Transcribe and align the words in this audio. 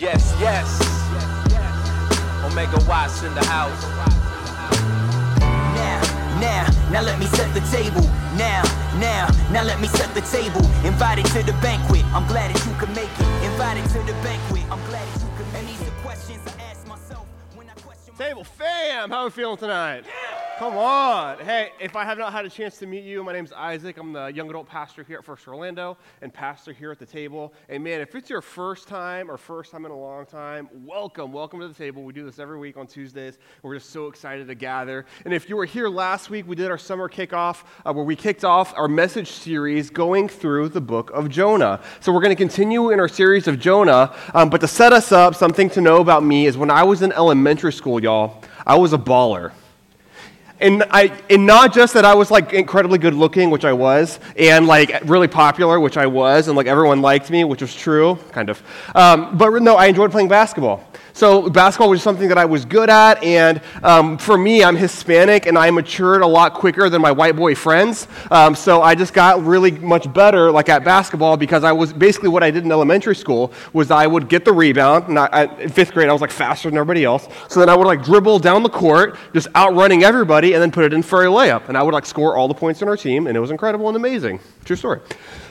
Yes, 0.00 0.34
yes. 0.40 0.80
Omega 2.42 2.82
Watts 2.88 3.22
in 3.22 3.34
the 3.34 3.44
house. 3.44 3.82
Now, 5.76 6.00
now, 6.40 6.90
now 6.90 7.02
let 7.02 7.18
me 7.18 7.26
set 7.26 7.52
the 7.52 7.60
table. 7.68 8.00
Now, 8.34 8.62
now, 8.96 9.28
now 9.52 9.62
let 9.62 9.78
me 9.78 9.88
set 9.88 10.14
the 10.14 10.22
table. 10.22 10.64
Invited 10.86 11.26
to 11.36 11.42
the 11.42 11.52
banquet, 11.60 12.02
I'm 12.14 12.26
glad 12.28 12.54
that 12.54 12.64
you 12.64 12.72
could 12.80 12.88
make 12.96 13.12
it. 13.12 13.44
Invited 13.44 13.84
to 13.90 13.98
the 13.98 14.16
banquet, 14.24 14.62
I'm 14.72 14.82
glad 14.88 15.06
that 15.06 15.20
you 15.20 15.28
could 15.36 15.52
make 15.52 15.64
it. 15.64 15.68
And 15.68 15.68
these 15.68 15.86
are 15.86 16.00
questions 16.00 16.40
I 16.46 16.62
ask 16.62 16.86
myself 16.88 17.26
when 17.54 17.68
I 17.68 17.74
question 17.82 18.14
Table 18.14 18.44
fam, 18.44 19.10
how 19.10 19.18
are 19.18 19.24
we 19.26 19.30
feeling 19.32 19.58
tonight? 19.58 20.06
Come 20.60 20.76
on. 20.76 21.38
Hey, 21.38 21.72
if 21.80 21.96
I 21.96 22.04
have 22.04 22.18
not 22.18 22.34
had 22.34 22.44
a 22.44 22.50
chance 22.50 22.76
to 22.80 22.86
meet 22.86 23.02
you, 23.02 23.24
my 23.24 23.32
name's 23.32 23.50
Isaac. 23.50 23.96
I'm 23.96 24.12
the 24.12 24.26
young 24.26 24.50
adult 24.50 24.68
pastor 24.68 25.02
here 25.02 25.16
at 25.16 25.24
First 25.24 25.48
Orlando 25.48 25.96
and 26.20 26.30
pastor 26.34 26.74
here 26.74 26.92
at 26.92 26.98
the 26.98 27.06
table. 27.06 27.54
And 27.70 27.82
man, 27.82 28.02
if 28.02 28.14
it's 28.14 28.28
your 28.28 28.42
first 28.42 28.86
time 28.86 29.30
or 29.30 29.38
first 29.38 29.72
time 29.72 29.86
in 29.86 29.90
a 29.90 29.98
long 29.98 30.26
time, 30.26 30.68
welcome. 30.84 31.32
Welcome 31.32 31.60
to 31.60 31.68
the 31.68 31.72
table. 31.72 32.02
We 32.02 32.12
do 32.12 32.26
this 32.26 32.38
every 32.38 32.58
week 32.58 32.76
on 32.76 32.86
Tuesdays. 32.86 33.38
We're 33.62 33.76
just 33.76 33.88
so 33.88 34.08
excited 34.08 34.48
to 34.48 34.54
gather. 34.54 35.06
And 35.24 35.32
if 35.32 35.48
you 35.48 35.56
were 35.56 35.64
here 35.64 35.88
last 35.88 36.28
week, 36.28 36.46
we 36.46 36.56
did 36.56 36.70
our 36.70 36.76
summer 36.76 37.08
kickoff 37.08 37.64
uh, 37.86 37.94
where 37.94 38.04
we 38.04 38.14
kicked 38.14 38.44
off 38.44 38.74
our 38.76 38.86
message 38.86 39.30
series 39.30 39.88
going 39.88 40.28
through 40.28 40.68
the 40.68 40.80
book 40.82 41.10
of 41.12 41.30
Jonah. 41.30 41.80
So 42.00 42.12
we're 42.12 42.20
going 42.20 42.36
to 42.36 42.44
continue 42.44 42.90
in 42.90 43.00
our 43.00 43.08
series 43.08 43.48
of 43.48 43.58
Jonah. 43.58 44.14
Um, 44.34 44.50
but 44.50 44.60
to 44.60 44.68
set 44.68 44.92
us 44.92 45.10
up, 45.10 45.34
something 45.34 45.70
to 45.70 45.80
know 45.80 46.02
about 46.02 46.22
me 46.22 46.44
is 46.44 46.58
when 46.58 46.70
I 46.70 46.82
was 46.82 47.00
in 47.00 47.12
elementary 47.12 47.72
school, 47.72 48.02
y'all, 48.02 48.44
I 48.66 48.76
was 48.76 48.92
a 48.92 48.98
baller. 48.98 49.52
And, 50.60 50.84
I, 50.90 51.18
and 51.30 51.46
not 51.46 51.72
just 51.72 51.94
that 51.94 52.04
I 52.04 52.14
was 52.14 52.30
like 52.30 52.52
incredibly 52.52 52.98
good 52.98 53.14
looking, 53.14 53.50
which 53.50 53.64
I 53.64 53.72
was, 53.72 54.20
and 54.36 54.66
like 54.66 55.00
really 55.04 55.28
popular, 55.28 55.80
which 55.80 55.96
I 55.96 56.06
was, 56.06 56.48
and 56.48 56.56
like 56.56 56.66
everyone 56.66 57.00
liked 57.00 57.30
me, 57.30 57.44
which 57.44 57.62
was 57.62 57.74
true, 57.74 58.18
kind 58.32 58.50
of. 58.50 58.62
Um, 58.94 59.38
but 59.38 59.50
no, 59.62 59.76
I 59.76 59.86
enjoyed 59.86 60.10
playing 60.10 60.28
basketball. 60.28 60.86
So 61.12 61.50
basketball 61.50 61.90
was 61.90 62.02
something 62.02 62.28
that 62.28 62.38
I 62.38 62.44
was 62.44 62.64
good 62.64 62.88
at, 62.88 63.22
and 63.22 63.60
um, 63.82 64.18
for 64.18 64.38
me, 64.38 64.62
I'm 64.62 64.76
Hispanic, 64.76 65.46
and 65.46 65.58
I 65.58 65.70
matured 65.70 66.22
a 66.22 66.26
lot 66.26 66.54
quicker 66.54 66.88
than 66.88 67.02
my 67.02 67.10
white 67.10 67.36
boy 67.36 67.54
friends. 67.54 68.06
Um, 68.30 68.54
so 68.54 68.82
I 68.82 68.94
just 68.94 69.12
got 69.12 69.44
really 69.44 69.72
much 69.72 70.12
better, 70.12 70.50
like 70.50 70.68
at 70.68 70.84
basketball, 70.84 71.36
because 71.36 71.64
I 71.64 71.72
was 71.72 71.92
basically 71.92 72.28
what 72.28 72.42
I 72.42 72.50
did 72.50 72.64
in 72.64 72.72
elementary 72.72 73.16
school 73.16 73.52
was 73.72 73.90
I 73.90 74.06
would 74.06 74.28
get 74.28 74.44
the 74.44 74.52
rebound. 74.52 75.08
And 75.08 75.18
I, 75.18 75.44
in 75.60 75.68
fifth 75.68 75.92
grade, 75.92 76.08
I 76.08 76.12
was 76.12 76.20
like 76.20 76.30
faster 76.30 76.68
than 76.68 76.78
everybody 76.78 77.04
else. 77.04 77.28
So 77.48 77.60
then 77.60 77.68
I 77.68 77.76
would 77.76 77.86
like 77.86 78.04
dribble 78.04 78.38
down 78.38 78.62
the 78.62 78.70
court, 78.70 79.16
just 79.34 79.48
outrunning 79.56 80.04
everybody, 80.04 80.54
and 80.54 80.62
then 80.62 80.70
put 80.70 80.84
it 80.84 80.92
in 80.92 81.02
for 81.02 81.24
a 81.24 81.26
layup, 81.26 81.68
and 81.68 81.76
I 81.76 81.82
would 81.82 81.94
like 81.94 82.06
score 82.06 82.36
all 82.36 82.48
the 82.48 82.54
points 82.54 82.82
on 82.82 82.88
our 82.88 82.96
team, 82.96 83.26
and 83.26 83.36
it 83.36 83.40
was 83.40 83.50
incredible 83.50 83.88
and 83.88 83.96
amazing. 83.96 84.40
True 84.64 84.76
story. 84.76 85.00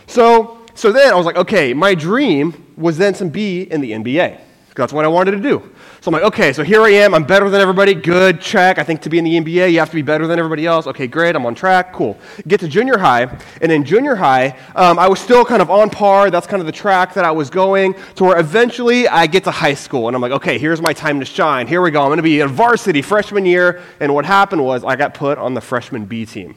So. 0.07 0.55
So 0.75 0.93
then 0.93 1.11
I 1.11 1.15
was 1.17 1.25
like, 1.25 1.35
okay, 1.35 1.73
my 1.73 1.93
dream 1.93 2.73
was 2.77 2.97
then 2.97 3.13
to 3.15 3.25
be 3.25 3.63
in 3.63 3.81
the 3.81 3.91
NBA. 3.91 4.39
That's 4.79 4.93
what 4.93 5.05
I 5.05 5.07
wanted 5.09 5.31
to 5.31 5.39
do. 5.39 5.59
So 6.01 6.09
I'm 6.09 6.13
like, 6.13 6.23
okay, 6.23 6.53
so 6.53 6.63
here 6.63 6.81
I 6.81 6.89
am. 6.91 7.13
I'm 7.13 7.25
better 7.25 7.49
than 7.49 7.59
everybody. 7.59 7.93
Good, 7.93 8.39
check. 8.39 8.79
I 8.79 8.83
think 8.83 9.01
to 9.01 9.09
be 9.09 9.17
in 9.17 9.25
the 9.25 9.37
NBA, 9.37 9.73
you 9.73 9.79
have 9.79 9.89
to 9.89 9.95
be 9.95 10.01
better 10.01 10.25
than 10.25 10.39
everybody 10.39 10.65
else. 10.65 10.87
Okay, 10.87 11.07
great. 11.07 11.35
I'm 11.35 11.45
on 11.45 11.55
track. 11.55 11.91
Cool. 11.93 12.17
Get 12.47 12.61
to 12.61 12.67
junior 12.67 12.97
high. 12.97 13.37
And 13.61 13.71
in 13.71 13.83
junior 13.83 14.15
high, 14.15 14.57
um, 14.75 14.97
I 14.97 15.09
was 15.09 15.19
still 15.19 15.43
kind 15.43 15.61
of 15.61 15.69
on 15.69 15.89
par. 15.89 16.31
That's 16.31 16.47
kind 16.47 16.61
of 16.61 16.65
the 16.65 16.71
track 16.71 17.13
that 17.15 17.25
I 17.25 17.31
was 17.31 17.49
going 17.49 17.95
to 18.15 18.23
where 18.23 18.39
eventually 18.39 19.07
I 19.07 19.27
get 19.27 19.43
to 19.43 19.51
high 19.51 19.73
school. 19.73 20.07
And 20.07 20.15
I'm 20.15 20.21
like, 20.21 20.31
okay, 20.31 20.57
here's 20.57 20.81
my 20.81 20.93
time 20.93 21.19
to 21.19 21.25
shine. 21.25 21.67
Here 21.67 21.81
we 21.81 21.91
go. 21.91 22.01
I'm 22.01 22.07
going 22.07 22.17
to 22.17 22.23
be 22.23 22.39
a 22.39 22.47
varsity 22.47 23.01
freshman 23.01 23.45
year. 23.45 23.81
And 23.99 24.13
what 24.13 24.25
happened 24.25 24.63
was 24.63 24.83
I 24.85 24.95
got 24.95 25.13
put 25.13 25.37
on 25.37 25.53
the 25.53 25.61
freshman 25.61 26.05
B 26.05 26.25
team. 26.25 26.55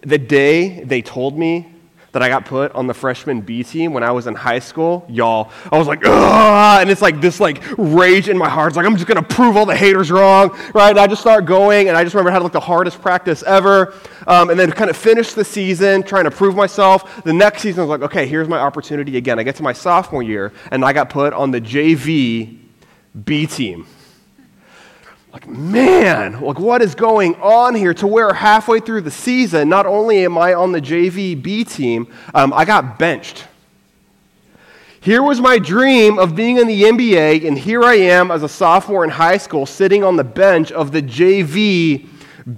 The 0.00 0.18
day 0.18 0.82
they 0.82 1.00
told 1.00 1.38
me 1.38 1.73
that 2.14 2.22
I 2.22 2.28
got 2.28 2.44
put 2.44 2.72
on 2.76 2.86
the 2.86 2.94
freshman 2.94 3.40
B 3.40 3.64
team 3.64 3.92
when 3.92 4.04
I 4.04 4.12
was 4.12 4.28
in 4.28 4.36
high 4.36 4.60
school, 4.60 5.04
y'all, 5.08 5.50
I 5.70 5.76
was 5.76 5.88
like, 5.88 6.00
Ugh! 6.06 6.80
and 6.80 6.88
it's 6.88 7.02
like 7.02 7.20
this 7.20 7.40
like 7.40 7.60
rage 7.76 8.28
in 8.28 8.38
my 8.38 8.48
heart. 8.48 8.68
It's 8.68 8.76
like 8.76 8.86
I'm 8.86 8.94
just 8.94 9.08
gonna 9.08 9.22
prove 9.22 9.56
all 9.56 9.66
the 9.66 9.74
haters 9.74 10.12
wrong, 10.12 10.56
right? 10.74 10.90
And 10.90 10.98
I 11.00 11.08
just 11.08 11.20
start 11.20 11.44
going, 11.44 11.88
and 11.88 11.96
I 11.96 12.04
just 12.04 12.14
remember 12.14 12.30
I 12.30 12.34
had 12.34 12.42
like 12.42 12.52
the 12.52 12.60
hardest 12.60 13.02
practice 13.02 13.42
ever, 13.42 13.94
um, 14.28 14.48
and 14.50 14.58
then 14.58 14.70
kind 14.70 14.90
of 14.90 14.96
finished 14.96 15.34
the 15.34 15.44
season 15.44 16.04
trying 16.04 16.24
to 16.24 16.30
prove 16.30 16.54
myself. 16.54 17.24
The 17.24 17.32
next 17.32 17.62
season 17.62 17.80
I 17.80 17.82
was 17.82 17.90
like, 17.90 18.08
okay, 18.08 18.26
here's 18.28 18.48
my 18.48 18.58
opportunity 18.58 19.16
again. 19.16 19.40
I 19.40 19.42
get 19.42 19.56
to 19.56 19.64
my 19.64 19.72
sophomore 19.72 20.22
year, 20.22 20.52
and 20.70 20.84
I 20.84 20.92
got 20.92 21.10
put 21.10 21.32
on 21.32 21.50
the 21.50 21.60
JV 21.60 22.58
B 23.24 23.46
team 23.46 23.86
like, 25.34 25.48
man, 25.48 26.40
like 26.40 26.60
what 26.60 26.80
is 26.80 26.94
going 26.94 27.34
on 27.42 27.74
here 27.74 27.92
to 27.92 28.06
where 28.06 28.32
halfway 28.32 28.78
through 28.78 29.00
the 29.00 29.10
season, 29.10 29.68
not 29.68 29.84
only 29.84 30.24
am 30.24 30.38
I 30.38 30.54
on 30.54 30.70
the 30.70 30.80
JV 30.80 31.42
B 31.42 31.64
team, 31.64 32.06
um, 32.34 32.52
I 32.52 32.64
got 32.64 33.00
benched. 33.00 33.44
Here 35.00 35.24
was 35.24 35.40
my 35.40 35.58
dream 35.58 36.20
of 36.20 36.36
being 36.36 36.58
in 36.58 36.68
the 36.68 36.84
NBA, 36.84 37.48
and 37.48 37.58
here 37.58 37.82
I 37.82 37.94
am 37.94 38.30
as 38.30 38.44
a 38.44 38.48
sophomore 38.48 39.02
in 39.02 39.10
high 39.10 39.36
school 39.36 39.66
sitting 39.66 40.04
on 40.04 40.14
the 40.14 40.22
bench 40.22 40.70
of 40.70 40.92
the 40.92 41.02
JV 41.02 42.06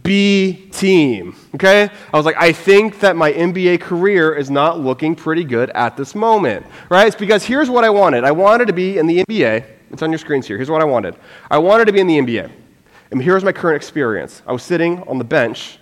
B 0.02 0.68
team. 0.70 1.34
Okay? 1.54 1.88
I 2.12 2.16
was 2.16 2.26
like, 2.26 2.36
I 2.36 2.52
think 2.52 3.00
that 3.00 3.16
my 3.16 3.32
NBA 3.32 3.80
career 3.80 4.34
is 4.34 4.50
not 4.50 4.80
looking 4.80 5.16
pretty 5.16 5.44
good 5.44 5.70
at 5.70 5.96
this 5.96 6.14
moment. 6.14 6.66
Right? 6.90 7.06
It's 7.06 7.16
because 7.16 7.42
here's 7.42 7.70
what 7.70 7.84
I 7.84 7.90
wanted 7.90 8.22
I 8.24 8.32
wanted 8.32 8.66
to 8.66 8.74
be 8.74 8.98
in 8.98 9.06
the 9.06 9.24
NBA. 9.24 9.64
It's 9.92 10.02
on 10.02 10.10
your 10.10 10.18
screens 10.18 10.46
here. 10.46 10.58
Here's 10.58 10.70
what 10.70 10.82
I 10.82 10.84
wanted 10.84 11.16
I 11.50 11.56
wanted 11.56 11.86
to 11.86 11.92
be 11.94 12.00
in 12.00 12.06
the 12.06 12.18
NBA. 12.18 12.65
And 13.10 13.22
here's 13.22 13.44
my 13.44 13.52
current 13.52 13.76
experience 13.76 14.42
I 14.46 14.52
was 14.52 14.62
sitting 14.62 15.02
on 15.04 15.18
the 15.18 15.24
bench 15.24 15.78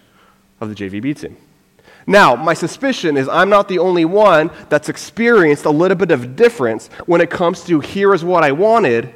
of 0.61 0.69
the 0.69 0.75
JVB 0.75 1.21
team. 1.21 1.37
Now, 2.07 2.37
my 2.37 2.53
suspicion 2.55 3.17
is 3.17 3.29
I'm 3.29 3.49
not 3.49 3.69
the 3.69 3.79
only 3.79 4.05
one 4.05 4.51
that's 4.69 4.89
experienced 4.89 5.65
a 5.65 5.71
little 5.71 5.97
bit 5.97 6.11
of 6.11 6.37
difference 6.37 6.89
when 7.07 7.21
it 7.21 7.31
comes 7.31 7.65
to 7.65 7.81
here 7.81 8.13
is 8.13 8.23
what 8.23 8.45
I 8.45 8.53
wanted, 8.53 9.15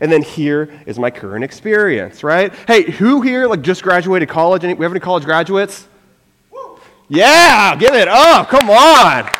and 0.00 0.12
then 0.12 0.22
here 0.22 0.70
is 0.84 0.98
my 0.98 1.10
current 1.10 1.44
experience, 1.44 2.22
right? 2.22 2.52
Hey, 2.66 2.90
who 2.90 3.22
here 3.22 3.46
like 3.46 3.62
just 3.62 3.82
graduated 3.82 4.28
college? 4.28 4.64
Any, 4.64 4.74
we 4.74 4.84
have 4.84 4.92
any 4.92 5.00
college 5.00 5.24
graduates? 5.24 5.88
Yeah, 7.08 7.74
give 7.76 7.94
it 7.94 8.08
up. 8.08 8.48
Come 8.48 8.68
on. 8.68 9.30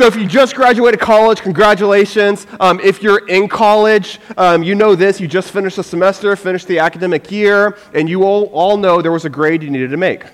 So, 0.00 0.06
if 0.06 0.16
you 0.16 0.26
just 0.26 0.54
graduated 0.54 0.98
college, 0.98 1.42
congratulations. 1.42 2.46
Um, 2.58 2.80
if 2.80 3.02
you're 3.02 3.28
in 3.28 3.48
college, 3.48 4.18
um, 4.38 4.62
you 4.62 4.74
know 4.74 4.94
this. 4.94 5.20
You 5.20 5.28
just 5.28 5.50
finished 5.50 5.76
the 5.76 5.84
semester, 5.84 6.34
finished 6.36 6.66
the 6.68 6.78
academic 6.78 7.30
year, 7.30 7.76
and 7.92 8.08
you 8.08 8.24
all, 8.24 8.44
all 8.44 8.78
know 8.78 9.02
there 9.02 9.12
was 9.12 9.26
a 9.26 9.28
grade 9.28 9.62
you 9.62 9.68
needed 9.68 9.90
to 9.90 9.98
make. 9.98 10.24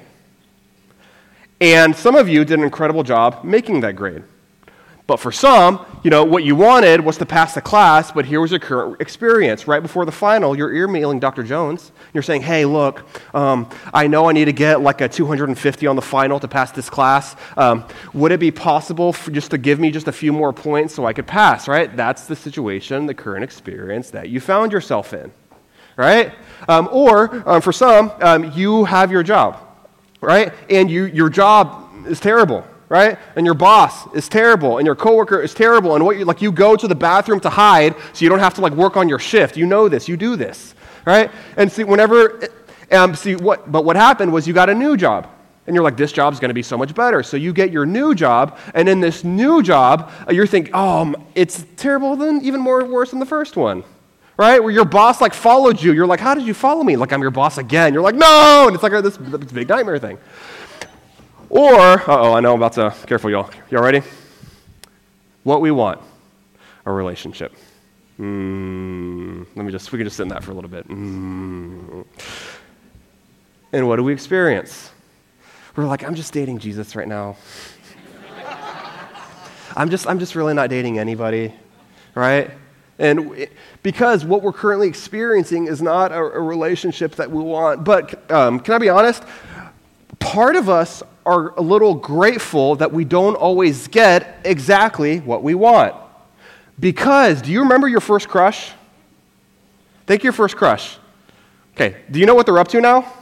And 1.60 1.96
some 1.96 2.14
of 2.14 2.28
you 2.28 2.44
did 2.44 2.60
an 2.60 2.64
incredible 2.64 3.02
job 3.02 3.42
making 3.42 3.80
that 3.80 3.96
grade. 3.96 4.22
But 5.06 5.20
for 5.20 5.30
some, 5.30 5.86
you 6.02 6.10
know, 6.10 6.24
what 6.24 6.42
you 6.42 6.56
wanted 6.56 7.00
was 7.00 7.16
to 7.18 7.26
pass 7.26 7.54
the 7.54 7.60
class, 7.60 8.10
but 8.10 8.24
here 8.24 8.40
was 8.40 8.50
your 8.50 8.58
current 8.58 9.00
experience. 9.00 9.68
Right 9.68 9.80
before 9.80 10.04
the 10.04 10.10
final, 10.10 10.56
you're 10.56 10.74
emailing 10.74 11.20
Dr. 11.20 11.44
Jones. 11.44 11.92
You're 12.12 12.24
saying, 12.24 12.42
hey, 12.42 12.64
look, 12.64 13.04
um, 13.32 13.68
I 13.94 14.08
know 14.08 14.28
I 14.28 14.32
need 14.32 14.46
to 14.46 14.52
get 14.52 14.80
like 14.80 15.00
a 15.00 15.08
250 15.08 15.86
on 15.86 15.94
the 15.94 16.02
final 16.02 16.40
to 16.40 16.48
pass 16.48 16.72
this 16.72 16.90
class. 16.90 17.36
Um, 17.56 17.84
would 18.14 18.32
it 18.32 18.40
be 18.40 18.50
possible 18.50 19.12
for 19.12 19.30
just 19.30 19.52
to 19.52 19.58
give 19.58 19.78
me 19.78 19.92
just 19.92 20.08
a 20.08 20.12
few 20.12 20.32
more 20.32 20.52
points 20.52 20.94
so 20.94 21.06
I 21.06 21.12
could 21.12 21.28
pass, 21.28 21.68
right? 21.68 21.94
That's 21.96 22.26
the 22.26 22.34
situation, 22.34 23.06
the 23.06 23.14
current 23.14 23.44
experience 23.44 24.10
that 24.10 24.28
you 24.28 24.40
found 24.40 24.72
yourself 24.72 25.14
in, 25.14 25.30
right? 25.96 26.32
Um, 26.68 26.88
or 26.90 27.48
um, 27.48 27.60
for 27.60 27.72
some, 27.72 28.10
um, 28.20 28.50
you 28.56 28.84
have 28.86 29.12
your 29.12 29.22
job, 29.22 29.60
right? 30.20 30.52
And 30.68 30.90
you, 30.90 31.04
your 31.04 31.28
job 31.28 32.06
is 32.08 32.18
terrible 32.18 32.64
right? 32.88 33.18
And 33.34 33.44
your 33.44 33.54
boss 33.54 34.06
is 34.14 34.28
terrible, 34.28 34.78
and 34.78 34.86
your 34.86 34.94
coworker 34.94 35.40
is 35.40 35.54
terrible, 35.54 35.94
and 35.94 36.04
what 36.04 36.18
you 36.18 36.24
like 36.24 36.42
you 36.42 36.52
go 36.52 36.76
to 36.76 36.86
the 36.86 36.94
bathroom 36.94 37.40
to 37.40 37.50
hide 37.50 37.94
so 38.12 38.24
you 38.24 38.28
don't 38.28 38.38
have 38.38 38.54
to 38.54 38.60
like 38.60 38.72
work 38.72 38.96
on 38.96 39.08
your 39.08 39.18
shift. 39.18 39.56
You 39.56 39.66
know 39.66 39.88
this, 39.88 40.08
you 40.08 40.16
do 40.16 40.36
this, 40.36 40.74
right? 41.04 41.30
And 41.56 41.70
see, 41.70 41.84
whenever, 41.84 42.48
um, 42.92 43.14
see 43.14 43.36
what, 43.36 43.70
but 43.70 43.84
what 43.84 43.96
happened 43.96 44.32
was 44.32 44.46
you 44.46 44.54
got 44.54 44.70
a 44.70 44.74
new 44.74 44.96
job. 44.96 45.28
And 45.66 45.74
you're 45.74 45.82
like, 45.82 45.96
this 45.96 46.12
job's 46.12 46.38
going 46.38 46.50
to 46.50 46.54
be 46.54 46.62
so 46.62 46.78
much 46.78 46.94
better. 46.94 47.24
So 47.24 47.36
you 47.36 47.52
get 47.52 47.72
your 47.72 47.84
new 47.84 48.14
job, 48.14 48.56
and 48.72 48.88
in 48.88 49.00
this 49.00 49.24
new 49.24 49.64
job, 49.64 50.12
uh, 50.28 50.32
you're 50.32 50.46
thinking, 50.46 50.72
oh, 50.72 51.12
it's 51.34 51.64
terrible 51.76 52.14
than 52.14 52.40
even 52.42 52.60
more 52.60 52.84
worse 52.84 53.10
than 53.10 53.18
the 53.18 53.26
first 53.26 53.56
one, 53.56 53.82
right? 54.36 54.62
Where 54.62 54.70
your 54.70 54.84
boss 54.84 55.20
like 55.20 55.34
followed 55.34 55.82
you. 55.82 55.92
You're 55.92 56.06
like, 56.06 56.20
how 56.20 56.36
did 56.36 56.46
you 56.46 56.54
follow 56.54 56.84
me? 56.84 56.96
Like 56.96 57.12
I'm 57.12 57.20
your 57.20 57.32
boss 57.32 57.58
again. 57.58 57.92
You're 57.92 58.02
like, 58.04 58.14
no, 58.14 58.66
and 58.68 58.74
it's 58.74 58.82
like 58.84 58.92
this, 59.02 59.16
this 59.16 59.50
big 59.50 59.68
nightmare 59.68 59.98
thing. 59.98 60.18
Or, 61.48 62.02
oh, 62.10 62.34
I 62.34 62.40
know 62.40 62.54
I'm 62.54 62.62
about 62.62 62.72
to, 62.72 62.94
careful, 63.06 63.30
y'all. 63.30 63.50
Y'all 63.70 63.82
ready? 63.82 64.02
What 65.44 65.60
we 65.60 65.70
want 65.70 66.00
a 66.84 66.92
relationship. 66.92 67.54
Mm, 68.18 69.46
let 69.54 69.64
me 69.64 69.70
just, 69.70 69.92
we 69.92 69.98
can 69.98 70.06
just 70.06 70.16
sit 70.16 70.24
in 70.24 70.28
that 70.28 70.42
for 70.42 70.52
a 70.52 70.54
little 70.54 70.70
bit. 70.70 70.88
Mm. 70.88 72.04
And 73.72 73.86
what 73.86 73.96
do 73.96 74.04
we 74.04 74.12
experience? 74.12 74.90
We're 75.76 75.84
like, 75.84 76.02
I'm 76.04 76.14
just 76.14 76.32
dating 76.32 76.58
Jesus 76.58 76.96
right 76.96 77.06
now. 77.06 77.36
I'm 79.76 79.90
just, 79.90 80.06
I'm 80.06 80.18
just 80.18 80.34
really 80.34 80.54
not 80.54 80.70
dating 80.70 80.98
anybody, 80.98 81.52
right? 82.14 82.50
And 82.98 83.48
because 83.82 84.24
what 84.24 84.42
we're 84.42 84.52
currently 84.52 84.88
experiencing 84.88 85.66
is 85.66 85.82
not 85.82 86.10
a, 86.10 86.16
a 86.16 86.40
relationship 86.40 87.16
that 87.16 87.30
we 87.30 87.42
want. 87.42 87.84
But 87.84 88.30
um, 88.30 88.58
can 88.58 88.74
I 88.74 88.78
be 88.78 88.88
honest? 88.88 89.22
Part 90.18 90.56
of 90.56 90.68
us 90.68 91.02
are 91.26 91.50
a 91.58 91.60
little 91.60 91.94
grateful 91.94 92.76
that 92.76 92.92
we 92.92 93.04
don't 93.04 93.34
always 93.34 93.88
get 93.88 94.40
exactly 94.44 95.18
what 95.18 95.42
we 95.42 95.54
want. 95.54 95.94
Because, 96.78 97.42
do 97.42 97.50
you 97.50 97.60
remember 97.60 97.88
your 97.88 98.00
first 98.00 98.28
crush? 98.28 98.72
Think 100.06 100.22
your 100.22 100.32
first 100.32 100.56
crush. 100.56 100.98
Okay, 101.74 101.96
do 102.10 102.20
you 102.20 102.26
know 102.26 102.34
what 102.34 102.46
they're 102.46 102.58
up 102.58 102.68
to 102.68 102.80
now? 102.80 103.12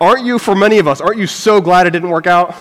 Aren't 0.00 0.24
you, 0.24 0.38
for 0.38 0.54
many 0.54 0.78
of 0.78 0.88
us, 0.88 1.00
aren't 1.00 1.18
you 1.18 1.26
so 1.26 1.60
glad 1.60 1.86
it 1.86 1.90
didn't 1.90 2.10
work 2.10 2.26
out? 2.26 2.54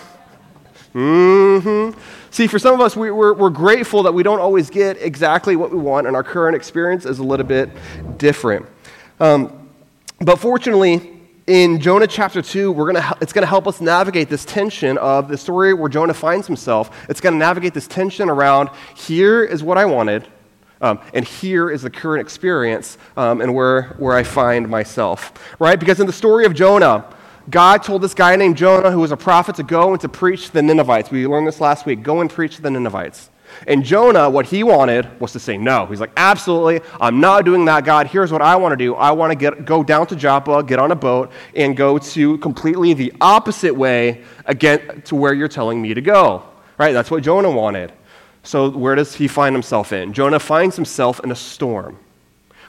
Mm-hmm. 0.93 1.97
See, 2.31 2.47
for 2.47 2.59
some 2.59 2.73
of 2.73 2.81
us, 2.81 2.95
we, 2.95 3.09
are 3.09 3.49
grateful 3.49 4.03
that 4.03 4.13
we 4.13 4.23
don't 4.23 4.39
always 4.39 4.69
get 4.69 5.01
exactly 5.01 5.55
what 5.55 5.71
we 5.71 5.77
want, 5.77 6.07
and 6.07 6.15
our 6.15 6.23
current 6.23 6.55
experience 6.55 7.05
is 7.05 7.19
a 7.19 7.23
little 7.23 7.45
bit 7.45 7.69
different. 8.17 8.65
Um, 9.19 9.69
but 10.19 10.37
fortunately, 10.37 11.20
in 11.47 11.79
Jonah 11.79 12.07
chapter 12.07 12.41
2, 12.41 12.71
we're 12.71 12.91
gonna, 12.91 13.17
it's 13.19 13.33
going 13.33 13.43
to 13.43 13.47
help 13.47 13.67
us 13.67 13.81
navigate 13.81 14.29
this 14.29 14.45
tension 14.45 14.97
of 14.99 15.27
the 15.27 15.37
story 15.37 15.73
where 15.73 15.89
Jonah 15.89 16.13
finds 16.13 16.45
himself. 16.45 17.09
It's 17.09 17.19
going 17.19 17.33
to 17.33 17.39
navigate 17.39 17.73
this 17.73 17.87
tension 17.87 18.29
around 18.29 18.69
here 18.95 19.43
is 19.43 19.63
what 19.63 19.77
I 19.77 19.85
wanted, 19.85 20.27
um, 20.81 20.99
and 21.13 21.25
here 21.25 21.71
is 21.71 21.81
the 21.81 21.89
current 21.89 22.21
experience 22.21 22.97
um, 23.17 23.41
and 23.41 23.55
where, 23.55 23.95
where 23.97 24.15
I 24.15 24.23
find 24.23 24.69
myself. 24.69 25.55
Right? 25.59 25.79
Because 25.79 25.99
in 25.99 26.05
the 26.05 26.13
story 26.13 26.45
of 26.45 26.53
Jonah, 26.53 27.05
God 27.49 27.81
told 27.81 28.03
this 28.03 28.13
guy 28.13 28.35
named 28.35 28.55
Jonah, 28.55 28.91
who 28.91 28.99
was 28.99 29.11
a 29.11 29.17
prophet, 29.17 29.55
to 29.55 29.63
go 29.63 29.93
and 29.93 30.01
to 30.01 30.09
preach 30.09 30.47
to 30.47 30.53
the 30.53 30.61
Ninevites. 30.61 31.09
We 31.09 31.25
learned 31.25 31.47
this 31.47 31.59
last 31.59 31.87
week. 31.87 32.03
Go 32.03 32.21
and 32.21 32.29
preach 32.29 32.57
to 32.57 32.61
the 32.61 32.69
Ninevites. 32.69 33.30
And 33.67 33.83
Jonah, 33.83 34.29
what 34.29 34.45
he 34.45 34.63
wanted 34.63 35.19
was 35.19 35.31
to 35.33 35.39
say 35.39 35.57
no. 35.57 35.85
He's 35.85 35.99
like, 35.99 36.11
absolutely, 36.17 36.81
I'm 36.99 37.19
not 37.19 37.45
doing 37.45 37.65
that, 37.65 37.85
God. 37.85 38.07
Here's 38.07 38.31
what 38.31 38.41
I 38.41 38.55
want 38.55 38.73
to 38.73 38.77
do. 38.77 38.95
I 38.95 39.11
want 39.11 39.31
to 39.31 39.35
get, 39.35 39.65
go 39.65 39.83
down 39.83 40.07
to 40.07 40.15
Joppa, 40.15 40.63
get 40.63 40.79
on 40.79 40.91
a 40.91 40.95
boat, 40.95 41.31
and 41.55 41.75
go 41.75 41.97
to 41.97 42.37
completely 42.39 42.93
the 42.93 43.13
opposite 43.21 43.75
way 43.75 44.23
again 44.45 45.01
to 45.05 45.15
where 45.15 45.33
you're 45.33 45.47
telling 45.47 45.81
me 45.81 45.93
to 45.93 46.01
go. 46.01 46.43
Right? 46.77 46.93
That's 46.93 47.11
what 47.11 47.23
Jonah 47.23 47.51
wanted. 47.51 47.91
So 48.43 48.69
where 48.69 48.95
does 48.95 49.15
he 49.15 49.27
find 49.27 49.53
himself 49.55 49.93
in? 49.93 50.13
Jonah 50.13 50.39
finds 50.39 50.75
himself 50.75 51.19
in 51.23 51.31
a 51.31 51.35
storm. 51.35 51.99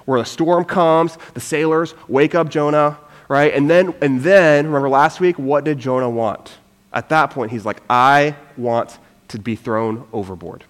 Where 0.05 0.21
a 0.21 0.27
storm 0.27 0.65
comes, 0.65 1.17
the 1.35 1.41
sailors 1.41 1.95
wake 2.09 2.35
up 2.35 2.51
Jonah, 2.51 2.99
right? 3.29 3.55
And 3.55 3.71
then, 3.71 3.95
and 4.03 4.21
then, 4.21 4.67
remember 4.67 4.89
last 4.89 5.21
week, 5.21 5.39
what 5.39 5.65
did 5.65 5.79
Jonah 5.79 6.11
want? 6.11 6.59
At 6.93 7.09
that 7.09 7.31
point, 7.31 7.53
he's 7.53 7.65
like, 7.65 7.81
I 7.89 8.37
want 8.57 8.99
to 9.29 9.39
be 9.39 9.57
thrown 9.57 10.07
overboard. 10.13 10.65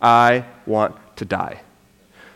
I 0.00 0.44
want 0.66 0.96
to 1.16 1.24
die. 1.24 1.60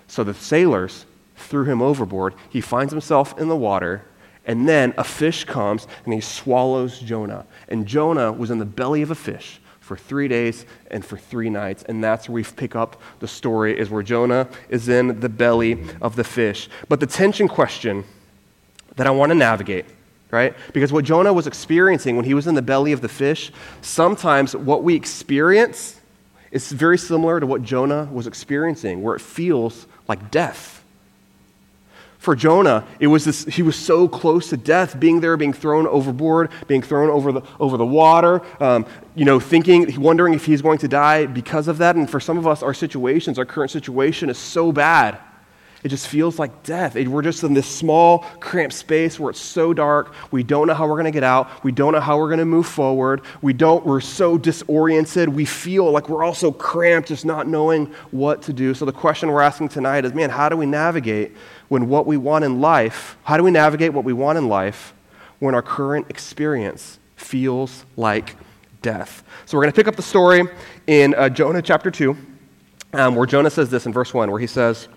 So 0.06 0.24
the 0.24 0.34
sailors 0.34 1.06
threw 1.36 1.64
him 1.64 1.82
overboard. 1.82 2.34
He 2.50 2.60
finds 2.60 2.92
himself 2.92 3.38
in 3.38 3.48
the 3.48 3.56
water, 3.56 4.04
and 4.44 4.68
then 4.68 4.94
a 4.98 5.04
fish 5.04 5.44
comes 5.44 5.86
and 6.04 6.12
he 6.12 6.20
swallows 6.20 6.98
Jonah. 6.98 7.46
And 7.68 7.86
Jonah 7.86 8.32
was 8.32 8.50
in 8.50 8.58
the 8.58 8.64
belly 8.64 9.02
of 9.02 9.10
a 9.10 9.14
fish 9.14 9.60
for 9.80 9.96
three 9.96 10.28
days 10.28 10.66
and 10.90 11.04
for 11.04 11.16
three 11.16 11.50
nights. 11.50 11.82
And 11.84 12.02
that's 12.02 12.28
where 12.28 12.34
we 12.34 12.44
pick 12.44 12.74
up 12.74 13.00
the 13.20 13.28
story, 13.28 13.78
is 13.78 13.90
where 13.90 14.02
Jonah 14.02 14.48
is 14.68 14.88
in 14.88 15.20
the 15.20 15.28
belly 15.28 15.84
of 16.00 16.16
the 16.16 16.24
fish. 16.24 16.68
But 16.88 17.00
the 17.00 17.06
tension 17.06 17.48
question 17.48 18.04
that 18.96 19.06
I 19.06 19.10
want 19.10 19.30
to 19.30 19.34
navigate 19.34 19.86
right? 20.32 20.54
Because 20.72 20.92
what 20.92 21.04
Jonah 21.04 21.32
was 21.32 21.46
experiencing 21.46 22.16
when 22.16 22.24
he 22.24 22.32
was 22.32 22.46
in 22.46 22.54
the 22.54 22.62
belly 22.62 22.92
of 22.92 23.02
the 23.02 23.08
fish, 23.08 23.52
sometimes 23.82 24.56
what 24.56 24.82
we 24.82 24.94
experience 24.94 26.00
it's 26.52 26.70
very 26.70 26.98
similar 26.98 27.40
to 27.40 27.46
what 27.46 27.62
Jonah 27.62 28.08
was 28.12 28.26
experiencing, 28.26 29.02
where 29.02 29.16
it 29.16 29.20
feels 29.20 29.86
like 30.06 30.30
death. 30.30 30.84
For 32.18 32.36
Jonah, 32.36 32.86
it 33.00 33.08
was 33.08 33.24
this, 33.24 33.44
he 33.46 33.62
was 33.62 33.74
so 33.74 34.06
close 34.06 34.50
to 34.50 34.56
death, 34.56 35.00
being 35.00 35.20
there, 35.20 35.36
being 35.36 35.52
thrown 35.52 35.88
overboard, 35.88 36.50
being 36.68 36.82
thrown 36.82 37.10
over 37.10 37.32
the, 37.32 37.42
over 37.58 37.76
the 37.76 37.86
water, 37.86 38.42
um, 38.60 38.86
you 39.16 39.24
know, 39.24 39.40
thinking, 39.40 40.00
wondering 40.00 40.34
if 40.34 40.44
he's 40.44 40.62
going 40.62 40.78
to 40.78 40.88
die 40.88 41.26
because 41.26 41.66
of 41.66 41.78
that. 41.78 41.96
And 41.96 42.08
for 42.08 42.20
some 42.20 42.38
of 42.38 42.46
us, 42.46 42.62
our 42.62 42.74
situations, 42.74 43.40
our 43.40 43.44
current 43.44 43.72
situation 43.72 44.30
is 44.30 44.38
so 44.38 44.70
bad 44.70 45.18
it 45.84 45.88
just 45.88 46.06
feels 46.06 46.38
like 46.38 46.62
death. 46.62 46.94
We're 46.94 47.22
just 47.22 47.42
in 47.42 47.54
this 47.54 47.66
small, 47.66 48.20
cramped 48.38 48.74
space 48.74 49.18
where 49.18 49.30
it's 49.30 49.40
so 49.40 49.74
dark. 49.74 50.14
We 50.30 50.44
don't 50.44 50.68
know 50.68 50.74
how 50.74 50.86
we're 50.86 50.94
going 50.94 51.06
to 51.06 51.10
get 51.10 51.24
out. 51.24 51.64
We 51.64 51.72
don't 51.72 51.92
know 51.92 52.00
how 52.00 52.18
we're 52.18 52.28
going 52.28 52.38
to 52.38 52.44
move 52.44 52.66
forward. 52.66 53.22
We 53.40 53.52
don't, 53.52 53.84
we're 53.84 54.00
so 54.00 54.38
disoriented. 54.38 55.28
We 55.28 55.44
feel 55.44 55.90
like 55.90 56.08
we're 56.08 56.22
all 56.22 56.34
so 56.34 56.52
cramped, 56.52 57.08
just 57.08 57.24
not 57.24 57.48
knowing 57.48 57.92
what 58.12 58.42
to 58.42 58.52
do. 58.52 58.74
So 58.74 58.84
the 58.84 58.92
question 58.92 59.30
we're 59.30 59.42
asking 59.42 59.70
tonight 59.70 60.04
is 60.04 60.14
man, 60.14 60.30
how 60.30 60.48
do 60.48 60.56
we 60.56 60.66
navigate 60.66 61.32
when 61.68 61.88
what 61.88 62.06
we 62.06 62.16
want 62.16 62.44
in 62.44 62.60
life, 62.60 63.16
how 63.24 63.36
do 63.36 63.42
we 63.42 63.50
navigate 63.50 63.92
what 63.92 64.04
we 64.04 64.12
want 64.12 64.36
in 64.38 64.46
life 64.46 64.92
when 65.38 65.54
our 65.54 65.62
current 65.62 66.06
experience 66.10 66.98
feels 67.16 67.86
like 67.96 68.36
death? 68.82 69.24
So 69.46 69.56
we're 69.56 69.64
going 69.64 69.72
to 69.72 69.76
pick 69.76 69.88
up 69.88 69.96
the 69.96 70.02
story 70.02 70.42
in 70.86 71.14
uh, 71.14 71.28
Jonah 71.28 71.62
chapter 71.62 71.90
2, 71.90 72.16
um, 72.92 73.14
where 73.14 73.26
Jonah 73.26 73.50
says 73.50 73.70
this 73.70 73.86
in 73.86 73.92
verse 73.92 74.12
1, 74.12 74.30
where 74.30 74.38
he 74.38 74.46
says, 74.46 74.88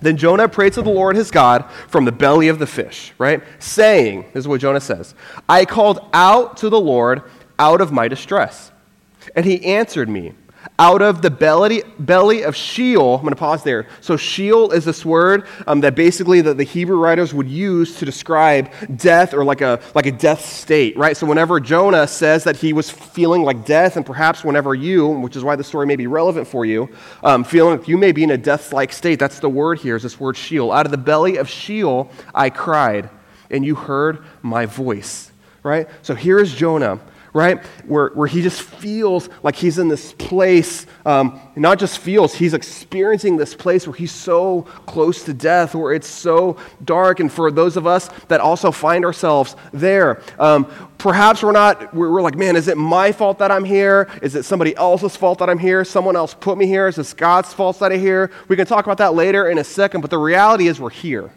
then 0.00 0.16
Jonah 0.16 0.48
prayed 0.48 0.74
to 0.74 0.82
the 0.82 0.90
Lord 0.90 1.16
his 1.16 1.30
God 1.30 1.70
from 1.88 2.04
the 2.04 2.12
belly 2.12 2.48
of 2.48 2.58
the 2.58 2.66
fish, 2.66 3.12
right? 3.18 3.42
Saying, 3.58 4.26
this 4.32 4.42
is 4.42 4.48
what 4.48 4.60
Jonah 4.60 4.80
says 4.80 5.14
I 5.48 5.64
called 5.64 6.00
out 6.12 6.56
to 6.58 6.68
the 6.68 6.80
Lord 6.80 7.22
out 7.58 7.80
of 7.80 7.92
my 7.92 8.08
distress, 8.08 8.70
and 9.34 9.46
he 9.46 9.64
answered 9.64 10.08
me 10.08 10.34
out 10.78 11.02
of 11.02 11.22
the 11.22 11.30
belly, 11.30 11.82
belly 11.98 12.42
of 12.42 12.54
Sheol. 12.54 13.14
I'm 13.14 13.22
going 13.22 13.30
to 13.30 13.36
pause 13.36 13.62
there. 13.62 13.86
So, 14.00 14.16
Sheol 14.16 14.72
is 14.72 14.84
this 14.84 15.04
word 15.04 15.46
um, 15.66 15.80
that 15.80 15.94
basically 15.94 16.40
the, 16.40 16.54
the 16.54 16.64
Hebrew 16.64 16.98
writers 16.98 17.32
would 17.32 17.48
use 17.48 17.96
to 17.98 18.04
describe 18.04 18.70
death 18.96 19.34
or 19.34 19.44
like 19.44 19.60
a, 19.60 19.80
like 19.94 20.06
a 20.06 20.12
death 20.12 20.44
state, 20.44 20.96
right? 20.96 21.16
So, 21.16 21.26
whenever 21.26 21.60
Jonah 21.60 22.06
says 22.06 22.44
that 22.44 22.56
he 22.56 22.72
was 22.72 22.90
feeling 22.90 23.42
like 23.42 23.64
death, 23.64 23.96
and 23.96 24.04
perhaps 24.04 24.44
whenever 24.44 24.74
you, 24.74 25.06
which 25.08 25.36
is 25.36 25.44
why 25.44 25.56
the 25.56 25.64
story 25.64 25.86
may 25.86 25.96
be 25.96 26.06
relevant 26.06 26.46
for 26.46 26.64
you, 26.64 26.88
um, 27.22 27.44
feeling 27.44 27.78
like 27.78 27.88
you 27.88 27.98
may 27.98 28.12
be 28.12 28.22
in 28.22 28.30
a 28.30 28.38
death 28.38 28.72
like 28.72 28.92
state, 28.92 29.18
that's 29.18 29.40
the 29.40 29.48
word 29.48 29.78
here, 29.78 29.96
is 29.96 30.02
this 30.02 30.20
word 30.20 30.36
Sheol. 30.36 30.72
Out 30.72 30.86
of 30.86 30.92
the 30.92 30.98
belly 30.98 31.36
of 31.36 31.48
Sheol 31.48 32.10
I 32.34 32.50
cried, 32.50 33.10
and 33.50 33.64
you 33.64 33.74
heard 33.74 34.24
my 34.42 34.66
voice, 34.66 35.30
right? 35.62 35.88
So, 36.02 36.14
here 36.14 36.38
is 36.38 36.54
Jonah 36.54 37.00
right? 37.36 37.62
Where, 37.84 38.08
where 38.14 38.26
he 38.26 38.40
just 38.40 38.62
feels 38.62 39.28
like 39.42 39.54
he's 39.54 39.78
in 39.78 39.88
this 39.88 40.14
place, 40.14 40.86
um, 41.04 41.38
not 41.54 41.78
just 41.78 41.98
feels, 41.98 42.34
he's 42.34 42.54
experiencing 42.54 43.36
this 43.36 43.54
place 43.54 43.86
where 43.86 43.94
he's 43.94 44.10
so 44.10 44.62
close 44.86 45.22
to 45.24 45.34
death, 45.34 45.74
where 45.74 45.92
it's 45.92 46.08
so 46.08 46.56
dark. 46.82 47.20
And 47.20 47.30
for 47.30 47.50
those 47.50 47.76
of 47.76 47.86
us 47.86 48.08
that 48.28 48.40
also 48.40 48.72
find 48.72 49.04
ourselves 49.04 49.54
there, 49.72 50.22
um, 50.38 50.64
perhaps 50.96 51.42
we're 51.42 51.52
not, 51.52 51.94
we're, 51.94 52.10
we're 52.10 52.22
like, 52.22 52.36
man, 52.36 52.56
is 52.56 52.68
it 52.68 52.78
my 52.78 53.12
fault 53.12 53.38
that 53.40 53.52
I'm 53.52 53.64
here? 53.64 54.08
Is 54.22 54.34
it 54.34 54.44
somebody 54.44 54.74
else's 54.74 55.14
fault 55.14 55.38
that 55.40 55.50
I'm 55.50 55.58
here? 55.58 55.84
Someone 55.84 56.16
else 56.16 56.32
put 56.32 56.56
me 56.56 56.66
here? 56.66 56.88
Is 56.88 56.96
this 56.96 57.12
God's 57.12 57.52
fault 57.52 57.78
that 57.80 57.92
I'm 57.92 58.00
here? 58.00 58.30
We 58.48 58.56
can 58.56 58.66
talk 58.66 58.86
about 58.86 58.98
that 58.98 59.12
later 59.12 59.50
in 59.50 59.58
a 59.58 59.64
second, 59.64 60.00
but 60.00 60.08
the 60.08 60.18
reality 60.18 60.68
is 60.68 60.80
we're 60.80 60.88
here. 60.88 61.30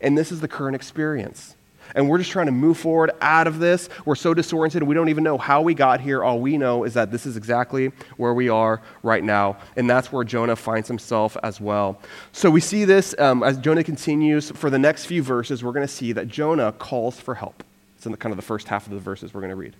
And 0.00 0.18
this 0.18 0.32
is 0.32 0.40
the 0.40 0.48
current 0.48 0.74
experience 0.74 1.54
and 1.94 2.08
we're 2.08 2.18
just 2.18 2.30
trying 2.30 2.46
to 2.46 2.52
move 2.52 2.78
forward 2.78 3.10
out 3.20 3.46
of 3.46 3.58
this. 3.58 3.88
We're 4.04 4.14
so 4.14 4.34
disoriented, 4.34 4.82
we 4.82 4.94
don't 4.94 5.08
even 5.08 5.24
know 5.24 5.38
how 5.38 5.62
we 5.62 5.74
got 5.74 6.00
here. 6.00 6.24
All 6.24 6.40
we 6.40 6.56
know 6.56 6.84
is 6.84 6.94
that 6.94 7.10
this 7.10 7.26
is 7.26 7.36
exactly 7.36 7.92
where 8.16 8.34
we 8.34 8.48
are 8.48 8.82
right 9.02 9.22
now, 9.22 9.58
and 9.76 9.88
that's 9.88 10.12
where 10.12 10.24
Jonah 10.24 10.56
finds 10.56 10.88
himself 10.88 11.36
as 11.42 11.60
well. 11.60 12.00
So 12.32 12.50
we 12.50 12.60
see 12.60 12.84
this 12.84 13.14
um, 13.18 13.42
as 13.42 13.58
Jonah 13.58 13.84
continues. 13.84 14.50
For 14.50 14.70
the 14.70 14.78
next 14.78 15.06
few 15.06 15.22
verses, 15.22 15.62
we're 15.62 15.72
going 15.72 15.86
to 15.86 15.92
see 15.92 16.12
that 16.12 16.28
Jonah 16.28 16.72
calls 16.72 17.20
for 17.20 17.34
help. 17.34 17.62
It's 17.96 18.06
in 18.06 18.10
the, 18.10 18.18
kind 18.18 18.32
of 18.32 18.36
the 18.36 18.42
first 18.42 18.66
half 18.66 18.86
of 18.86 18.92
the 18.92 18.98
verses 18.98 19.32
we're 19.32 19.42
going 19.42 19.50
to 19.50 19.56
read. 19.56 19.76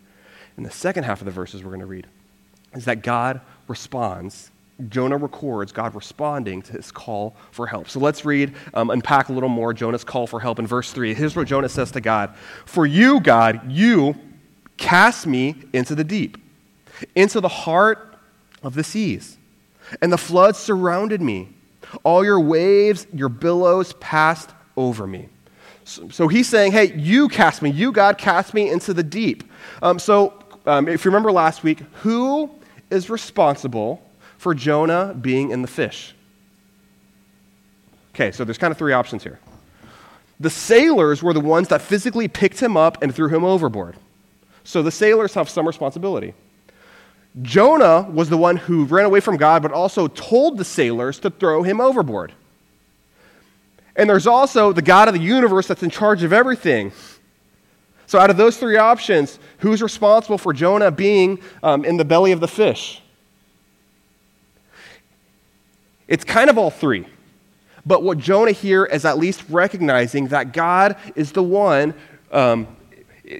In 0.57 0.63
the 0.63 0.71
second 0.71 1.03
half 1.03 1.21
of 1.21 1.25
the 1.25 1.33
verses 1.33 1.65
we're 1.65 1.71
going 1.71 1.81
to 1.81 1.87
read 1.87 2.07
is 2.73 2.85
that 2.85 3.03
God 3.03 3.41
responds 3.67 4.52
Jonah 4.89 5.17
records 5.17 5.73
God 5.73 5.95
responding 5.95 6.63
to 6.63 6.73
his 6.73 6.91
call 6.91 7.37
for 7.51 7.67
help. 7.67 7.89
So 7.89 8.01
let's 8.01 8.25
read, 8.25 8.55
um, 8.75 8.91
unpack 8.91 9.29
a 9.29 9.33
little 9.33 9.49
more 9.49 9.73
Jonah's 9.73 10.05
call 10.05 10.27
for 10.27 10.41
help 10.41 10.59
in 10.59 10.67
verse 10.67 10.93
3. 10.93 11.15
Here's 11.15 11.37
what 11.37 11.47
Jonah 11.47 11.69
says 11.69 11.91
to 11.93 12.01
God 12.01 12.35
For 12.65 12.87
you, 12.87 13.21
God, 13.21 13.71
you 13.71 14.17
cast 14.77 15.27
me 15.27 15.57
into 15.73 15.95
the 15.95 16.05
deep, 16.05 16.39
into 17.15 17.41
the 17.41 17.49
heart 17.49 18.19
of 18.63 18.75
the 18.75 18.85
seas, 18.85 19.39
and 20.01 20.13
the 20.13 20.19
floods 20.19 20.59
surrounded 20.59 21.21
me. 21.21 21.49
All 22.05 22.25
your 22.25 22.41
waves, 22.41 23.07
your 23.13 23.29
billows 23.29 23.93
passed 23.95 24.51
over 24.77 25.07
me. 25.07 25.29
So, 25.85 26.09
so 26.09 26.29
he's 26.29 26.49
saying, 26.49 26.73
Hey, 26.73 26.95
you 26.95 27.29
cast 27.29 27.61
me. 27.61 27.71
You, 27.71 27.93
God, 27.93 28.17
cast 28.19 28.55
me 28.55 28.71
into 28.71 28.95
the 28.95 29.03
deep. 29.03 29.45
Um, 29.83 29.99
so 29.99 30.43
um, 30.67 30.89
if 30.89 31.05
you 31.05 31.11
remember 31.11 31.33
last 31.33 31.63
week, 31.63 31.81
who 32.03 32.51
is 32.91 33.11
responsible? 33.11 34.03
For 34.43 34.55
Jonah 34.55 35.15
being 35.15 35.53
in 35.53 35.63
the 35.63 35.69
fish? 35.69 36.17
Okay, 38.13 38.33
so 38.33 38.45
there's 38.45 38.59
kind 38.59 38.73
of 38.73 38.77
three 38.77 38.93
options 38.93 39.23
here. 39.23 39.39
The 40.41 40.51
sailors 40.51 41.23
were 41.23 41.33
the 41.33 41.39
ones 41.39 41.69
that 41.69 41.81
physically 41.81 42.27
picked 42.27 42.59
him 42.59 42.77
up 42.77 43.01
and 43.05 43.15
threw 43.15 43.29
him 43.29 43.45
overboard. 43.45 43.95
So 44.65 44.83
the 44.83 44.91
sailors 44.91 45.35
have 45.35 45.49
some 45.49 45.65
responsibility. 45.65 46.35
Jonah 47.41 48.03
was 48.11 48.31
the 48.31 48.37
one 48.37 48.57
who 48.57 48.85
ran 48.87 49.05
away 49.05 49.21
from 49.21 49.37
God, 49.37 49.63
but 49.63 49.71
also 49.71 50.09
told 50.09 50.59
the 50.59 50.65
sailors 50.65 51.21
to 51.21 51.31
throw 51.31 51.63
him 51.63 51.81
overboard. 51.81 52.33
And 53.95 54.11
there's 54.11 54.27
also 54.27 54.73
the 54.73 54.83
God 54.83 55.07
of 55.07 55.15
the 55.15 55.21
universe 55.21 55.69
that's 55.69 55.85
in 55.85 55.91
charge 55.91 56.25
of 56.25 56.33
everything. 56.33 56.91
So, 58.07 58.19
out 58.19 58.29
of 58.29 58.37
those 58.37 58.57
three 58.57 58.77
options, 58.77 59.39
who's 59.59 59.81
responsible 59.81 60.37
for 60.37 60.53
Jonah 60.53 60.91
being 60.91 61.39
um, 61.63 61.85
in 61.85 61.97
the 61.97 62.05
belly 62.05 62.33
of 62.33 62.41
the 62.41 62.49
fish? 62.49 63.02
It's 66.09 66.25
kind 66.25 66.51
of 66.51 66.59
all 66.59 66.71
three. 66.71 67.07
But 67.85 68.03
what 68.03 68.19
Jonah 68.19 68.53
here 68.53 68.85
is 68.85 69.05
at 69.05 69.19
least 69.19 69.43
recognizing 69.49 70.29
that 70.29 70.53
God 70.53 70.97
is 71.17 71.33
the 71.33 71.43
one, 71.43 71.95
um, 72.31 72.69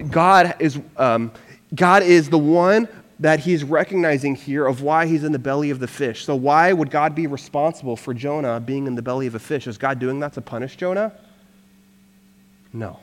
God 0.09 0.55
is, 0.59 0.79
um, 0.97 1.31
God 1.73 2.03
is 2.03 2.29
the 2.29 2.37
one 2.37 2.87
that 3.19 3.39
he's 3.39 3.63
recognizing 3.63 4.35
here 4.35 4.65
of 4.65 4.81
why 4.81 5.05
he's 5.05 5.23
in 5.23 5.31
the 5.31 5.39
belly 5.39 5.69
of 5.69 5.79
the 5.79 5.87
fish. 5.87 6.25
So, 6.25 6.35
why 6.35 6.73
would 6.73 6.91
God 6.91 7.15
be 7.15 7.25
responsible 7.27 7.95
for 7.95 8.13
Jonah 8.13 8.59
being 8.59 8.85
in 8.85 8.95
the 8.95 9.01
belly 9.01 9.27
of 9.27 9.35
a 9.35 9.39
fish? 9.39 9.65
Is 9.65 9.77
God 9.77 9.99
doing 9.99 10.19
that 10.19 10.33
to 10.33 10.41
punish 10.41 10.75
Jonah? 10.75 11.13
No. 12.73 12.99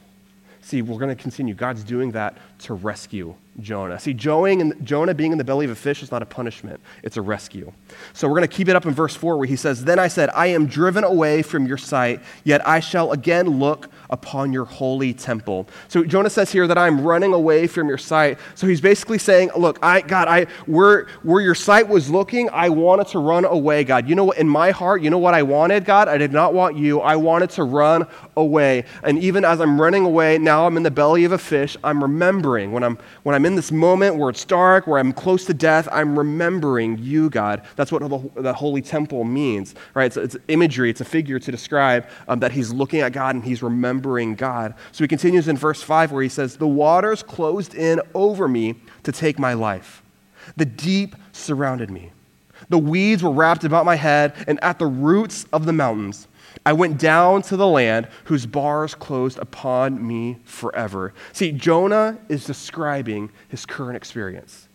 See, 0.61 0.83
we're 0.83 0.99
going 0.99 1.15
to 1.15 1.21
continue. 1.21 1.55
God's 1.55 1.85
doing 1.85 2.11
that 2.13 2.37
to 2.61 2.75
rescue 2.75 3.35
Jonah. 3.61 3.99
See, 3.99 4.15
Jonah 4.15 5.15
being 5.15 5.33
in 5.33 5.39
the 5.39 5.45
belly 5.45 5.65
of 5.65 5.71
a 5.71 5.75
fish 5.77 6.03
is 6.03 6.11
not 6.11 6.23
a 6.23 6.27
punishment, 6.27 6.81
it's 7.03 7.17
a 7.17 7.23
rescue. 7.23 7.73
So 8.13 8.29
we're 8.29 8.37
going 8.37 8.49
to 8.49 8.55
keep 8.55 8.69
it 8.69 8.77
up 8.77 8.87
in 8.87 8.93
verse 8.93 9.15
4 9.15 9.37
where 9.37 9.47
he 9.47 9.57
says, 9.57 9.85
Then 9.85 9.99
I 9.99 10.09
said, 10.09 10.31
I 10.31 10.47
am 10.49 10.67
driven 10.67 11.05
away 11.05 11.43
from 11.43 11.67
your 11.67 11.79
sight, 11.79 12.21
yet 12.45 12.67
I 12.67 12.81
shall 12.81 13.13
again 13.13 13.59
look 13.59 13.89
upon 14.11 14.53
your 14.53 14.65
holy 14.65 15.15
temple. 15.15 15.69
So 15.89 16.05
Jonah 16.05 16.31
says 16.31 16.51
here 16.51 16.67
that 16.67 16.77
I'm 16.77 17.01
running 17.01 17.33
away 17.33 17.67
from 17.67 17.89
your 17.89 17.99
sight. 17.99 18.39
So 18.55 18.67
he's 18.67 18.81
basically 18.81 19.19
saying, 19.19 19.51
Look, 19.57 19.79
I, 19.83 20.01
God, 20.01 20.29
I, 20.29 20.45
where, 20.67 21.07
where 21.23 21.41
your 21.41 21.55
sight 21.55 21.89
was 21.89 22.11
looking, 22.11 22.51
I 22.51 22.69
wanted 22.69 23.09
to 23.09 23.19
run 23.19 23.45
away, 23.45 23.85
God. 23.85 24.09
You 24.09 24.15
know 24.15 24.25
what, 24.25 24.39
in 24.39 24.49
my 24.49 24.71
heart, 24.71 25.03
you 25.03 25.11
know 25.11 25.19
what 25.19 25.35
I 25.35 25.43
wanted, 25.43 25.85
God? 25.85 26.09
I 26.09 26.19
did 26.19 26.33
not 26.33 26.55
want 26.55 26.77
you. 26.77 27.01
I 27.01 27.17
wanted 27.17 27.51
to 27.51 27.65
run 27.65 28.07
away. 28.37 28.85
And 29.03 29.19
even 29.19 29.45
as 29.45 29.61
I'm 29.61 29.81
running 29.81 30.05
away, 30.05 30.39
now 30.39 30.67
I'm 30.67 30.77
in 30.77 30.83
the 30.83 30.91
belly 30.91 31.25
of 31.25 31.33
a 31.33 31.39
fish, 31.39 31.77
I'm 31.85 32.03
remembering 32.03 32.73
when 32.73 32.83
I'm, 32.83 32.99
when 33.23 33.35
I'm 33.35 33.45
in 33.47 33.50
this 33.55 33.73
moment 33.73 34.17
where 34.17 34.31
it's 34.31 34.45
dark, 34.45 34.87
where 34.87 34.99
I'm 34.99 35.13
close 35.13 35.45
to 35.47 35.55
death, 35.55 35.89
I'm 35.93 36.19
remembering 36.19 36.99
you, 36.99 37.31
God. 37.31 37.63
That's 37.77 37.93
what 37.93 38.01
the, 38.01 38.53
holy 38.53 38.83
temple 38.83 39.25
means, 39.25 39.75
right? 39.95 40.07
It's, 40.07 40.17
it's 40.17 40.37
imagery, 40.49 40.91
it's 40.91 41.01
a 41.01 41.05
figure 41.05 41.39
to 41.39 41.51
describe 41.51 42.07
um, 42.29 42.41
that 42.41 42.53
he's 42.53 42.73
looking 42.73 43.01
at 43.01 43.13
God 43.13 43.35
and 43.35 43.45
he's 43.45 43.63
remembering 43.63 44.35
God. 44.35 44.75
So 44.93 45.05
he 45.05 45.09
continues 45.09 45.49
in 45.49 45.57
verse 45.57 45.83
5 45.83 46.13
where 46.13 46.23
he 46.23 46.29
says, 46.29 46.57
The 46.57 46.69
waters 46.69 47.23
closed 47.23 47.75
in 47.75 48.01
over 48.15 48.49
me 48.49 48.77
to 49.05 49.13
take 49.13 49.39
my 49.39 49.55
life. 49.55 50.03
The 50.57 50.65
deep 50.65 51.17
surrounded 51.33 51.91
me. 51.91 52.13
The 52.69 52.79
weeds 52.79 53.23
were 53.23 53.31
wrapped 53.31 53.65
about 53.65 53.87
my 53.87 53.97
head, 53.97 54.35
and 54.47 54.63
at 54.63 54.79
the 54.79 54.87
roots 54.87 55.47
of 55.53 55.65
the 55.65 55.73
mountains, 55.73 56.29
I 56.65 56.73
went 56.73 56.99
down 56.99 57.43
to 57.43 57.57
the 57.57 57.67
land 57.67 58.09
whose 58.25 58.47
bars 58.47 58.95
closed 58.95 59.39
upon 59.39 60.07
me 60.07 60.39
forever. 60.45 61.15
See, 61.33 61.53
Jonah 61.53 62.19
is 62.29 62.45
describing 62.45 63.31
his 63.49 63.65
current 63.65 63.97
experience. 63.97 64.69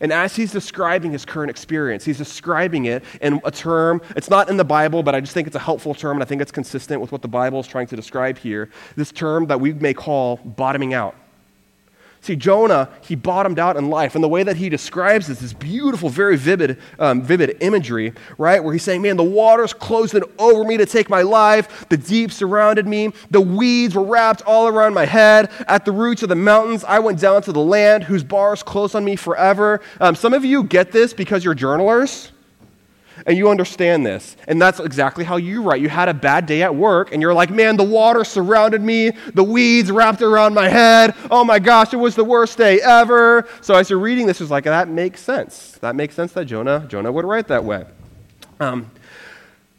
And 0.00 0.12
as 0.12 0.36
he's 0.36 0.52
describing 0.52 1.12
his 1.12 1.24
current 1.24 1.50
experience, 1.50 2.04
he's 2.04 2.18
describing 2.18 2.86
it 2.86 3.04
in 3.20 3.40
a 3.44 3.50
term, 3.50 4.00
it's 4.16 4.30
not 4.30 4.48
in 4.48 4.56
the 4.56 4.64
Bible, 4.64 5.02
but 5.02 5.14
I 5.14 5.20
just 5.20 5.34
think 5.34 5.46
it's 5.46 5.56
a 5.56 5.60
helpful 5.60 5.94
term, 5.94 6.16
and 6.16 6.22
I 6.22 6.26
think 6.26 6.40
it's 6.40 6.52
consistent 6.52 7.00
with 7.00 7.12
what 7.12 7.22
the 7.22 7.28
Bible 7.28 7.60
is 7.60 7.66
trying 7.66 7.86
to 7.88 7.96
describe 7.96 8.38
here. 8.38 8.70
This 8.96 9.12
term 9.12 9.46
that 9.46 9.60
we 9.60 9.72
may 9.74 9.92
call 9.92 10.36
bottoming 10.36 10.94
out. 10.94 11.14
See, 12.22 12.36
Jonah, 12.36 12.88
he 13.00 13.16
bottomed 13.16 13.58
out 13.58 13.76
in 13.76 13.90
life. 13.90 14.14
And 14.14 14.22
the 14.22 14.28
way 14.28 14.44
that 14.44 14.56
he 14.56 14.68
describes 14.68 15.26
this 15.26 15.42
is 15.42 15.52
beautiful, 15.52 16.08
very 16.08 16.36
vivid, 16.36 16.78
um, 17.00 17.20
vivid 17.20 17.56
imagery, 17.60 18.12
right? 18.38 18.62
Where 18.62 18.72
he's 18.72 18.84
saying, 18.84 19.02
Man, 19.02 19.16
the 19.16 19.24
waters 19.24 19.72
closed 19.72 20.14
in 20.14 20.22
over 20.38 20.62
me 20.62 20.76
to 20.76 20.86
take 20.86 21.10
my 21.10 21.22
life. 21.22 21.84
The 21.88 21.96
deep 21.96 22.30
surrounded 22.30 22.86
me. 22.86 23.12
The 23.32 23.40
weeds 23.40 23.96
were 23.96 24.04
wrapped 24.04 24.42
all 24.42 24.68
around 24.68 24.94
my 24.94 25.04
head. 25.04 25.50
At 25.66 25.84
the 25.84 25.90
roots 25.90 26.22
of 26.22 26.28
the 26.28 26.36
mountains, 26.36 26.84
I 26.84 27.00
went 27.00 27.18
down 27.18 27.42
to 27.42 27.52
the 27.52 27.60
land 27.60 28.04
whose 28.04 28.22
bars 28.22 28.62
closed 28.62 28.94
on 28.94 29.04
me 29.04 29.16
forever. 29.16 29.80
Um, 29.98 30.14
some 30.14 30.32
of 30.32 30.44
you 30.44 30.62
get 30.62 30.92
this 30.92 31.12
because 31.12 31.44
you're 31.44 31.54
journalers 31.54 32.30
and 33.26 33.36
you 33.36 33.48
understand 33.48 34.04
this. 34.04 34.36
And 34.48 34.60
that's 34.60 34.80
exactly 34.80 35.24
how 35.24 35.36
you 35.36 35.62
write. 35.62 35.80
You 35.80 35.88
had 35.88 36.08
a 36.08 36.14
bad 36.14 36.46
day 36.46 36.62
at 36.62 36.74
work, 36.74 37.12
and 37.12 37.22
you're 37.22 37.34
like, 37.34 37.50
man, 37.50 37.76
the 37.76 37.84
water 37.84 38.24
surrounded 38.24 38.82
me, 38.82 39.10
the 39.34 39.44
weeds 39.44 39.90
wrapped 39.90 40.22
around 40.22 40.54
my 40.54 40.68
head. 40.68 41.14
Oh 41.30 41.44
my 41.44 41.58
gosh, 41.58 41.92
it 41.92 41.98
was 41.98 42.14
the 42.14 42.24
worst 42.24 42.58
day 42.58 42.80
ever. 42.80 43.48
So 43.60 43.74
as 43.74 43.90
you're 43.90 43.98
reading 43.98 44.26
this, 44.26 44.40
it's 44.40 44.50
like, 44.50 44.64
that 44.64 44.88
makes 44.88 45.20
sense. 45.20 45.72
That 45.80 45.96
makes 45.96 46.14
sense 46.14 46.32
that 46.32 46.46
Jonah, 46.46 46.86
Jonah 46.88 47.12
would 47.12 47.24
write 47.24 47.48
that 47.48 47.64
way. 47.64 47.84
Um, 48.60 48.90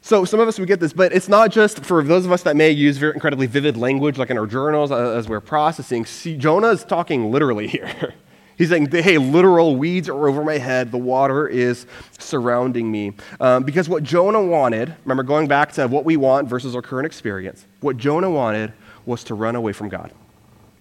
so 0.01 0.25
some 0.25 0.41
of 0.41 0.50
us 0.50 0.59
would 0.59 0.67
get 0.67 0.81
this, 0.81 0.91
but 0.91 1.13
it's 1.13 1.29
not 1.29 1.50
just 1.50 1.85
for 1.85 2.03
those 2.03 2.25
of 2.25 2.31
us 2.33 2.43
that 2.43 2.57
may 2.57 2.71
use 2.71 2.97
very 2.97 3.13
incredibly 3.13 3.47
vivid 3.47 3.77
language, 3.77 4.17
like 4.17 4.29
in 4.29 4.38
our 4.38 4.45
journals 4.45 4.91
uh, 4.91 5.12
as 5.12 5.29
we're 5.29 5.39
processing. 5.39 6.05
See, 6.05 6.35
Jonah 6.35 6.67
is 6.67 6.83
talking 6.83 7.31
literally 7.31 7.67
here. 7.69 8.13
He's 8.57 8.69
saying, 8.69 8.91
hey, 8.91 9.17
literal 9.17 9.75
weeds 9.75 10.07
are 10.10 10.27
over 10.27 10.43
my 10.43 10.57
head. 10.57 10.91
The 10.91 10.98
water 10.98 11.48
is 11.48 11.88
surrounding 12.19 12.91
me. 12.91 13.13
Um, 13.39 13.63
because 13.63 13.89
what 13.89 14.03
Jonah 14.03 14.43
wanted, 14.43 14.95
remember 15.05 15.24
going 15.24 15.48
back 15.48 15.72
to 15.74 15.88
what 15.88 16.05
we 16.05 16.17
want 16.17 16.48
versus 16.48 16.75
our 16.75 16.81
current 16.81 17.05
experience, 17.05 17.65
what 17.79 17.98
Jonah 17.98 18.29
wanted 18.29 18.74
was 19.05 19.24
to 19.25 19.33
run 19.33 19.55
away 19.55 19.74
from 19.74 19.89
God. 19.89 20.12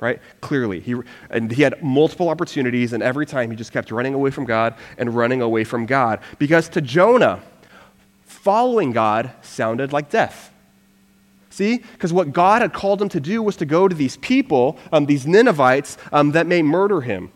Right? 0.00 0.21
Clearly. 0.41 0.81
He, 0.81 0.97
and 1.31 1.50
he 1.50 1.62
had 1.62 1.81
multiple 1.83 2.29
opportunities, 2.29 2.93
and 2.93 3.02
every 3.02 3.25
time 3.25 3.50
he 3.50 3.57
just 3.57 3.73
kept 3.73 3.91
running 3.91 4.14
away 4.14 4.31
from 4.31 4.45
God 4.45 4.75
and 4.99 5.14
running 5.14 5.41
away 5.41 5.64
from 5.64 5.87
God. 5.87 6.19
Because 6.38 6.69
to 6.71 6.81
Jonah, 6.81 7.41
following 8.25 8.91
God 8.91 9.31
sounded 9.43 9.93
like 9.93 10.11
death. 10.11 10.52
See? 11.50 11.79
Because 11.79 12.12
what 12.12 12.33
God 12.33 12.62
had 12.62 12.73
called 12.73 13.00
him 13.00 13.11
to 13.11 13.21
do 13.21 13.43
was 13.43 13.57
to 13.57 13.64
go 13.64 13.87
to 13.87 13.95
these 13.95 14.17
people, 14.17 14.76
um, 14.91 15.07
these 15.07 15.26
Ninevites, 15.26 15.99
um, 16.11 16.33
that 16.33 16.47
may 16.47 16.62
murder 16.62 17.02
him. 17.02 17.31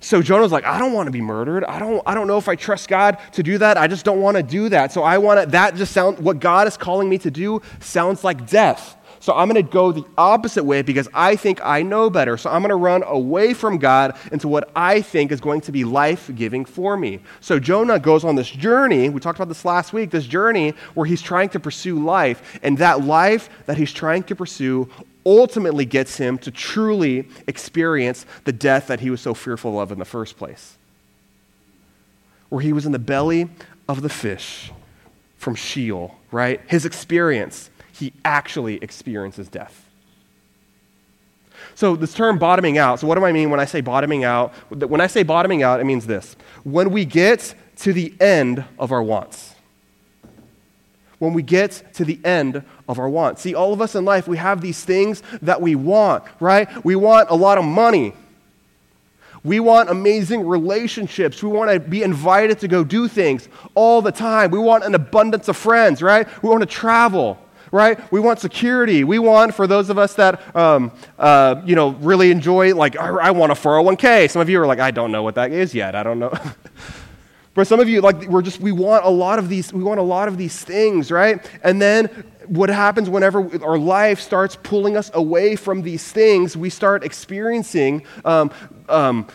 So 0.00 0.22
Jonah's 0.22 0.52
like, 0.52 0.64
I 0.64 0.78
don't 0.78 0.92
want 0.92 1.06
to 1.06 1.10
be 1.10 1.20
murdered. 1.20 1.64
I 1.64 1.78
don't, 1.78 2.02
I 2.06 2.14
don't 2.14 2.26
know 2.26 2.38
if 2.38 2.48
I 2.48 2.54
trust 2.54 2.88
God 2.88 3.18
to 3.32 3.42
do 3.42 3.58
that. 3.58 3.76
I 3.76 3.86
just 3.86 4.04
don't 4.04 4.20
want 4.20 4.36
to 4.36 4.42
do 4.42 4.68
that. 4.68 4.92
So 4.92 5.02
I 5.02 5.18
want 5.18 5.40
to, 5.40 5.46
that 5.46 5.74
just 5.74 5.92
sounds, 5.92 6.20
what 6.20 6.38
God 6.38 6.68
is 6.68 6.76
calling 6.76 7.08
me 7.08 7.18
to 7.18 7.30
do 7.30 7.62
sounds 7.80 8.22
like 8.22 8.48
death. 8.48 8.96
So 9.20 9.34
I'm 9.34 9.48
going 9.48 9.64
to 9.64 9.70
go 9.70 9.92
the 9.92 10.04
opposite 10.16 10.64
way 10.64 10.82
because 10.82 11.08
I 11.12 11.36
think 11.36 11.60
I 11.64 11.82
know 11.82 12.08
better. 12.08 12.36
So 12.36 12.50
I'm 12.50 12.62
going 12.62 12.70
to 12.70 12.76
run 12.76 13.02
away 13.02 13.52
from 13.52 13.78
God 13.78 14.16
into 14.30 14.48
what 14.48 14.70
I 14.76 15.00
think 15.00 15.32
is 15.32 15.40
going 15.40 15.60
to 15.62 15.72
be 15.72 15.84
life 15.84 16.30
giving 16.34 16.64
for 16.64 16.96
me. 16.96 17.20
So 17.40 17.58
Jonah 17.58 17.98
goes 17.98 18.24
on 18.24 18.36
this 18.36 18.48
journey. 18.48 19.08
We 19.08 19.20
talked 19.20 19.38
about 19.38 19.48
this 19.48 19.64
last 19.64 19.92
week 19.92 20.10
this 20.10 20.26
journey 20.26 20.70
where 20.94 21.06
he's 21.06 21.22
trying 21.22 21.48
to 21.50 21.60
pursue 21.60 22.02
life. 22.02 22.60
And 22.62 22.78
that 22.78 23.04
life 23.04 23.50
that 23.66 23.76
he's 23.76 23.92
trying 23.92 24.22
to 24.24 24.36
pursue 24.36 24.88
ultimately 25.28 25.84
gets 25.84 26.16
him 26.16 26.38
to 26.38 26.50
truly 26.50 27.28
experience 27.46 28.24
the 28.44 28.52
death 28.52 28.86
that 28.86 29.00
he 29.00 29.10
was 29.10 29.20
so 29.20 29.34
fearful 29.34 29.78
of 29.78 29.92
in 29.92 29.98
the 29.98 30.06
first 30.06 30.38
place. 30.38 30.78
Where 32.48 32.62
he 32.62 32.72
was 32.72 32.86
in 32.86 32.92
the 32.92 32.98
belly 32.98 33.50
of 33.86 34.00
the 34.00 34.08
fish 34.08 34.72
from 35.36 35.54
Sheol, 35.54 36.18
right? 36.30 36.62
His 36.66 36.86
experience, 36.86 37.68
he 37.92 38.14
actually 38.24 38.76
experiences 38.76 39.48
death. 39.48 39.84
So, 41.74 41.94
this 41.94 42.14
term 42.14 42.38
bottoming 42.38 42.78
out, 42.78 43.00
so 43.00 43.06
what 43.06 43.16
do 43.16 43.24
I 43.24 43.32
mean 43.32 43.50
when 43.50 43.60
I 43.60 43.66
say 43.66 43.82
bottoming 43.82 44.24
out? 44.24 44.52
When 44.70 45.00
I 45.00 45.08
say 45.08 45.22
bottoming 45.22 45.62
out, 45.62 45.80
it 45.80 45.84
means 45.84 46.06
this 46.06 46.36
when 46.64 46.90
we 46.90 47.04
get 47.04 47.54
to 47.76 47.92
the 47.92 48.14
end 48.20 48.64
of 48.78 48.92
our 48.92 49.02
wants 49.02 49.54
when 51.18 51.32
we 51.32 51.42
get 51.42 51.82
to 51.94 52.04
the 52.04 52.18
end 52.24 52.62
of 52.88 52.98
our 52.98 53.08
wants. 53.08 53.42
See, 53.42 53.54
all 53.54 53.72
of 53.72 53.80
us 53.80 53.94
in 53.94 54.04
life, 54.04 54.28
we 54.28 54.36
have 54.36 54.60
these 54.60 54.84
things 54.84 55.22
that 55.42 55.60
we 55.60 55.74
want, 55.74 56.24
right? 56.40 56.84
We 56.84 56.96
want 56.96 57.30
a 57.30 57.34
lot 57.34 57.58
of 57.58 57.64
money. 57.64 58.14
We 59.44 59.60
want 59.60 59.88
amazing 59.88 60.46
relationships. 60.46 61.42
We 61.42 61.48
want 61.48 61.70
to 61.70 61.80
be 61.80 62.02
invited 62.02 62.58
to 62.60 62.68
go 62.68 62.84
do 62.84 63.08
things 63.08 63.48
all 63.74 64.02
the 64.02 64.12
time. 64.12 64.50
We 64.50 64.58
want 64.58 64.84
an 64.84 64.94
abundance 64.94 65.48
of 65.48 65.56
friends, 65.56 66.02
right? 66.02 66.26
We 66.42 66.48
want 66.48 66.60
to 66.60 66.66
travel, 66.66 67.38
right? 67.70 68.00
We 68.12 68.20
want 68.20 68.40
security. 68.40 69.04
We 69.04 69.18
want, 69.18 69.54
for 69.54 69.66
those 69.66 69.90
of 69.90 69.98
us 69.98 70.14
that, 70.14 70.54
um, 70.56 70.92
uh, 71.18 71.62
you 71.64 71.76
know, 71.76 71.90
really 71.90 72.30
enjoy, 72.30 72.74
like, 72.74 72.96
I 72.96 73.30
want 73.30 73.52
a 73.52 73.54
401k. 73.54 74.30
Some 74.30 74.42
of 74.42 74.48
you 74.48 74.60
are 74.60 74.66
like, 74.66 74.80
I 74.80 74.90
don't 74.90 75.12
know 75.12 75.22
what 75.22 75.36
that 75.36 75.52
is 75.52 75.74
yet. 75.74 75.94
I 75.94 76.02
don't 76.02 76.18
know. 76.18 76.32
For 77.58 77.64
some 77.64 77.80
of 77.80 77.88
you, 77.88 78.00
like 78.00 78.28
we're 78.28 78.42
just 78.42 78.60
we 78.60 78.70
want 78.70 79.04
a 79.04 79.10
lot 79.10 79.40
of 79.40 79.48
these, 79.48 79.72
we 79.72 79.82
want 79.82 79.98
a 79.98 80.02
lot 80.04 80.28
of 80.28 80.38
these 80.38 80.62
things, 80.62 81.10
right? 81.10 81.44
And 81.64 81.82
then 81.82 82.06
what 82.46 82.68
happens 82.68 83.10
whenever 83.10 83.64
our 83.64 83.76
life 83.76 84.20
starts 84.20 84.54
pulling 84.54 84.96
us 84.96 85.10
away 85.12 85.56
from 85.56 85.82
these 85.82 86.12
things, 86.12 86.56
we 86.56 86.70
start 86.70 87.02
experiencing 87.02 88.04
um, 88.24 88.52
um, 88.88 89.26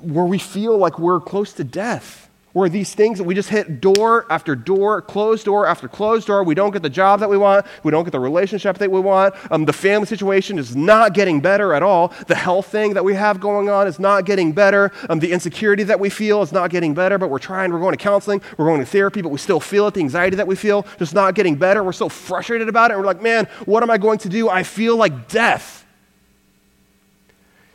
where 0.00 0.24
we 0.24 0.38
feel 0.38 0.76
like 0.76 0.98
we're 0.98 1.20
close 1.20 1.52
to 1.52 1.62
death 1.62 2.27
where 2.52 2.68
these 2.68 2.94
things 2.94 3.18
that 3.18 3.24
we 3.24 3.34
just 3.34 3.50
hit 3.50 3.80
door 3.80 4.26
after 4.30 4.56
door, 4.56 5.02
closed 5.02 5.44
door 5.44 5.66
after 5.66 5.86
closed 5.86 6.26
door. 6.26 6.42
We 6.42 6.54
don't 6.54 6.70
get 6.70 6.82
the 6.82 6.90
job 6.90 7.20
that 7.20 7.28
we 7.28 7.36
want. 7.36 7.66
We 7.82 7.90
don't 7.90 8.04
get 8.04 8.10
the 8.10 8.20
relationship 8.20 8.78
that 8.78 8.90
we 8.90 9.00
want. 9.00 9.34
Um, 9.50 9.64
the 9.66 9.72
family 9.72 10.06
situation 10.06 10.58
is 10.58 10.74
not 10.74 11.14
getting 11.14 11.40
better 11.40 11.74
at 11.74 11.82
all. 11.82 12.12
The 12.26 12.34
health 12.34 12.66
thing 12.66 12.94
that 12.94 13.04
we 13.04 13.14
have 13.14 13.38
going 13.38 13.68
on 13.68 13.86
is 13.86 13.98
not 13.98 14.24
getting 14.24 14.52
better. 14.52 14.90
Um, 15.08 15.18
the 15.18 15.30
insecurity 15.30 15.82
that 15.84 16.00
we 16.00 16.08
feel 16.10 16.42
is 16.42 16.52
not 16.52 16.70
getting 16.70 16.94
better, 16.94 17.18
but 17.18 17.28
we're 17.28 17.38
trying. 17.38 17.72
We're 17.72 17.80
going 17.80 17.96
to 17.96 18.02
counseling. 18.02 18.40
We're 18.56 18.66
going 18.66 18.80
to 18.80 18.86
therapy, 18.86 19.20
but 19.20 19.28
we 19.28 19.38
still 19.38 19.60
feel 19.60 19.86
it. 19.86 19.94
The 19.94 20.00
anxiety 20.00 20.36
that 20.36 20.46
we 20.46 20.56
feel 20.56 20.86
just 20.98 21.14
not 21.14 21.34
getting 21.34 21.56
better. 21.56 21.84
We're 21.84 21.92
so 21.92 22.08
frustrated 22.08 22.68
about 22.68 22.90
it. 22.90 22.96
We're 22.96 23.04
like, 23.04 23.22
man, 23.22 23.46
what 23.66 23.82
am 23.82 23.90
I 23.90 23.98
going 23.98 24.18
to 24.20 24.28
do? 24.28 24.48
I 24.48 24.62
feel 24.62 24.96
like 24.96 25.28
death. 25.28 25.86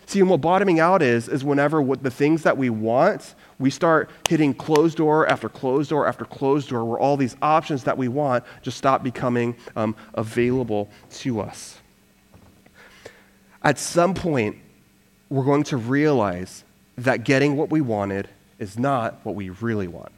See, 0.05 0.19
and 0.19 0.29
what 0.29 0.41
bottoming 0.41 0.79
out 0.79 1.01
is, 1.01 1.27
is 1.27 1.43
whenever 1.43 1.81
what 1.81 2.03
the 2.03 2.11
things 2.11 2.43
that 2.43 2.57
we 2.57 2.69
want, 2.69 3.33
we 3.59 3.69
start 3.69 4.09
hitting 4.27 4.53
closed 4.53 4.97
door 4.97 5.27
after 5.27 5.49
closed 5.49 5.89
door 5.89 6.07
after 6.07 6.25
closed 6.25 6.69
door, 6.69 6.85
where 6.85 6.99
all 6.99 7.17
these 7.17 7.35
options 7.41 7.83
that 7.83 7.97
we 7.97 8.07
want 8.07 8.43
just 8.61 8.77
stop 8.77 9.03
becoming 9.03 9.55
um, 9.75 9.95
available 10.13 10.89
to 11.11 11.39
us. 11.39 11.79
At 13.63 13.79
some 13.79 14.13
point, 14.13 14.57
we're 15.29 15.45
going 15.45 15.63
to 15.63 15.77
realize 15.77 16.63
that 16.97 17.23
getting 17.23 17.57
what 17.57 17.69
we 17.69 17.81
wanted 17.81 18.29
is 18.59 18.77
not 18.77 19.19
what 19.23 19.35
we 19.35 19.49
really 19.49 19.87
want. 19.87 20.11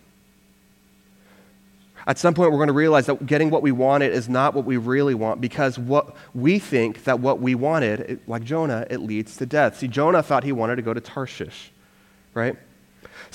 At 2.08 2.20
some 2.20 2.36
point, 2.36 2.52
we're 2.52 2.58
going 2.58 2.68
to 2.68 2.74
realize 2.74 3.08
that 3.08 3.26
getting 3.26 3.50
what 3.50 3.64
we 3.64 3.72
wanted 3.72 4.14
is 4.14 4.30
not 4.30 4.54
what 4.54 4.66
we 4.66 4.78
really 4.78 5.16
want 5.16 5.42
because 5.42 5.80
what 5.80 6.16
we 6.36 6.60
think 6.60 7.04
that 7.06 7.20
what 7.20 7.40
we 7.40 7.56
wanted, 7.56 8.20
like 8.28 8.44
Jonah, 8.44 8.86
it 8.90 9.00
leads 9.00 9.38
to 9.38 9.46
death. 9.46 9.78
See, 9.80 9.88
Jonah 9.88 10.22
thought 10.22 10.44
he 10.44 10.52
wanted 10.52 10.76
to 10.76 10.82
go 10.84 10.94
to 10.94 11.02
Tarshish, 11.02 11.72
right? 12.36 12.58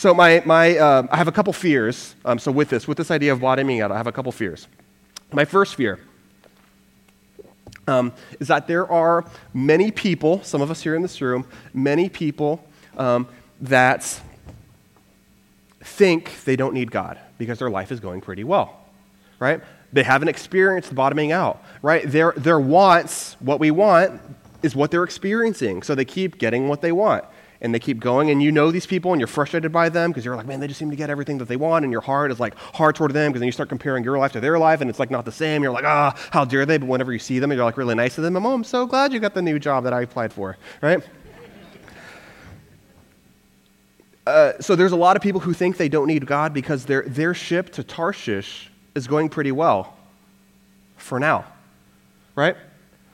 So 0.01 0.15
my, 0.15 0.43
my, 0.47 0.79
uh, 0.79 1.07
I 1.11 1.19
have 1.19 1.29
a 1.29 1.33
couple 1.33 1.53
fears. 1.53 2.15
Um, 2.25 2.39
so 2.39 2.51
with 2.51 2.71
this, 2.71 2.89
with 2.89 2.97
this 2.97 3.11
idea 3.11 3.35
of 3.35 3.41
bottoming 3.43 3.83
out, 3.83 3.93
I 3.93 3.99
have 3.99 4.07
a 4.07 4.13
couple 4.13 4.33
fears. 4.33 4.67
My 5.31 5.45
first 5.45 5.75
fear 5.75 5.99
um, 7.87 8.15
is 8.39 8.49
that 8.49 8.67
there 8.67 8.91
are 8.91 9.27
many 9.53 9.91
people, 9.91 10.43
some 10.43 10.63
of 10.63 10.71
us 10.71 10.83
here 10.83 10.95
in 10.95 11.03
this 11.03 11.21
room, 11.21 11.47
many 11.75 12.09
people 12.09 12.65
um, 12.97 13.29
that 13.61 14.23
think 15.83 16.45
they 16.47 16.57
don't 16.57 16.73
need 16.73 16.91
God 16.91 17.19
because 17.37 17.59
their 17.59 17.69
life 17.69 17.93
is 17.93 18.01
going 18.01 18.23
pretty 18.23 18.43
well, 18.43 18.81
right? 19.39 19.61
They 19.93 20.03
haven't 20.03 20.29
experienced 20.29 20.95
bottoming 20.95 21.31
out, 21.31 21.63
right? 21.83 22.11
Their, 22.11 22.33
their 22.39 22.59
wants, 22.59 23.37
what 23.39 23.61
we 23.61 23.71
want, 23.71 24.19
is 24.63 24.75
what 24.75 24.91
they're 24.91 25.05
experiencing. 25.05 25.83
So 25.83 25.95
they 25.95 26.07
keep 26.07 26.39
getting 26.39 26.69
what 26.69 26.81
they 26.81 26.93
want. 26.93 27.27
And 27.63 27.75
they 27.75 27.79
keep 27.79 28.01
going, 28.01 28.31
and 28.31 28.43
you 28.43 28.51
know 28.51 28.71
these 28.71 28.87
people, 28.87 29.13
and 29.13 29.21
you're 29.21 29.27
frustrated 29.27 29.71
by 29.71 29.91
them 29.91 30.11
because 30.11 30.25
you're 30.25 30.35
like, 30.35 30.47
man, 30.47 30.61
they 30.61 30.67
just 30.67 30.79
seem 30.79 30.89
to 30.89 30.97
get 30.97 31.11
everything 31.11 31.37
that 31.39 31.49
they 31.49 31.57
want, 31.57 31.85
and 31.85 31.93
your 31.93 32.01
heart 32.01 32.33
is 32.33 32.41
like 32.41 32.55
hard 32.57 32.95
toward 32.95 33.13
them 33.13 33.31
because 33.31 33.41
then 33.41 33.47
you 33.47 33.53
start 33.53 33.69
comparing 33.69 34.03
your 34.03 34.17
life 34.19 34.33
to 34.33 34.41
their 34.41 34.59
life, 34.59 34.81
and 34.81 34.89
it's 34.89 34.99
like 34.99 35.11
not 35.11 35.27
the 35.27 35.33
same. 35.33 35.63
You're 35.63 35.73
like, 35.73 35.85
ah, 35.85 36.17
how 36.31 36.47
dare 36.47 36.65
they? 36.65 36.79
But 36.79 36.89
whenever 36.89 37.13
you 37.13 37.19
see 37.19 37.39
them, 37.39 37.53
you're 37.53 37.63
like 37.63 37.77
really 37.77 37.95
nice 37.95 38.15
to 38.15 38.23
them. 38.23 38.35
And, 38.37 38.47
oh, 38.47 38.55
I'm 38.55 38.65
so 38.65 38.87
glad 38.87 39.13
you 39.13 39.21
got 39.21 39.35
the 39.35 39.43
new 39.43 39.59
job 39.59 39.85
that 39.85 39.93
I 39.93 40.01
applied 40.03 40.33
for, 40.33 40.57
right? 40.81 41.03
Uh, 44.27 44.53
so 44.61 44.77
there's 44.77 44.93
a 44.93 44.97
lot 44.97 45.17
of 45.17 45.23
people 45.23 45.41
who 45.41 45.53
think 45.53 45.77
they 45.77 45.89
don't 45.89 46.07
need 46.07 46.25
God 46.27 46.55
because 46.55 46.85
their, 46.87 47.03
their 47.03 47.35
ship 47.35 47.71
to 47.73 47.83
Tarshish 47.83 48.71
is 48.95 49.07
going 49.07 49.29
pretty 49.29 49.53
well 49.53 49.97
for 50.97 51.19
now, 51.19 51.45
right? 52.37 52.57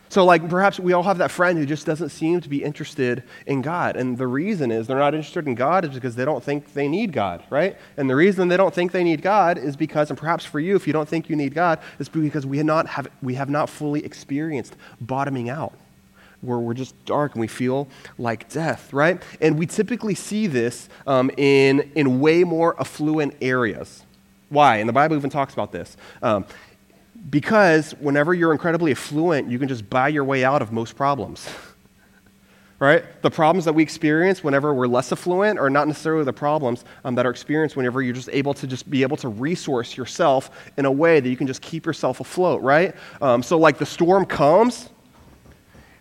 So, 0.09 0.25
like, 0.25 0.49
perhaps 0.49 0.79
we 0.79 0.93
all 0.93 1.03
have 1.03 1.19
that 1.19 1.31
friend 1.31 1.59
who 1.59 1.67
just 1.67 1.85
doesn't 1.85 2.11
seem 2.11 2.41
to 2.41 2.49
be 2.49 2.63
interested 2.63 3.25
in 3.47 3.61
God. 3.63 3.97
And 3.97 4.17
the 4.17 4.27
reason 4.27 4.71
is 4.71 4.87
they're 4.87 4.99
not 4.99 5.15
interested 5.15 5.47
in 5.47 5.55
God 5.55 5.85
is 5.85 5.91
because 5.91 6.15
they 6.15 6.25
don't 6.25 6.43
think 6.43 6.75
they 6.75 6.89
need 6.89 7.13
God, 7.13 7.43
right? 7.51 7.77
And 7.97 8.09
the 8.09 8.17
reason 8.17 8.49
they 8.49 8.57
don't 8.57 8.75
think 8.75 8.93
they 8.93 9.05
need 9.05 9.23
God 9.23 9.59
is 9.59 9.77
because, 9.77 10.11
and 10.11 10.19
perhaps 10.19 10.45
for 10.45 10.61
you, 10.61 10.77
if 10.77 10.87
you 10.87 10.93
don't 10.93 11.09
think 11.09 11.29
you 11.29 11.37
need 11.37 11.55
God, 11.55 11.81
is 11.99 12.09
because 12.09 12.47
we 12.47 12.59
have 12.59 12.67
not, 12.67 12.87
have, 12.87 13.09
we 13.21 13.35
have 13.35 13.51
not 13.51 13.69
fully 13.69 14.05
experienced 14.05 14.77
bottoming 15.01 15.49
out 15.49 15.73
where 16.43 16.59
we're 16.59 16.75
just 16.75 16.95
dark 17.05 17.35
and 17.35 17.41
we 17.41 17.49
feel 17.49 17.89
like 18.19 18.49
death, 18.49 18.93
right? 18.93 19.23
And 19.41 19.59
we 19.59 19.67
typically 19.67 20.15
see 20.15 20.47
this 20.47 20.89
um, 21.07 21.31
in, 21.37 21.91
in 21.95 22.21
way 22.21 22.45
more 22.45 22.79
affluent 22.81 23.35
areas. 23.41 24.05
Why? 24.49 24.77
And 24.77 24.89
the 24.89 24.93
Bible 24.93 25.17
even 25.17 25.31
talks 25.31 25.55
about 25.55 25.73
this. 25.73 25.97
Um, 26.23 26.47
because 27.31 27.93
whenever 27.93 28.35
you're 28.35 28.53
incredibly 28.53 28.93
affluent, 28.93 29.51
you 29.51 29.59
can 29.59 29.69
just 29.69 29.89
buy 29.89 30.09
your 30.09 30.25
way 30.25 30.45
out 30.45 30.63
of 30.63 30.73
most 30.73 30.97
problems. 30.97 31.49
right? 32.79 33.05
The 33.23 33.31
problems 33.31 33.65
that 33.65 33.73
we 33.73 33.83
experience 33.83 34.45
whenever 34.45 34.75
we're 34.75 34.87
less 34.87 35.11
affluent 35.11 35.59
are 35.59 35.71
not 35.71 35.89
necessarily 35.89 36.25
the 36.25 36.33
problems 36.33 36.85
um, 37.05 37.15
that 37.15 37.25
are 37.25 37.31
experienced 37.31 37.77
whenever 37.77 38.03
you're 38.03 38.15
just 38.15 38.29
able 38.33 38.55
to 38.55 38.67
just 38.67 38.91
be 38.91 39.03
able 39.03 39.17
to 39.19 39.29
resource 39.29 39.97
yourself 39.97 40.51
in 40.77 40.85
a 40.85 40.93
way 40.93 41.21
that 41.21 41.29
you 41.29 41.37
can 41.37 41.47
just 41.47 41.63
keep 41.63 41.87
yourself 41.87 42.21
afloat, 42.21 42.61
right? 42.63 42.95
Um, 43.23 43.43
so, 43.43 43.59
like 43.59 43.79
the 43.79 43.87
storm 43.87 44.27
comes, 44.27 44.91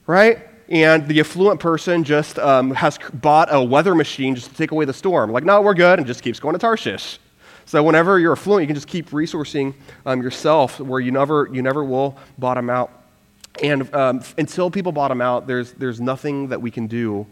right? 0.06 0.40
And 0.68 1.08
the 1.08 1.20
affluent 1.20 1.60
person 1.60 2.04
just 2.04 2.40
um, 2.40 2.72
has 2.72 2.98
bought 3.14 3.54
a 3.54 3.64
weather 3.64 3.96
machine 3.96 4.36
just 4.36 4.50
to 4.50 4.56
take 4.56 4.72
away 4.72 4.86
the 4.86 4.94
storm. 4.94 5.32
Like, 5.32 5.44
no, 5.44 5.62
we're 5.62 5.76
good, 5.76 6.00
and 6.00 6.08
just 6.08 6.24
keeps 6.24 6.40
going 6.40 6.54
to 6.54 6.60
Tarshish. 6.60 7.20
So 7.66 7.82
whenever 7.82 8.20
you're 8.20 8.34
affluent, 8.34 8.62
you 8.64 8.68
can 8.68 8.76
just 8.76 8.88
keep 8.88 9.10
resourcing 9.10 9.74
um, 10.06 10.22
yourself 10.22 10.80
where 10.80 11.00
you 11.00 11.12
never, 11.12 11.50
you 11.52 11.62
never 11.62 11.84
will 11.84 12.18
bottom 12.38 12.70
out. 12.70 12.92
And 13.64 13.94
um, 13.96 14.22
until 14.38 14.70
people 14.70 14.92
bottom 14.92 15.20
out, 15.20 15.48
there's, 15.48 15.74
there's 15.74 16.00
nothing 16.00 16.50
that 16.50 16.62
we 16.62 16.70
can 16.70 16.88
do 16.88 17.26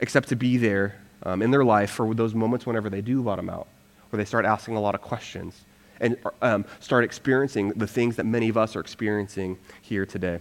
except 0.00 0.28
to 0.28 0.36
be 0.36 0.56
there 0.58 1.00
um, 1.24 1.42
in 1.42 1.50
their 1.50 1.64
life 1.64 1.90
for 1.90 2.14
those 2.14 2.34
moments 2.34 2.66
whenever 2.66 2.88
they 2.88 3.00
do 3.00 3.22
bottom 3.22 3.50
out, 3.50 3.66
where 4.10 4.18
they 4.18 4.24
start 4.24 4.44
asking 4.44 4.76
a 4.76 4.80
lot 4.80 4.94
of 4.94 5.00
questions 5.00 5.64
and 6.00 6.16
um, 6.42 6.64
start 6.80 7.04
experiencing 7.04 7.70
the 7.70 7.86
things 7.86 8.16
that 8.16 8.26
many 8.26 8.48
of 8.48 8.56
us 8.56 8.76
are 8.76 8.80
experiencing 8.80 9.58
here 9.80 10.04
today. 10.04 10.38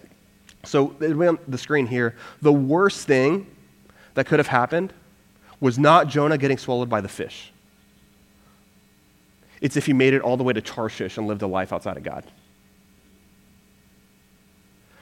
So, 0.65 0.95
on 1.01 1.39
the 1.47 1.57
screen 1.57 1.87
here, 1.87 2.15
the 2.41 2.51
worst 2.51 3.05
thing 3.07 3.47
that 4.13 4.25
could 4.25 4.39
have 4.39 4.47
happened 4.47 4.93
was 5.59 5.79
not 5.79 6.07
Jonah 6.07 6.37
getting 6.37 6.57
swallowed 6.57 6.89
by 6.89 7.01
the 7.01 7.09
fish. 7.09 7.52
It's 9.63 9.77
if 9.77 9.85
he 9.85 9.93
made 9.93 10.13
it 10.13 10.21
all 10.21 10.35
the 10.35 10.43
way 10.43 10.51
to 10.51 10.61
Tarshish 10.61 11.17
and 11.17 11.25
lived 11.25 11.41
a 11.41 11.47
life 11.47 11.71
outside 11.71 11.95
of 11.95 12.03
God. 12.03 12.25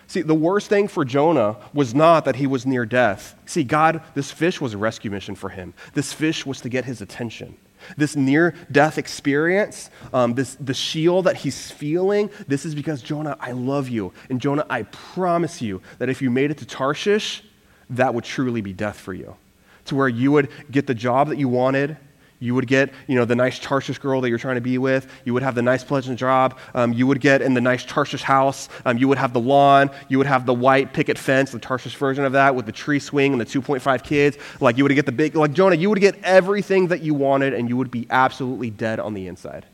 See, 0.06 0.22
the 0.22 0.36
worst 0.36 0.70
thing 0.70 0.88
for 0.88 1.04
Jonah 1.04 1.58
was 1.74 1.96
not 1.96 2.26
that 2.26 2.36
he 2.36 2.46
was 2.46 2.64
near 2.66 2.86
death. 2.86 3.34
See, 3.48 3.64
God, 3.64 4.04
this 4.14 4.30
fish 4.30 4.62
was 4.62 4.76
a 4.76 4.78
rescue 4.78 5.10
mission 5.10 5.34
for 5.34 5.50
him. 5.50 5.74
This 5.94 6.14
fish 6.14 6.46
was 6.46 6.62
to 6.62 6.70
get 6.70 6.86
his 6.86 7.02
attention. 7.02 7.58
This 7.98 8.16
near 8.16 8.54
death 8.72 9.00
experience, 9.00 9.90
um, 10.14 10.36
this, 10.36 10.56
the 10.60 10.76
Sheol 10.76 11.24
that 11.24 11.38
he's 11.38 11.72
feeling, 11.72 12.30
this 12.48 12.64
is 12.64 12.76
because, 12.76 13.02
Jonah, 13.02 13.38
I 13.40 13.54
love 13.54 13.90
you. 13.90 14.14
And 14.30 14.40
Jonah, 14.40 14.68
I 14.70 14.84
promise 14.84 15.60
you 15.60 15.82
that 15.98 16.08
if 16.08 16.22
you 16.22 16.30
made 16.30 16.52
it 16.52 16.60
to 16.60 16.68
Tarshish, 16.68 17.44
that 17.90 18.14
would 18.14 18.26
truly 18.26 18.62
be 18.62 18.74
death 18.74 19.00
for 19.00 19.14
you. 19.14 19.38
To 19.86 19.96
where 19.96 20.10
you 20.10 20.32
would 20.34 20.50
get 20.70 20.86
the 20.86 20.94
job 20.94 21.30
that 21.30 21.40
you 21.40 21.50
wanted, 21.50 21.98
you 22.42 22.56
would 22.56 22.66
get, 22.66 22.92
you 23.08 23.16
know, 23.16 23.24
the 23.24 23.36
nice 23.36 23.60
Tarshish 23.60 24.00
girl 24.00 24.20
that 24.20 24.30
you're 24.30 24.40
trying 24.40 24.56
to 24.56 24.62
be 24.62 24.80
with. 24.80 25.08
You 25.26 25.34
would 25.36 25.44
have 25.44 25.54
the 25.54 25.62
nice, 25.62 25.84
pleasant 25.84 26.18
job. 26.18 26.58
Um, 26.74 26.92
you 26.92 27.06
would 27.06 27.22
get 27.22 27.44
in 27.44 27.54
the 27.54 27.62
nice 27.62 27.86
Tarshish 27.86 28.24
house. 28.24 28.68
Um, 28.84 28.98
you 28.98 29.08
would 29.08 29.20
have 29.20 29.32
the 29.32 29.40
lawn. 29.40 29.92
You 30.10 30.18
would 30.18 30.26
have 30.26 30.48
the 30.48 30.54
white 30.54 30.92
picket 30.92 31.20
fence, 31.20 31.52
the 31.52 31.60
Tarshish 31.60 31.96
version 31.96 32.26
of 32.26 32.34
that, 32.34 32.56
with 32.56 32.66
the 32.66 32.72
tree 32.72 33.00
swing 33.00 33.32
and 33.32 33.40
the 33.40 33.46
2.5 33.46 34.04
kids. 34.04 34.40
Like 34.60 34.76
you 34.76 34.84
would 34.84 34.94
get 34.96 35.06
the 35.06 35.12
big, 35.12 35.36
like 35.36 35.54
Jonah, 35.54 35.76
you 35.76 35.88
would 35.92 36.00
get 36.00 36.16
everything 36.24 36.88
that 36.88 37.02
you 37.02 37.14
wanted, 37.14 37.54
and 37.54 37.70
you 37.70 37.78
would 37.78 37.92
be 37.92 38.08
absolutely 38.10 38.72
dead 38.72 39.00
on 39.00 39.14
the 39.14 39.28
inside. 39.28 39.68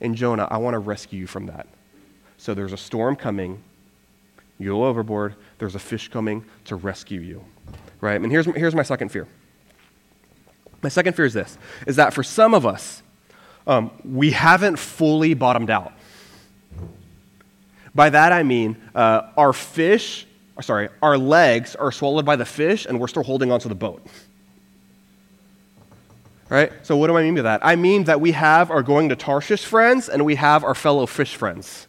And 0.00 0.14
Jonah, 0.14 0.46
I 0.48 0.58
want 0.58 0.74
to 0.74 0.78
rescue 0.78 1.18
you 1.18 1.26
from 1.26 1.46
that. 1.46 1.66
So 2.38 2.54
there's 2.54 2.72
a 2.72 2.76
storm 2.76 3.16
coming. 3.16 3.64
You 4.60 4.70
go 4.70 4.84
overboard. 4.84 5.34
There's 5.58 5.74
a 5.74 5.80
fish 5.80 6.08
coming 6.08 6.44
to 6.66 6.76
rescue 6.76 7.20
you. 7.20 7.44
Right? 8.00 8.20
And 8.20 8.30
here's, 8.30 8.46
here's 8.46 8.76
my 8.76 8.84
second 8.84 9.08
fear. 9.08 9.26
My 10.84 10.90
second 10.90 11.14
fear 11.14 11.24
is 11.24 11.32
this 11.32 11.56
is 11.86 11.96
that 11.96 12.12
for 12.12 12.22
some 12.22 12.52
of 12.52 12.66
us, 12.66 13.02
um, 13.66 13.90
we 14.04 14.32
haven't 14.32 14.76
fully 14.78 15.32
bottomed 15.32 15.70
out. 15.70 15.94
By 17.94 18.10
that 18.10 18.34
I 18.34 18.42
mean 18.42 18.76
uh, 18.94 19.30
our 19.34 19.54
fish, 19.54 20.26
sorry, 20.60 20.90
our 21.00 21.16
legs 21.16 21.74
are 21.74 21.90
swallowed 21.90 22.26
by 22.26 22.36
the 22.36 22.44
fish 22.44 22.84
and 22.84 23.00
we're 23.00 23.08
still 23.08 23.22
holding 23.22 23.50
onto 23.50 23.66
the 23.66 23.74
boat. 23.74 24.06
Right? 26.50 26.70
So, 26.82 26.98
what 26.98 27.06
do 27.06 27.16
I 27.16 27.22
mean 27.22 27.34
by 27.36 27.42
that? 27.42 27.64
I 27.64 27.76
mean 27.76 28.04
that 28.04 28.20
we 28.20 28.32
have 28.32 28.70
our 28.70 28.82
going 28.82 29.08
to 29.08 29.16
Tarshish 29.16 29.64
friends 29.64 30.10
and 30.10 30.26
we 30.26 30.34
have 30.34 30.64
our 30.64 30.74
fellow 30.74 31.06
fish 31.06 31.34
friends. 31.34 31.88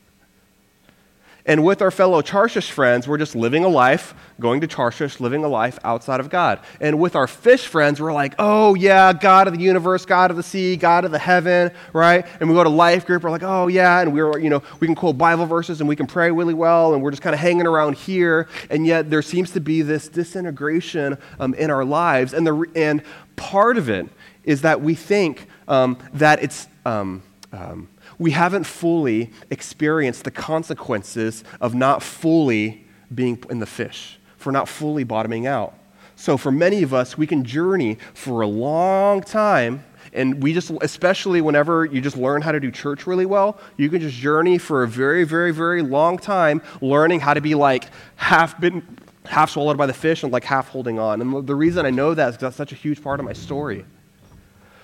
And 1.48 1.64
with 1.64 1.84
our 1.84 1.92
fellow 1.92 2.22
Tarshish 2.24 2.72
friends, 2.72 3.08
we're 3.08 3.20
just 3.20 3.36
living 3.36 3.64
a 3.64 3.70
life, 3.70 4.16
going 4.40 4.62
to 4.62 4.68
Tarshish, 4.68 5.20
living 5.20 5.44
a 5.44 5.48
life 5.48 5.78
outside 5.84 6.20
of 6.20 6.32
God. 6.32 6.60
And 6.82 7.00
with 7.00 7.16
our 7.16 7.28
fish 7.28 7.68
friends, 7.68 8.02
we're 8.02 8.14
like, 8.14 8.34
oh, 8.40 8.74
yeah, 8.74 9.14
God 9.14 9.48
of 9.48 9.54
the 9.54 9.60
universe, 9.60 10.06
God 10.06 10.32
of 10.32 10.38
the 10.38 10.44
sea, 10.44 10.76
God 10.76 11.06
of 11.06 11.12
the 11.12 11.20
heaven, 11.20 11.72
right? 11.94 12.26
And 12.40 12.50
we 12.50 12.56
go 12.56 12.64
to 12.64 12.70
life 12.70 13.06
group, 13.06 13.22
we're 13.22 13.30
like, 13.30 13.44
oh, 13.44 13.68
yeah, 13.68 14.02
and 14.02 14.12
we're, 14.12 14.40
you 14.40 14.50
know, 14.50 14.64
we 14.80 14.88
can 14.88 14.96
quote 14.96 15.20
Bible 15.20 15.46
verses 15.46 15.82
and 15.82 15.88
we 15.88 15.96
can 15.96 16.08
pray 16.08 16.32
really 16.32 16.56
well, 16.56 16.96
and 16.96 17.04
we're 17.04 17.12
just 17.12 17.22
kind 17.22 17.36
of 17.36 17.40
hanging 17.40 17.68
around 17.68 17.96
here. 17.96 18.48
And 18.72 18.88
yet 18.88 19.12
there 19.12 19.22
seems 19.22 19.52
to 19.52 19.60
be 19.60 19.84
this 19.84 20.08
disintegration 20.08 21.20
um, 21.40 21.54
in 21.54 21.70
our 21.70 21.86
lives. 21.86 22.34
And, 22.34 22.48
the, 22.48 22.66
and 22.76 23.04
part 23.36 23.78
of 23.78 23.88
it 23.88 24.08
is 24.46 24.64
that 24.64 24.82
we 24.82 24.96
think 24.96 25.48
um, 25.68 26.00
that 26.14 26.42
it's. 26.42 26.68
Um, 26.86 27.22
um 27.54 27.88
we 28.18 28.32
haven't 28.32 28.66
fully 28.66 29.32
experienced 29.50 30.24
the 30.24 30.32
consequences 30.32 31.44
of 31.60 31.76
not 31.76 32.02
fully 32.02 32.86
being 33.14 33.44
in 33.50 33.60
the 33.60 33.66
fish, 33.66 34.20
for 34.38 34.52
not 34.52 34.68
fully 34.68 35.04
bottoming 35.04 35.48
out. 35.48 35.78
So, 36.16 36.38
for 36.38 36.52
many 36.52 36.82
of 36.84 36.94
us, 36.94 37.18
we 37.18 37.28
can 37.28 37.44
journey 37.44 37.98
for 38.14 38.42
a 38.42 38.48
long 38.48 39.22
time. 39.22 39.84
And 40.14 40.42
we 40.42 40.54
just, 40.54 40.72
especially 40.82 41.42
whenever 41.42 41.84
you 41.84 42.00
just 42.00 42.16
learn 42.16 42.42
how 42.42 42.54
to 42.54 42.60
do 42.62 42.72
church 42.72 43.06
really 43.06 43.26
well, 43.26 43.60
you 43.76 43.90
can 43.90 44.00
just 44.00 44.16
journey 44.16 44.58
for 44.58 44.84
a 44.84 44.88
very, 44.88 45.26
very, 45.26 45.52
very 45.52 45.82
long 45.82 46.18
time 46.18 46.62
learning 46.80 47.20
how 47.20 47.34
to 47.34 47.42
be 47.42 47.54
like 47.54 47.90
half 48.16 48.58
bitten, 48.58 48.98
half 49.26 49.50
swallowed 49.50 49.78
by 49.78 49.86
the 49.86 49.94
fish 49.94 50.24
and 50.24 50.32
like 50.32 50.46
half 50.46 50.70
holding 50.70 51.00
on. 51.00 51.20
And 51.20 51.46
the 51.46 51.56
reason 51.56 51.86
I 51.86 51.90
know 51.90 52.14
that 52.14 52.30
is 52.30 52.38
that's 52.38 52.56
such 52.56 52.72
a 52.72 52.76
huge 52.76 53.04
part 53.04 53.20
of 53.20 53.26
my 53.26 53.34
story. 53.34 53.84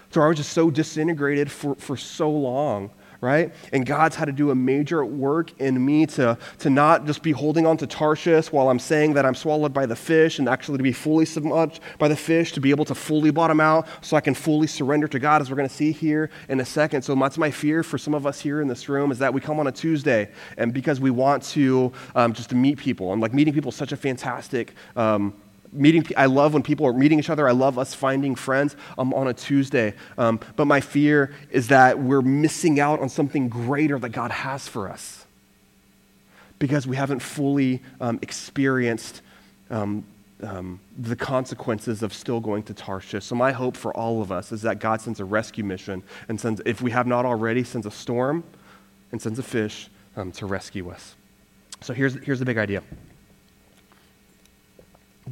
So 0.09 0.21
I 0.21 0.27
was 0.27 0.35
just 0.35 0.51
so 0.51 0.69
disintegrated 0.69 1.49
for, 1.49 1.75
for 1.75 1.95
so 1.95 2.29
long 2.29 2.91
right? 3.21 3.53
And 3.71 3.85
God's 3.85 4.15
had 4.15 4.25
to 4.25 4.31
do 4.31 4.49
a 4.49 4.55
major 4.55 5.05
work 5.05 5.59
in 5.59 5.85
me 5.85 6.07
to, 6.07 6.37
to 6.59 6.69
not 6.71 7.05
just 7.05 7.21
be 7.21 7.31
holding 7.31 7.67
on 7.67 7.77
to 7.77 7.87
Tarshish 7.87 8.51
while 8.51 8.69
I'm 8.69 8.79
saying 8.79 9.13
that 9.13 9.27
I'm 9.27 9.35
swallowed 9.35 9.73
by 9.73 9.85
the 9.85 9.95
fish 9.95 10.39
and 10.39 10.49
actually 10.49 10.77
to 10.77 10.83
be 10.83 10.91
fully 10.91 11.25
submerged 11.25 11.81
by 11.99 12.07
the 12.07 12.15
fish, 12.15 12.51
to 12.53 12.59
be 12.59 12.71
able 12.71 12.85
to 12.85 12.95
fully 12.95 13.29
bottom 13.29 13.59
out 13.59 13.87
so 14.01 14.17
I 14.17 14.21
can 14.21 14.33
fully 14.33 14.65
surrender 14.65 15.07
to 15.07 15.19
God, 15.19 15.39
as 15.41 15.51
we're 15.51 15.55
going 15.55 15.69
to 15.69 15.73
see 15.73 15.91
here 15.91 16.31
in 16.49 16.59
a 16.59 16.65
second. 16.65 17.03
So 17.03 17.13
that's 17.13 17.37
my 17.37 17.51
fear 17.51 17.83
for 17.83 17.99
some 17.99 18.15
of 18.15 18.25
us 18.25 18.39
here 18.39 18.59
in 18.59 18.67
this 18.67 18.89
room 18.89 19.11
is 19.11 19.19
that 19.19 19.31
we 19.31 19.39
come 19.39 19.59
on 19.59 19.67
a 19.67 19.71
Tuesday 19.71 20.29
and 20.57 20.73
because 20.73 20.99
we 20.99 21.11
want 21.11 21.43
to 21.43 21.91
um, 22.15 22.33
just 22.33 22.49
to 22.49 22.55
meet 22.55 22.79
people 22.79 23.13
and 23.13 23.21
like 23.21 23.35
meeting 23.35 23.53
people 23.53 23.69
is 23.69 23.75
such 23.75 23.91
a 23.91 23.97
fantastic 23.97 24.73
um, 24.95 25.33
meeting 25.71 26.05
i 26.17 26.25
love 26.25 26.53
when 26.53 26.63
people 26.63 26.85
are 26.85 26.93
meeting 26.93 27.19
each 27.19 27.29
other. 27.29 27.47
I 27.47 27.51
love 27.51 27.77
us 27.79 27.93
finding 27.93 28.35
friends 28.35 28.75
um, 28.97 29.13
on 29.13 29.27
a 29.27 29.33
tuesday. 29.33 29.93
Um, 30.17 30.39
but 30.55 30.65
my 30.65 30.81
fear 30.81 31.33
is 31.49 31.69
that 31.69 31.99
we're 31.99 32.21
missing 32.21 32.79
out 32.79 32.99
on 32.99 33.09
something 33.09 33.49
greater 33.49 33.97
that 33.99 34.09
god 34.09 34.31
has 34.31 34.67
for 34.67 34.89
us 34.89 35.25
because 36.59 36.85
we 36.85 36.95
haven't 36.95 37.21
fully 37.21 37.81
um, 37.99 38.19
experienced 38.21 39.21
um, 39.69 40.03
um, 40.43 40.79
the 40.97 41.15
consequences 41.15 42.03
of 42.03 42.13
still 42.13 42.39
going 42.39 42.63
to 42.63 42.73
tarshish. 42.73 43.25
So 43.25 43.35
my 43.35 43.51
hope 43.51 43.77
for 43.77 43.95
all 43.95 44.21
of 44.21 44.31
us 44.31 44.51
is 44.51 44.61
that 44.63 44.79
god 44.79 45.01
sends 45.01 45.19
a 45.19 45.25
rescue 45.25 45.63
mission 45.63 46.03
and 46.29 46.39
sends 46.39 46.61
if 46.65 46.81
we 46.81 46.91
have 46.91 47.07
not 47.07 47.25
already 47.25 47.63
sends 47.63 47.85
a 47.85 47.91
storm 47.91 48.43
and 49.11 49.21
sends 49.21 49.39
a 49.39 49.43
fish 49.43 49.89
um, 50.15 50.31
to 50.33 50.45
rescue 50.45 50.89
us. 50.89 51.15
So 51.81 51.93
here's, 51.93 52.15
here's 52.23 52.39
the 52.39 52.45
big 52.45 52.57
idea 52.57 52.83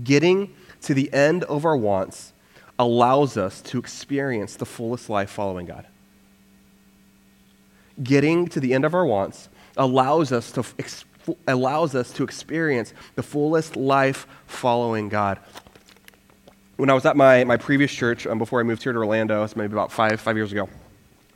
Getting 0.03 0.53
to 0.81 0.93
the 0.93 1.11
end 1.13 1.43
of 1.45 1.65
our 1.65 1.77
wants 1.77 2.33
allows 2.77 3.35
us 3.35 3.61
to 3.61 3.77
experience 3.77 4.55
the 4.55 4.65
fullest 4.65 5.09
life 5.09 5.29
following 5.29 5.65
God. 5.65 5.85
Getting 8.01 8.47
to 8.47 8.59
the 8.59 8.73
end 8.73 8.85
of 8.85 8.93
our 8.93 9.05
wants 9.05 9.49
allows 9.75 10.31
us 10.31 10.51
to, 10.53 10.63
allows 11.47 11.95
us 11.95 12.11
to 12.13 12.23
experience 12.23 12.93
the 13.15 13.23
fullest 13.23 13.75
life 13.75 14.25
following 14.47 15.09
God. 15.09 15.39
When 16.77 16.89
I 16.89 16.93
was 16.93 17.05
at 17.05 17.17
my, 17.17 17.43
my 17.43 17.57
previous 17.57 17.91
church 17.91 18.25
um, 18.25 18.37
before 18.37 18.61
I 18.61 18.63
moved 18.63 18.83
here 18.83 18.93
to 18.93 18.99
Orlando, 18.99 19.43
it's 19.43 19.57
maybe 19.57 19.73
about 19.73 19.91
five, 19.91 20.21
five 20.21 20.37
years 20.37 20.53
ago, 20.53 20.69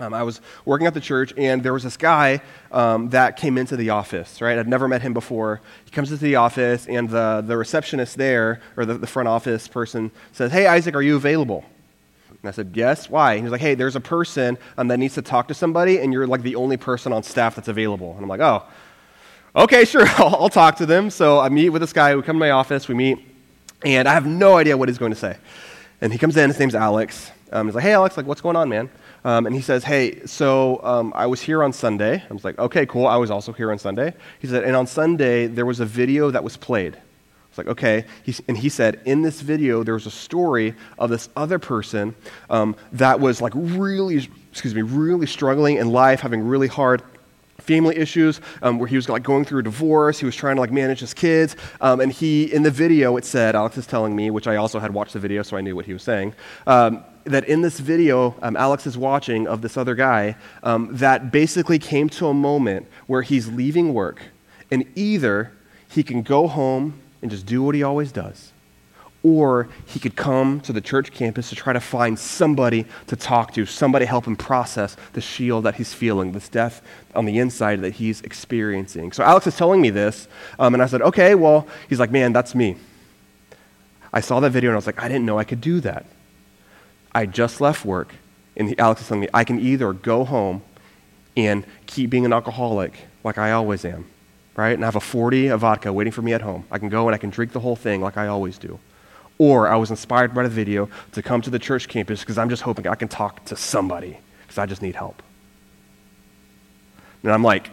um, 0.04 0.14
I 0.14 0.24
was 0.24 0.42
working 0.66 0.86
at 0.86 0.94
the 0.94 1.00
church, 1.00 1.34
and 1.38 1.64
there 1.64 1.74
was 1.74 1.84
this 1.84 1.98
guy 1.98 2.42
um, 2.72 3.10
that 3.10 3.38
came 3.38 3.58
into 3.58 3.78
the 3.78 3.92
office, 3.92 4.42
right? 4.42 4.58
I'd 4.58 4.68
never 4.68 4.88
met 4.88 5.02
him 5.02 5.14
before. 5.14 5.62
He 5.86 5.92
comes 5.92 6.12
into 6.12 6.24
the 6.24 6.36
office, 6.36 6.88
and 6.88 7.10
the, 7.10 7.44
the 7.46 7.56
receptionist 7.56 8.18
there, 8.18 8.62
or 8.76 8.86
the, 8.86 8.96
the 8.96 9.08
front 9.08 9.30
office 9.30 9.68
person, 9.68 10.12
says, 10.34 10.52
Hey, 10.52 10.68
Isaac, 10.68 10.96
are 10.96 11.02
you 11.02 11.16
available? 11.16 11.64
And 12.30 12.50
I 12.50 12.52
said, 12.52 12.72
Yes. 12.74 13.10
Why? 13.10 13.34
And 13.34 13.44
he's 13.44 13.52
like, 13.52 13.62
Hey, 13.62 13.76
there's 13.76 13.96
a 13.96 14.02
person 14.02 14.58
um, 14.78 14.90
that 14.90 14.98
needs 14.98 15.16
to 15.16 15.22
talk 15.22 15.48
to 15.48 15.54
somebody, 15.54 16.00
and 16.00 16.12
you're 16.12 16.28
like 16.28 16.42
the 16.42 16.56
only 16.56 16.78
person 16.78 17.14
on 17.14 17.24
staff 17.24 17.56
that's 17.56 17.70
available. 17.70 18.14
And 18.14 18.22
I'm 18.22 18.30
like, 18.30 18.42
Oh, 18.42 18.64
okay, 19.56 19.86
sure, 19.86 20.06
I'll, 20.06 20.36
I'll 20.36 20.50
talk 20.50 20.76
to 20.78 20.86
them. 20.86 21.10
So 21.10 21.40
I 21.40 21.50
meet 21.50 21.70
with 21.70 21.82
this 21.82 21.94
guy. 21.94 22.16
We 22.16 22.22
come 22.24 22.36
to 22.36 22.40
my 22.40 22.52
office, 22.52 22.88
we 22.88 22.96
meet, 22.96 23.20
and 23.86 24.08
I 24.08 24.14
have 24.14 24.26
no 24.26 24.58
idea 24.58 24.76
what 24.78 24.90
he's 24.90 24.98
going 24.98 25.14
to 25.14 25.20
say. 25.20 25.38
And 26.02 26.12
he 26.12 26.20
comes 26.20 26.36
in, 26.36 26.50
his 26.50 26.60
name's 26.60 26.76
Alex. 26.76 27.32
Um, 27.54 27.68
he's 27.68 27.76
like, 27.76 27.84
Hey, 27.84 27.94
Alex, 27.94 28.18
like, 28.18 28.26
what's 28.26 28.42
going 28.42 28.58
on, 28.58 28.68
man? 28.68 28.90
Um, 29.26 29.46
and 29.46 29.56
he 29.56 29.62
says, 29.62 29.84
Hey, 29.84 30.26
so 30.26 30.82
um, 30.84 31.14
I 31.16 31.28
was 31.28 31.42
here 31.42 31.64
on 31.64 31.74
Sunday. 31.74 32.24
I 32.30 32.34
was 32.34 32.44
like, 32.44 32.60
Okay, 32.60 32.86
cool. 32.86 33.08
I 33.08 33.18
was 33.18 33.32
also 33.32 33.54
here 33.54 33.72
on 33.72 33.80
Sunday. 33.80 34.14
He 34.40 34.48
said, 34.48 34.64
And 34.64 34.76
on 34.76 34.88
Sunday, 34.88 35.48
there 35.48 35.66
was 35.66 35.80
a 35.80 35.86
video 35.86 36.32
that 36.32 36.44
was 36.44 36.58
played. 36.58 36.96
I 36.96 37.00
was 37.50 37.58
like, 37.60 37.68
okay. 37.68 38.06
And 38.48 38.58
he 38.58 38.68
said, 38.68 39.00
in 39.06 39.22
this 39.22 39.42
video, 39.42 39.84
there 39.84 39.94
was 39.94 40.08
a 40.08 40.12
story 40.12 40.74
of 40.98 41.12
this 41.12 41.30
other 41.36 41.60
person 41.60 42.16
um, 42.50 42.76
that 42.94 43.20
was 43.20 43.42
like 43.42 43.54
really, 43.56 44.28
excuse 44.52 44.74
me, 44.74 44.82
really 44.82 45.28
struggling 45.28 45.78
in 45.78 45.92
life, 45.92 46.22
having 46.22 46.48
really 46.48 46.68
hard 46.68 47.04
family 47.64 47.96
issues 47.98 48.42
um, 48.62 48.78
where 48.78 48.88
he 48.88 48.96
was 48.96 49.10
like 49.10 49.24
going 49.24 49.46
through 49.46 49.60
a 49.60 49.64
divorce 49.64 50.20
he 50.20 50.26
was 50.26 50.36
trying 50.36 50.56
to 50.56 50.62
like 50.62 50.72
manage 50.72 51.00
his 51.00 51.14
kids 51.14 51.56
um, 51.82 52.00
and 52.00 52.12
he 52.12 52.54
in 52.54 52.64
the 52.64 52.72
video 52.72 53.18
it 53.18 53.26
said 53.26 53.56
alex 53.56 53.78
is 53.78 53.88
telling 53.88 54.16
me 54.16 54.30
which 54.30 54.48
i 54.48 54.56
also 54.56 54.80
had 54.80 54.94
watched 54.94 55.14
the 55.14 55.20
video 55.20 55.42
so 55.42 55.58
i 55.58 55.62
knew 55.62 55.76
what 55.76 55.86
he 55.86 55.94
was 55.94 56.04
saying 56.04 56.34
um, 56.68 57.04
that 57.26 57.46
in 57.46 57.62
this 57.62 57.80
video 57.80 58.36
um, 58.42 58.56
Alex 58.58 58.86
is 58.86 58.98
watching 58.98 59.48
of 59.48 59.62
this 59.62 59.78
other 59.78 59.96
guy 59.96 60.36
um, 60.62 60.90
that 60.92 61.32
basically 61.32 61.80
came 61.80 62.10
to 62.10 62.28
a 62.28 62.34
moment 62.34 62.88
where 63.08 63.22
he's 63.22 63.48
leaving 63.48 63.94
work 63.94 64.22
and 64.72 64.86
either 64.96 65.52
he 65.88 66.04
can 66.04 66.22
go 66.24 66.48
home 66.48 67.00
and 67.22 67.32
just 67.32 67.46
do 67.46 67.62
what 67.64 67.76
he 67.76 67.84
always 67.84 68.12
does, 68.12 68.53
or 69.24 69.70
he 69.86 70.00
could 70.00 70.18
come 70.18 70.60
to 70.60 70.74
the 70.74 70.82
church 70.82 71.12
campus 71.12 71.48
to 71.50 71.56
try 71.56 71.72
to 71.72 71.80
find 71.80 72.20
somebody 72.20 72.86
to 73.08 73.16
talk 73.16 73.54
to, 73.54 73.66
somebody 73.66 74.06
help 74.06 74.28
him 74.28 74.36
process 74.36 74.98
the 75.14 75.22
Sheol 75.22 75.62
that 75.62 75.76
he's 75.76 75.94
feeling, 75.94 76.34
this 76.34 76.50
death 76.50 76.82
on 77.16 77.24
the 77.24 77.40
inside 77.40 77.80
that 77.82 77.94
he's 77.94 78.20
experiencing. 78.22 79.14
So 79.14 79.24
Alex 79.24 79.48
is 79.48 79.56
telling 79.56 79.82
me 79.82 79.90
this, 79.90 80.28
um, 80.60 80.74
and 80.74 80.84
I 80.84 80.88
said, 80.88 81.02
okay, 81.02 81.36
well, 81.36 81.66
he's 81.88 82.02
like, 82.02 82.12
man, 82.12 82.34
that's 82.34 82.54
me. 82.54 82.76
I 84.12 84.20
saw 84.20 84.42
that 84.42 84.50
video 84.50 84.72
and 84.72 84.76
I 84.76 84.78
was 84.78 84.86
like, 84.86 85.02
I 85.02 85.08
didn't 85.08 85.26
know 85.26 85.40
I 85.40 85.46
could 85.46 85.62
do 85.62 85.80
that. 85.80 86.06
I 87.16 87.26
just 87.26 87.62
left 87.62 87.86
work, 87.86 88.14
and 88.58 88.70
he, 88.70 88.78
Alex 88.78 89.02
is 89.02 89.08
telling 89.08 89.22
me 89.22 89.30
I 89.34 89.44
can 89.46 89.60
either 89.60 89.94
go 89.94 90.26
home 90.26 90.64
and 91.38 91.66
keep 91.86 92.10
being 92.10 92.26
an 92.26 92.34
alcoholic 92.34 92.94
like 93.24 93.38
I 93.38 93.52
always 93.52 93.86
am, 93.86 94.06
right? 94.56 94.74
And 94.74 94.84
I 94.84 94.88
have 94.88 94.96
a 94.96 95.00
40 95.00 95.48
of 95.48 95.62
vodka 95.62 95.94
waiting 95.94 96.12
for 96.12 96.22
me 96.22 96.34
at 96.34 96.42
home. 96.42 96.66
I 96.70 96.78
can 96.78 96.90
go 96.90 97.08
and 97.08 97.16
I 97.16 97.18
can 97.18 97.30
drink 97.30 97.54
the 97.54 97.60
whole 97.62 97.76
thing 97.76 98.02
like 98.02 98.18
I 98.18 98.28
always 98.28 98.58
do. 98.58 98.80
Or 99.38 99.68
I 99.68 99.76
was 99.76 99.90
inspired 99.90 100.34
by 100.34 100.44
the 100.44 100.50
video 100.50 100.90
to 101.14 101.22
come 101.22 101.42
to 101.42 101.50
the 101.50 101.60
church 101.60 101.88
campus 101.88 102.22
because 102.22 102.38
I'm 102.38 102.50
just 102.50 102.62
hoping 102.62 102.88
I 102.88 102.96
can 102.96 103.08
talk 103.08 103.44
to 103.46 103.56
somebody 103.56 104.18
because 104.42 104.58
I 104.58 104.66
just 104.66 104.82
need 104.82 104.96
help. 104.96 105.22
And 107.24 107.32
I'm 107.32 107.44
like, 107.44 107.70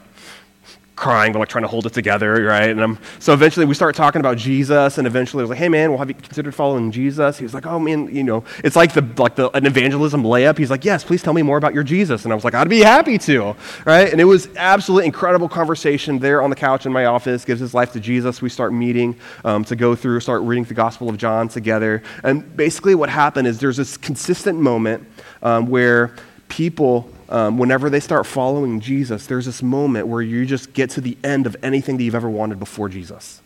crying, 1.00 1.32
but 1.32 1.38
like 1.38 1.48
trying 1.48 1.64
to 1.64 1.68
hold 1.68 1.86
it 1.86 1.94
together, 1.94 2.44
right? 2.44 2.68
And 2.68 2.80
I'm, 2.80 2.98
so 3.18 3.32
eventually 3.32 3.64
we 3.64 3.74
start 3.74 3.96
talking 3.96 4.20
about 4.20 4.36
Jesus, 4.36 4.98
and 4.98 5.06
eventually 5.06 5.40
I 5.40 5.44
was 5.44 5.50
like, 5.50 5.58
hey 5.58 5.70
man, 5.70 5.90
well, 5.90 5.98
have 5.98 6.08
you 6.08 6.14
considered 6.14 6.54
following 6.54 6.92
Jesus? 6.92 7.38
He 7.38 7.44
was 7.44 7.54
like, 7.54 7.66
oh 7.66 7.78
man, 7.78 8.14
you 8.14 8.22
know, 8.22 8.44
it's 8.62 8.76
like 8.76 8.92
the 8.92 9.02
like 9.16 9.34
the 9.34 9.50
an 9.56 9.64
evangelism 9.66 10.22
layup. 10.22 10.58
He's 10.58 10.70
like, 10.70 10.84
yes, 10.84 11.02
please 11.02 11.22
tell 11.22 11.32
me 11.32 11.42
more 11.42 11.56
about 11.56 11.72
your 11.72 11.82
Jesus. 11.82 12.24
And 12.24 12.32
I 12.32 12.34
was 12.34 12.44
like, 12.44 12.54
I'd 12.54 12.68
be 12.68 12.80
happy 12.80 13.16
to, 13.18 13.56
right? 13.84 14.12
And 14.12 14.20
it 14.20 14.24
was 14.24 14.48
absolutely 14.56 15.06
incredible 15.06 15.48
conversation 15.48 16.18
there 16.18 16.42
on 16.42 16.50
the 16.50 16.56
couch 16.56 16.84
in 16.84 16.92
my 16.92 17.06
office. 17.06 17.44
Gives 17.44 17.60
his 17.60 17.72
life 17.72 17.92
to 17.94 18.00
Jesus. 18.00 18.42
We 18.42 18.50
start 18.50 18.72
meeting 18.72 19.16
um, 19.44 19.64
to 19.64 19.76
go 19.76 19.96
through, 19.96 20.20
start 20.20 20.42
reading 20.42 20.64
the 20.64 20.74
Gospel 20.74 21.08
of 21.08 21.16
John 21.16 21.48
together, 21.48 22.02
and 22.22 22.54
basically 22.56 22.94
what 22.94 23.08
happened 23.08 23.48
is 23.48 23.58
there's 23.58 23.78
this 23.78 23.96
consistent 23.96 24.60
moment 24.60 25.08
um, 25.42 25.66
where 25.66 26.14
people 26.48 27.10
um, 27.30 27.58
whenever 27.58 27.88
they 27.88 28.00
start 28.00 28.26
following 28.26 28.80
Jesus, 28.80 29.26
there's 29.26 29.46
this 29.46 29.62
moment 29.62 30.08
where 30.08 30.20
you 30.20 30.44
just 30.44 30.72
get 30.72 30.90
to 30.90 31.00
the 31.00 31.16
end 31.22 31.46
of 31.46 31.56
anything 31.62 31.96
that 31.96 32.02
you've 32.02 32.14
ever 32.14 32.28
wanted 32.28 32.58
before 32.58 32.88
Jesus. 32.88 33.40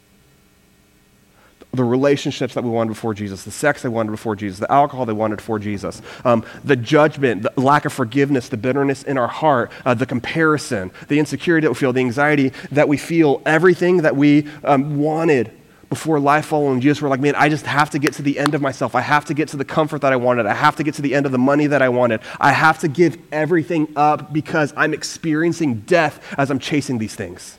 The 1.72 1.84
relationships 1.84 2.54
that 2.54 2.64
we 2.64 2.70
wanted 2.70 2.90
before 2.90 3.14
Jesus, 3.14 3.44
the 3.44 3.50
sex 3.50 3.82
they 3.82 3.88
wanted 3.88 4.12
before 4.12 4.36
Jesus, 4.36 4.60
the 4.60 4.70
alcohol 4.72 5.06
they 5.06 5.12
wanted 5.12 5.36
before 5.36 5.58
Jesus, 5.58 6.00
um, 6.24 6.46
the 6.62 6.76
judgment, 6.76 7.42
the 7.42 7.52
lack 7.60 7.84
of 7.84 7.92
forgiveness, 7.92 8.48
the 8.48 8.56
bitterness 8.56 9.02
in 9.02 9.18
our 9.18 9.28
heart, 9.28 9.70
uh, 9.84 9.92
the 9.92 10.06
comparison, 10.06 10.90
the 11.08 11.18
insecurity 11.18 11.66
that 11.66 11.72
we 11.72 11.76
feel, 11.76 11.92
the 11.92 12.00
anxiety 12.00 12.52
that 12.70 12.88
we 12.88 12.96
feel, 12.96 13.42
everything 13.44 13.98
that 13.98 14.16
we 14.16 14.48
um, 14.62 14.98
wanted 14.98 15.50
before 15.88 16.20
life 16.20 16.46
following 16.46 16.80
Jesus, 16.80 17.02
we're 17.02 17.08
like, 17.08 17.20
man, 17.20 17.34
I 17.34 17.48
just 17.48 17.66
have 17.66 17.90
to 17.90 17.98
get 17.98 18.14
to 18.14 18.22
the 18.22 18.38
end 18.38 18.54
of 18.54 18.62
myself. 18.62 18.94
I 18.94 19.00
have 19.00 19.24
to 19.26 19.34
get 19.34 19.48
to 19.48 19.56
the 19.56 19.64
comfort 19.64 20.00
that 20.02 20.12
I 20.12 20.16
wanted. 20.16 20.46
I 20.46 20.54
have 20.54 20.76
to 20.76 20.82
get 20.82 20.94
to 20.94 21.02
the 21.02 21.14
end 21.14 21.26
of 21.26 21.32
the 21.32 21.38
money 21.38 21.66
that 21.66 21.82
I 21.82 21.88
wanted. 21.88 22.20
I 22.40 22.52
have 22.52 22.78
to 22.80 22.88
give 22.88 23.18
everything 23.32 23.92
up 23.96 24.32
because 24.32 24.72
I'm 24.76 24.94
experiencing 24.94 25.80
death 25.80 26.34
as 26.38 26.50
I'm 26.50 26.58
chasing 26.58 26.98
these 26.98 27.14
things. 27.14 27.58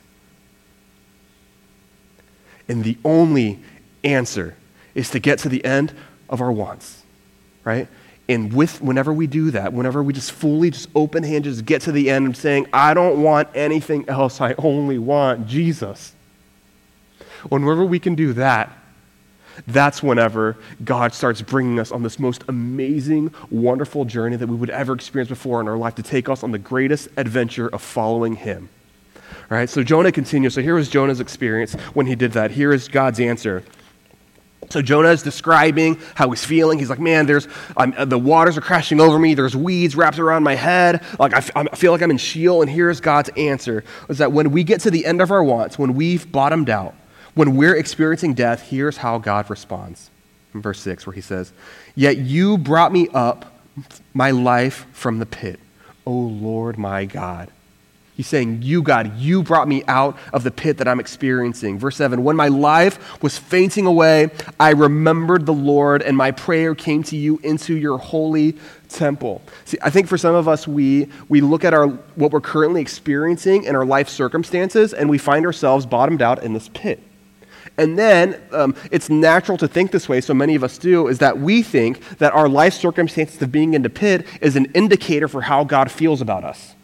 And 2.68 2.82
the 2.82 2.98
only 3.04 3.60
answer 4.02 4.56
is 4.94 5.10
to 5.10 5.20
get 5.20 5.38
to 5.40 5.48
the 5.48 5.64
end 5.64 5.94
of 6.28 6.40
our 6.40 6.50
wants, 6.50 7.02
right? 7.64 7.86
And 8.28 8.52
with 8.52 8.82
whenever 8.82 9.12
we 9.12 9.28
do 9.28 9.52
that, 9.52 9.72
whenever 9.72 10.02
we 10.02 10.12
just 10.12 10.32
fully 10.32 10.70
just 10.70 10.88
open 10.96 11.22
hand, 11.22 11.44
just 11.44 11.64
get 11.64 11.82
to 11.82 11.92
the 11.92 12.10
end 12.10 12.26
and 12.26 12.36
saying, 12.36 12.66
I 12.72 12.92
don't 12.92 13.22
want 13.22 13.48
anything 13.54 14.08
else. 14.08 14.40
I 14.40 14.54
only 14.58 14.98
want 14.98 15.46
Jesus 15.46 16.12
Whenever 17.48 17.84
we 17.84 17.98
can 17.98 18.14
do 18.14 18.32
that, 18.34 18.70
that's 19.66 20.02
whenever 20.02 20.56
God 20.84 21.14
starts 21.14 21.40
bringing 21.40 21.78
us 21.80 21.90
on 21.90 22.02
this 22.02 22.18
most 22.18 22.44
amazing, 22.48 23.32
wonderful 23.50 24.04
journey 24.04 24.36
that 24.36 24.46
we 24.46 24.56
would 24.56 24.70
ever 24.70 24.92
experience 24.92 25.30
before 25.30 25.60
in 25.60 25.68
our 25.68 25.78
life 25.78 25.94
to 25.94 26.02
take 26.02 26.28
us 26.28 26.42
on 26.42 26.52
the 26.52 26.58
greatest 26.58 27.08
adventure 27.16 27.68
of 27.68 27.80
following 27.80 28.36
Him. 28.36 28.68
All 29.50 29.56
right, 29.56 29.70
so 29.70 29.82
Jonah 29.82 30.12
continues. 30.12 30.54
So 30.54 30.62
here 30.62 30.74
was 30.74 30.88
Jonah's 30.88 31.20
experience 31.20 31.74
when 31.94 32.06
he 32.06 32.16
did 32.16 32.32
that. 32.32 32.50
Here 32.50 32.72
is 32.72 32.88
God's 32.88 33.20
answer. 33.20 33.62
So 34.70 34.82
Jonah 34.82 35.10
is 35.10 35.22
describing 35.22 36.00
how 36.16 36.28
he's 36.30 36.44
feeling. 36.44 36.80
He's 36.80 36.90
like, 36.90 36.98
man, 36.98 37.26
there's 37.26 37.46
uh, 37.76 38.04
the 38.04 38.18
waters 38.18 38.58
are 38.58 38.60
crashing 38.60 39.00
over 39.00 39.18
me. 39.18 39.34
There's 39.34 39.54
weeds 39.54 39.94
wrapped 39.94 40.18
around 40.18 40.42
my 40.42 40.56
head. 40.56 41.04
Like 41.20 41.32
I, 41.34 41.38
f- 41.38 41.50
I 41.54 41.64
feel 41.76 41.92
like 41.92 42.02
I'm 42.02 42.10
in 42.10 42.18
Sheol. 42.18 42.62
And 42.62 42.70
here's 42.70 43.00
God's 43.00 43.30
answer: 43.36 43.84
is 44.08 44.18
that 44.18 44.32
when 44.32 44.50
we 44.50 44.64
get 44.64 44.80
to 44.80 44.90
the 44.90 45.06
end 45.06 45.20
of 45.20 45.30
our 45.30 45.44
wants, 45.44 45.78
when 45.78 45.94
we've 45.94 46.30
bottomed 46.32 46.68
out, 46.68 46.96
when 47.36 47.54
we're 47.54 47.76
experiencing 47.76 48.32
death, 48.32 48.62
here's 48.62 48.96
how 48.96 49.18
God 49.18 49.48
responds. 49.50 50.10
In 50.54 50.62
verse 50.62 50.80
6, 50.80 51.06
where 51.06 51.12
he 51.12 51.20
says, 51.20 51.52
Yet 51.94 52.16
you 52.16 52.56
brought 52.56 52.92
me 52.92 53.08
up 53.12 53.60
my 54.14 54.30
life 54.30 54.86
from 54.92 55.18
the 55.18 55.26
pit, 55.26 55.60
O 56.06 56.12
Lord 56.12 56.78
my 56.78 57.04
God. 57.04 57.50
He's 58.16 58.26
saying, 58.26 58.62
You, 58.62 58.80
God, 58.80 59.18
you 59.18 59.42
brought 59.42 59.68
me 59.68 59.84
out 59.86 60.16
of 60.32 60.44
the 60.44 60.50
pit 60.50 60.78
that 60.78 60.88
I'm 60.88 60.98
experiencing. 60.98 61.78
Verse 61.78 61.96
7 61.96 62.24
When 62.24 62.36
my 62.36 62.48
life 62.48 63.22
was 63.22 63.36
fainting 63.36 63.84
away, 63.84 64.30
I 64.58 64.70
remembered 64.70 65.44
the 65.44 65.52
Lord, 65.52 66.00
and 66.00 66.16
my 66.16 66.30
prayer 66.30 66.74
came 66.74 67.02
to 67.04 67.16
you 67.18 67.38
into 67.42 67.76
your 67.76 67.98
holy 67.98 68.56
temple. 68.88 69.42
See, 69.66 69.76
I 69.82 69.90
think 69.90 70.08
for 70.08 70.16
some 70.16 70.34
of 70.34 70.48
us, 70.48 70.66
we, 70.66 71.10
we 71.28 71.42
look 71.42 71.66
at 71.66 71.74
our, 71.74 71.88
what 71.88 72.32
we're 72.32 72.40
currently 72.40 72.80
experiencing 72.80 73.64
in 73.64 73.76
our 73.76 73.84
life 73.84 74.08
circumstances, 74.08 74.94
and 74.94 75.10
we 75.10 75.18
find 75.18 75.44
ourselves 75.44 75.84
bottomed 75.84 76.22
out 76.22 76.42
in 76.42 76.54
this 76.54 76.70
pit. 76.70 77.02
And 77.78 77.98
then 77.98 78.40
um, 78.52 78.74
it's 78.90 79.10
natural 79.10 79.58
to 79.58 79.68
think 79.68 79.90
this 79.90 80.08
way, 80.08 80.20
so 80.20 80.32
many 80.32 80.54
of 80.54 80.64
us 80.64 80.78
do, 80.78 81.08
is 81.08 81.18
that 81.18 81.38
we 81.38 81.62
think 81.62 82.00
that 82.18 82.32
our 82.32 82.48
life 82.48 82.72
circumstances 82.72 83.40
of 83.42 83.52
being 83.52 83.74
in 83.74 83.82
the 83.82 83.90
pit 83.90 84.26
is 84.40 84.56
an 84.56 84.66
indicator 84.74 85.28
for 85.28 85.42
how 85.42 85.64
God 85.64 85.90
feels 85.90 86.22
about 86.22 86.44
us. 86.44 86.74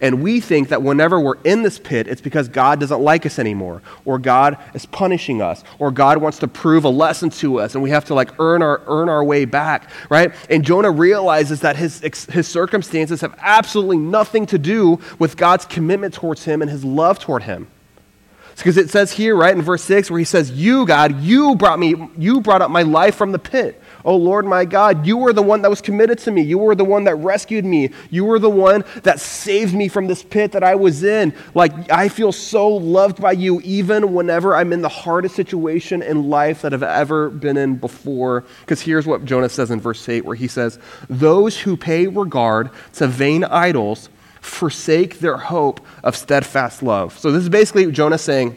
And 0.00 0.22
we 0.22 0.40
think 0.40 0.68
that 0.68 0.82
whenever 0.82 1.20
we're 1.20 1.40
in 1.42 1.62
this 1.62 1.78
pit, 1.78 2.08
it's 2.08 2.22
because 2.22 2.48
God 2.48 2.80
doesn't 2.80 3.02
like 3.02 3.26
us 3.26 3.38
anymore, 3.38 3.82
or 4.06 4.18
God 4.18 4.56
is 4.72 4.86
punishing 4.86 5.42
us, 5.42 5.62
or 5.78 5.90
God 5.90 6.18
wants 6.18 6.38
to 6.38 6.48
prove 6.48 6.84
a 6.84 6.88
lesson 6.88 7.28
to 7.30 7.60
us, 7.60 7.74
and 7.74 7.82
we 7.82 7.90
have 7.90 8.06
to 8.06 8.14
like 8.14 8.30
earn 8.38 8.62
our, 8.62 8.80
earn 8.86 9.10
our 9.10 9.22
way 9.22 9.44
back, 9.44 9.90
right? 10.08 10.32
And 10.48 10.64
Jonah 10.64 10.90
realizes 10.90 11.60
that 11.60 11.76
his, 11.76 12.00
his 12.30 12.48
circumstances 12.48 13.20
have 13.20 13.34
absolutely 13.40 13.98
nothing 13.98 14.46
to 14.46 14.58
do 14.58 15.00
with 15.18 15.36
God's 15.36 15.66
commitment 15.66 16.14
towards 16.14 16.44
him 16.44 16.62
and 16.62 16.70
his 16.70 16.82
love 16.82 17.18
toward 17.18 17.42
him. 17.42 17.66
Because 18.60 18.76
it 18.76 18.90
says 18.90 19.10
here, 19.10 19.34
right, 19.34 19.54
in 19.54 19.62
verse 19.62 19.82
6, 19.84 20.10
where 20.10 20.18
he 20.18 20.24
says, 20.24 20.50
You, 20.50 20.84
God, 20.86 21.20
you 21.20 21.56
brought 21.56 21.78
me, 21.78 21.94
you 22.18 22.40
brought 22.40 22.60
up 22.60 22.70
my 22.70 22.82
life 22.82 23.14
from 23.14 23.32
the 23.32 23.38
pit. 23.38 23.80
Oh 24.04 24.16
Lord 24.16 24.46
my 24.46 24.64
God, 24.64 25.06
you 25.06 25.16
were 25.16 25.32
the 25.32 25.42
one 25.42 25.62
that 25.62 25.70
was 25.70 25.80
committed 25.80 26.18
to 26.20 26.30
me. 26.30 26.42
You 26.42 26.58
were 26.58 26.74
the 26.74 26.84
one 26.84 27.04
that 27.04 27.16
rescued 27.16 27.64
me. 27.64 27.90
You 28.10 28.24
were 28.24 28.38
the 28.38 28.50
one 28.50 28.84
that 29.02 29.20
saved 29.20 29.74
me 29.74 29.88
from 29.88 30.06
this 30.06 30.22
pit 30.22 30.52
that 30.52 30.62
I 30.62 30.74
was 30.74 31.02
in. 31.02 31.34
Like, 31.54 31.90
I 31.90 32.08
feel 32.08 32.32
so 32.32 32.68
loved 32.68 33.20
by 33.20 33.32
you, 33.32 33.60
even 33.62 34.12
whenever 34.12 34.54
I'm 34.54 34.72
in 34.72 34.82
the 34.82 34.88
hardest 34.88 35.36
situation 35.36 36.02
in 36.02 36.28
life 36.28 36.62
that 36.62 36.72
I've 36.72 36.82
ever 36.82 37.30
been 37.30 37.56
in 37.56 37.76
before. 37.76 38.44
Because 38.60 38.80
here's 38.80 39.06
what 39.06 39.24
Jonah 39.24 39.48
says 39.48 39.70
in 39.70 39.80
verse 39.80 40.08
8, 40.08 40.24
where 40.24 40.36
he 40.36 40.48
says, 40.48 40.78
Those 41.08 41.60
who 41.60 41.76
pay 41.76 42.06
regard 42.06 42.70
to 42.94 43.06
vain 43.06 43.44
idols 43.44 44.08
forsake 44.40 45.20
their 45.20 45.36
hope 45.36 45.80
of 46.02 46.16
steadfast 46.16 46.82
love. 46.82 47.18
So 47.18 47.30
this 47.32 47.42
is 47.42 47.48
basically 47.48 47.90
Jonah 47.92 48.18
saying, 48.18 48.56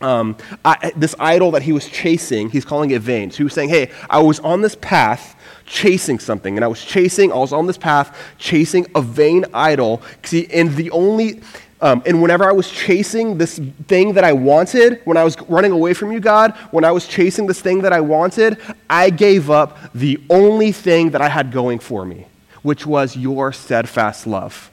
um, 0.00 0.36
I, 0.64 0.92
this 0.96 1.14
idol 1.18 1.50
that 1.52 1.62
he 1.62 1.72
was 1.72 1.88
chasing, 1.88 2.50
he's 2.50 2.64
calling 2.64 2.90
it 2.90 3.02
vain. 3.02 3.30
So 3.30 3.38
he 3.38 3.44
was 3.44 3.52
saying, 3.52 3.68
hey, 3.68 3.90
I 4.08 4.20
was 4.20 4.38
on 4.40 4.60
this 4.62 4.76
path 4.76 5.34
chasing 5.66 6.18
something, 6.18 6.56
and 6.56 6.64
I 6.64 6.68
was 6.68 6.82
chasing, 6.82 7.32
I 7.32 7.36
was 7.36 7.52
on 7.52 7.66
this 7.66 7.78
path 7.78 8.16
chasing 8.38 8.86
a 8.94 9.02
vain 9.02 9.44
idol. 9.52 10.00
See, 10.22 10.46
and 10.52 10.74
the 10.76 10.90
only, 10.92 11.40
um, 11.80 12.02
and 12.06 12.22
whenever 12.22 12.48
I 12.48 12.52
was 12.52 12.70
chasing 12.70 13.38
this 13.38 13.58
thing 13.86 14.14
that 14.14 14.24
I 14.24 14.32
wanted, 14.32 15.00
when 15.04 15.16
I 15.16 15.24
was 15.24 15.36
running 15.42 15.72
away 15.72 15.94
from 15.94 16.12
you, 16.12 16.20
God, 16.20 16.52
when 16.70 16.84
I 16.84 16.92
was 16.92 17.06
chasing 17.06 17.46
this 17.46 17.60
thing 17.60 17.82
that 17.82 17.92
I 17.92 18.00
wanted, 18.00 18.58
I 18.88 19.10
gave 19.10 19.50
up 19.50 19.76
the 19.94 20.20
only 20.30 20.72
thing 20.72 21.10
that 21.10 21.20
I 21.20 21.28
had 21.28 21.50
going 21.50 21.80
for 21.80 22.04
me, 22.04 22.26
which 22.62 22.86
was 22.86 23.16
your 23.16 23.52
steadfast 23.52 24.26
love. 24.26 24.70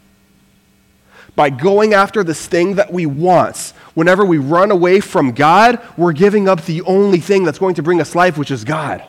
By 1.36 1.50
going 1.50 1.93
after 1.93 2.24
this 2.24 2.48
thing 2.48 2.76
that 2.76 2.93
we 2.93 3.06
want, 3.06 3.74
whenever 3.93 4.26
we 4.26 4.38
run 4.38 4.71
away 4.71 5.00
from 5.00 5.32
God, 5.32 5.82
we're 5.98 6.13
giving 6.13 6.48
up 6.48 6.63
the 6.65 6.82
only 6.84 7.19
thing 7.19 7.43
that's 7.43 7.60
going 7.60 7.76
to 7.76 7.84
bring 7.84 8.00
us 8.00 8.15
life, 8.15 8.38
which 8.38 8.52
is 8.52 8.63
God. 8.63 9.04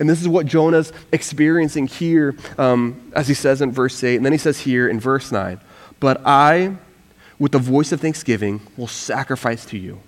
And 0.00 0.08
this 0.08 0.20
is 0.20 0.26
what 0.26 0.46
Jonah's 0.46 0.92
experiencing 1.12 1.86
here, 1.86 2.34
um, 2.58 3.12
as 3.14 3.28
he 3.28 3.34
says 3.34 3.60
in 3.60 3.70
verse 3.70 4.02
8. 4.02 4.16
And 4.16 4.24
then 4.24 4.32
he 4.32 4.38
says 4.38 4.58
here 4.58 4.88
in 4.88 4.98
verse 4.98 5.30
9, 5.30 5.60
But 6.00 6.22
I, 6.24 6.76
with 7.38 7.52
the 7.52 7.58
voice 7.58 7.92
of 7.92 8.00
thanksgiving, 8.00 8.60
will 8.76 8.86
sacrifice 8.86 9.66
to 9.66 9.78
you. 9.78 10.00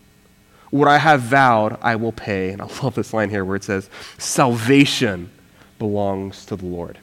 What 0.70 0.88
I 0.88 0.96
have 0.96 1.20
vowed, 1.20 1.78
I 1.82 1.96
will 1.96 2.12
pay. 2.12 2.50
And 2.50 2.62
I 2.62 2.64
love 2.82 2.94
this 2.94 3.12
line 3.12 3.28
here 3.28 3.44
where 3.44 3.56
it 3.56 3.64
says, 3.64 3.90
Salvation 4.16 5.30
belongs 5.78 6.46
to 6.46 6.56
the 6.56 6.64
Lord. 6.64 6.98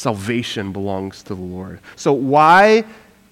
Salvation 0.00 0.72
belongs 0.72 1.22
to 1.24 1.34
the 1.34 1.42
Lord. 1.42 1.80
So, 1.96 2.12
why 2.12 2.84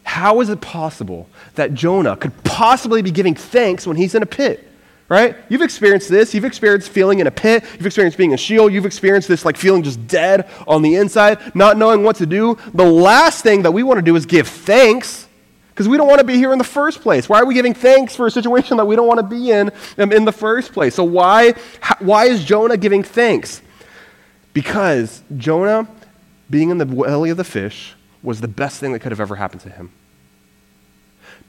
how 0.09 0.41
is 0.41 0.49
it 0.49 0.63
possible 0.63 1.29
that 1.55 1.75
Jonah 1.75 2.17
could 2.17 2.33
possibly 2.43 3.03
be 3.03 3.11
giving 3.11 3.35
thanks 3.35 3.87
when 3.87 3.97
he's 3.97 4.15
in 4.15 4.23
a 4.23 4.27
pit? 4.27 4.67
Right? 5.09 5.37
You've 5.49 5.63
experienced 5.63 6.09
this. 6.09 6.35
You've 6.35 6.45
experienced 6.47 6.91
feeling 6.91 7.21
in 7.21 7.27
a 7.27 7.31
pit. 7.31 7.65
You've 7.75 7.87
experienced 7.87 8.17
being 8.17 8.35
a 8.35 8.37
Sheol. 8.37 8.71
You've 8.71 8.87
experienced 8.87 9.29
this 9.29 9.45
like 9.45 9.57
feeling 9.57 9.83
just 9.83 10.07
dead 10.07 10.49
on 10.67 10.83
the 10.83 10.97
inside, 10.97 11.55
not 11.55 11.77
knowing 11.77 12.03
what 12.03 12.17
to 12.17 12.27
do. 12.27 12.59
The 12.75 12.85
last 12.85 13.43
thing 13.43 13.63
that 13.63 13.73
we 13.73 13.83
want 13.83 13.99
to 13.99 14.03
do 14.03 14.17
is 14.17 14.27
give 14.27 14.49
thanks 14.49 15.29
because 15.71 15.89
we 15.89 15.97
don't 15.97 16.09
want 16.09 16.21
to 16.21 16.27
be 16.27 16.37
here 16.37 16.53
in 16.53 16.59
the 16.59 16.65
first 16.65 17.01
place. 17.03 17.29
Why 17.29 17.41
are 17.41 17.47
we 17.47 17.55
giving 17.55 17.75
thanks 17.75 18.17
for 18.17 18.27
a 18.27 18.31
situation 18.31 18.77
that 18.79 18.87
we 18.87 18.97
don't 18.97 19.07
want 19.07 19.21
to 19.21 19.27
be 19.27 19.51
in 19.51 19.71
um, 19.99 20.13
in 20.13 20.25
the 20.25 20.33
first 20.33 20.73
place? 20.73 20.95
So 20.95 21.05
why, 21.05 21.53
why 21.99 22.25
is 22.25 22.45
Jonah 22.45 22.77
giving 22.77 23.03
thanks? 23.03 23.63
Because 24.53 25.23
Jonah, 25.37 25.87
being 26.51 26.71
in 26.71 26.79
the 26.79 26.87
belly 26.87 27.31
of 27.31 27.37
the 27.37 27.45
fish, 27.45 27.95
was 28.23 28.41
the 28.41 28.49
best 28.49 28.81
thing 28.81 28.93
that 28.93 29.01
could 29.01 29.13
have 29.13 29.21
ever 29.21 29.37
happened 29.37 29.61
to 29.63 29.71
him 29.71 29.91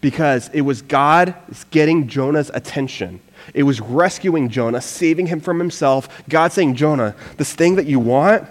because 0.02 0.50
it 0.54 0.62
was 0.62 0.82
God 0.82 1.34
getting 1.72 2.08
Jonah's 2.08 2.50
attention. 2.54 3.20
It 3.54 3.64
was 3.64 3.82
rescuing 3.82 4.50
Jonah, 4.50 4.82
saving 4.82 5.28
him 5.28 5.40
from 5.40 5.60
himself. 5.60 6.24
God 6.30 6.52
saying, 6.52 6.76
Jonah, 6.76 7.16
this 7.38 7.54
thing 7.54 7.76
that 7.76 7.86
you 7.86 8.00
want, 8.00 8.48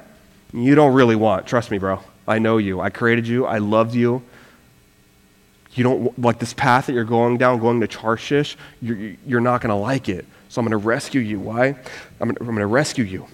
you 0.52 0.74
don't 0.74 0.94
really 0.94 1.16
want. 1.16 1.46
Trust 1.46 1.70
me, 1.70 1.78
bro. 1.78 2.00
I 2.26 2.38
know 2.38 2.58
you. 2.58 2.80
I 2.80 2.90
created 2.90 3.26
you. 3.26 3.46
I 3.46 3.58
loved 3.58 3.94
you. 3.94 4.22
You 5.72 5.84
don't 5.84 6.18
like 6.18 6.38
this 6.38 6.52
path 6.52 6.86
that 6.86 6.92
you're 6.92 7.04
going 7.04 7.38
down, 7.38 7.60
going 7.60 7.80
to 7.80 7.86
Tarshish, 7.86 8.56
you're, 8.82 9.14
you're 9.26 9.40
not 9.40 9.60
going 9.60 9.70
to 9.70 9.76
like 9.76 10.08
it. 10.08 10.26
So 10.48 10.60
I'm 10.60 10.66
going 10.66 10.78
to 10.80 10.84
rescue 10.84 11.20
you. 11.20 11.38
Why? 11.38 11.76
I'm 12.20 12.32
going 12.32 12.56
to 12.56 12.66
rescue 12.66 13.04
you. 13.04 13.26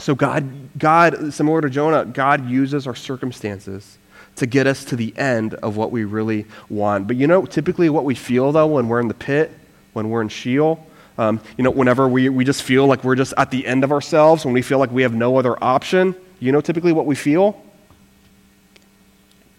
So 0.00 0.14
God, 0.14 0.78
God, 0.78 1.32
similar 1.32 1.60
to 1.60 1.70
Jonah, 1.70 2.04
God 2.04 2.48
uses 2.48 2.86
our 2.86 2.94
circumstances 2.94 3.98
to 4.36 4.46
get 4.46 4.66
us 4.66 4.84
to 4.86 4.96
the 4.96 5.16
end 5.16 5.54
of 5.54 5.76
what 5.76 5.90
we 5.90 6.04
really 6.04 6.46
want. 6.68 7.06
But 7.06 7.16
you 7.16 7.26
know, 7.26 7.44
typically 7.44 7.90
what 7.90 8.04
we 8.04 8.14
feel 8.14 8.52
though 8.52 8.66
when 8.66 8.88
we're 8.88 9.00
in 9.00 9.08
the 9.08 9.14
pit, 9.14 9.50
when 9.92 10.08
we're 10.08 10.22
in 10.22 10.28
Sheol, 10.28 10.86
um, 11.18 11.40
you 11.58 11.64
know, 11.64 11.70
whenever 11.70 12.08
we, 12.08 12.30
we 12.30 12.44
just 12.44 12.62
feel 12.62 12.86
like 12.86 13.04
we're 13.04 13.16
just 13.16 13.34
at 13.36 13.50
the 13.50 13.66
end 13.66 13.84
of 13.84 13.92
ourselves, 13.92 14.44
when 14.44 14.54
we 14.54 14.62
feel 14.62 14.78
like 14.78 14.90
we 14.90 15.02
have 15.02 15.14
no 15.14 15.36
other 15.36 15.62
option, 15.62 16.14
you 16.38 16.50
know, 16.50 16.62
typically 16.62 16.92
what 16.92 17.04
we 17.04 17.14
feel? 17.14 17.62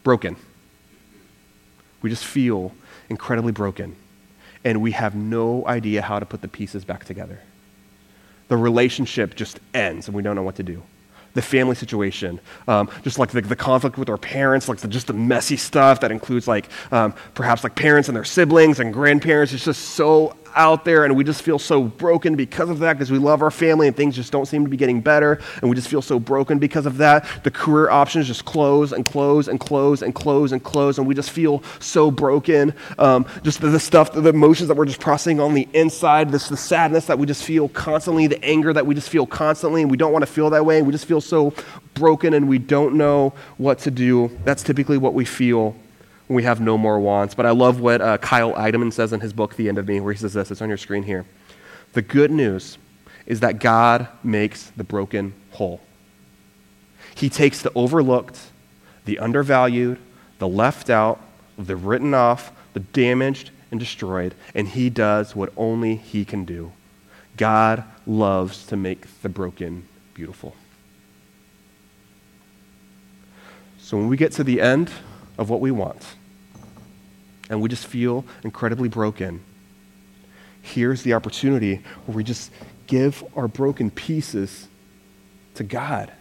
Broken. 0.03 0.35
We 2.01 2.09
just 2.09 2.25
feel 2.25 2.73
incredibly 3.09 3.51
broken. 3.51 3.95
And 4.63 4.81
we 4.81 4.91
have 4.91 5.13
no 5.13 5.67
idea 5.67 6.01
how 6.01 6.17
to 6.17 6.25
put 6.25 6.41
the 6.41 6.47
pieces 6.47 6.83
back 6.83 7.05
together. 7.05 7.41
The 8.51 8.57
relationship 8.57 9.33
just 9.33 9.61
ends 9.73 10.07
and 10.09 10.15
we 10.15 10.21
don't 10.21 10.35
know 10.35 10.43
what 10.43 10.57
to 10.57 10.63
do 10.63 10.83
the 11.33 11.41
family 11.41 11.75
situation, 11.75 12.41
um, 12.67 12.89
just 13.03 13.17
like 13.17 13.29
the, 13.29 13.39
the, 13.39 13.55
conflict 13.55 13.97
with 13.97 14.09
our 14.09 14.17
parents, 14.17 14.67
like 14.67 14.79
the, 14.79 14.87
just 14.89 15.07
the 15.07 15.13
messy 15.13 15.55
stuff 15.55 16.01
that 16.01 16.11
includes 16.11 16.45
like 16.45 16.67
um, 16.91 17.13
perhaps 17.35 17.63
like 17.63 17.73
parents 17.73 18.09
and 18.09 18.15
their 18.17 18.25
siblings 18.25 18.81
and 18.81 18.93
grandparents. 18.93 19.53
It's 19.53 19.63
just 19.63 19.81
so 19.91 20.35
out 20.55 20.85
there 20.85 21.05
and 21.05 21.15
we 21.15 21.23
just 21.23 21.41
feel 21.41 21.59
so 21.59 21.83
broken 21.83 22.35
because 22.35 22.69
of 22.69 22.79
that 22.79 22.93
because 22.93 23.11
we 23.11 23.17
love 23.17 23.41
our 23.41 23.51
family 23.51 23.87
and 23.87 23.95
things 23.95 24.15
just 24.15 24.31
don't 24.31 24.45
seem 24.45 24.63
to 24.63 24.69
be 24.69 24.77
getting 24.77 25.01
better 25.01 25.39
and 25.61 25.69
we 25.69 25.75
just 25.75 25.87
feel 25.87 26.01
so 26.01 26.19
broken 26.19 26.59
because 26.59 26.85
of 26.85 26.97
that. 26.97 27.25
The 27.43 27.51
career 27.51 27.89
options 27.89 28.27
just 28.27 28.45
close 28.45 28.91
and 28.91 29.05
close 29.05 29.47
and 29.47 29.59
close 29.59 30.01
and 30.01 30.13
close 30.13 30.51
and 30.51 30.63
close 30.63 30.97
and 30.97 31.07
we 31.07 31.15
just 31.15 31.31
feel 31.31 31.63
so 31.79 32.11
broken. 32.11 32.73
Um, 32.99 33.25
just 33.43 33.61
the, 33.61 33.69
the, 33.69 33.79
stuff, 33.79 34.11
the 34.11 34.29
emotions 34.29 34.67
that 34.67 34.75
we're 34.75 34.85
just 34.85 34.99
processing 34.99 35.39
on 35.39 35.53
the 35.53 35.67
inside, 35.73 36.31
this 36.31 36.49
the 36.49 36.57
sadness 36.57 37.05
that 37.05 37.17
we 37.17 37.25
just 37.25 37.43
feel 37.43 37.69
constantly, 37.69 38.27
the 38.27 38.43
anger 38.43 38.73
that 38.73 38.85
we 38.85 38.95
just 38.95 39.09
feel 39.09 39.25
constantly 39.25 39.81
and 39.81 39.89
we 39.89 39.97
don't 39.97 40.11
want 40.11 40.23
to 40.23 40.31
feel 40.31 40.49
that 40.49 40.65
way 40.65 40.81
we 40.81 40.91
just 40.91 41.05
feel 41.05 41.21
so 41.21 41.53
broken 41.93 42.33
and 42.33 42.47
we 42.47 42.57
don't 42.57 42.95
know 42.95 43.33
what 43.57 43.79
to 43.79 43.91
do. 43.91 44.35
That's 44.43 44.63
typically 44.63 44.97
what 44.97 45.13
we 45.13 45.25
feel 45.25 45.75
we 46.33 46.43
have 46.43 46.61
no 46.61 46.77
more 46.77 46.99
wants. 46.99 47.33
But 47.33 47.45
I 47.45 47.51
love 47.51 47.79
what 47.79 48.01
uh, 48.01 48.17
Kyle 48.17 48.53
Idleman 48.53 48.91
says 48.91 49.13
in 49.13 49.19
his 49.19 49.33
book, 49.33 49.55
The 49.55 49.69
End 49.69 49.77
of 49.77 49.87
Me, 49.87 49.99
where 49.99 50.13
he 50.13 50.19
says 50.19 50.33
this. 50.33 50.51
It's 50.51 50.61
on 50.61 50.69
your 50.69 50.77
screen 50.77 51.03
here. 51.03 51.25
The 51.93 52.01
good 52.01 52.31
news 52.31 52.77
is 53.25 53.41
that 53.41 53.59
God 53.59 54.07
makes 54.23 54.71
the 54.71 54.83
broken 54.83 55.33
whole. 55.51 55.81
He 57.15 57.29
takes 57.29 57.61
the 57.61 57.71
overlooked, 57.75 58.39
the 59.05 59.19
undervalued, 59.19 59.99
the 60.39 60.47
left 60.47 60.89
out, 60.89 61.19
the 61.57 61.75
written 61.75 62.13
off, 62.13 62.51
the 62.73 62.79
damaged 62.79 63.51
and 63.69 63.79
destroyed, 63.79 64.33
and 64.55 64.67
He 64.67 64.89
does 64.89 65.35
what 65.35 65.51
only 65.57 65.95
He 65.95 66.25
can 66.25 66.45
do. 66.45 66.71
God 67.37 67.83
loves 68.05 68.65
to 68.67 68.75
make 68.75 69.21
the 69.21 69.29
broken 69.29 69.87
beautiful. 70.13 70.55
So 73.79 73.97
when 73.97 74.07
we 74.07 74.17
get 74.17 74.31
to 74.33 74.43
the 74.43 74.61
end 74.61 74.91
of 75.37 75.49
what 75.49 75.59
we 75.59 75.71
want, 75.71 76.15
and 77.51 77.61
we 77.61 77.67
just 77.67 77.85
feel 77.85 78.25
incredibly 78.43 78.87
broken, 78.87 79.43
here's 80.61 81.03
the 81.03 81.13
opportunity 81.13 81.81
where 82.05 82.15
we 82.15 82.23
just 82.23 82.49
give 82.87 83.23
our 83.35 83.47
broken 83.47 83.91
pieces 83.91 84.69
to 85.55 85.63
God. 85.63 86.11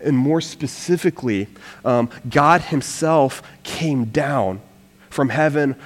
And 0.00 0.16
more 0.16 0.40
specifically, 0.40 1.48
um, 1.84 2.08
God 2.28 2.62
Himself 2.62 3.42
came 3.62 4.06
down 4.06 4.60
from 5.10 5.28
heaven 5.28 5.76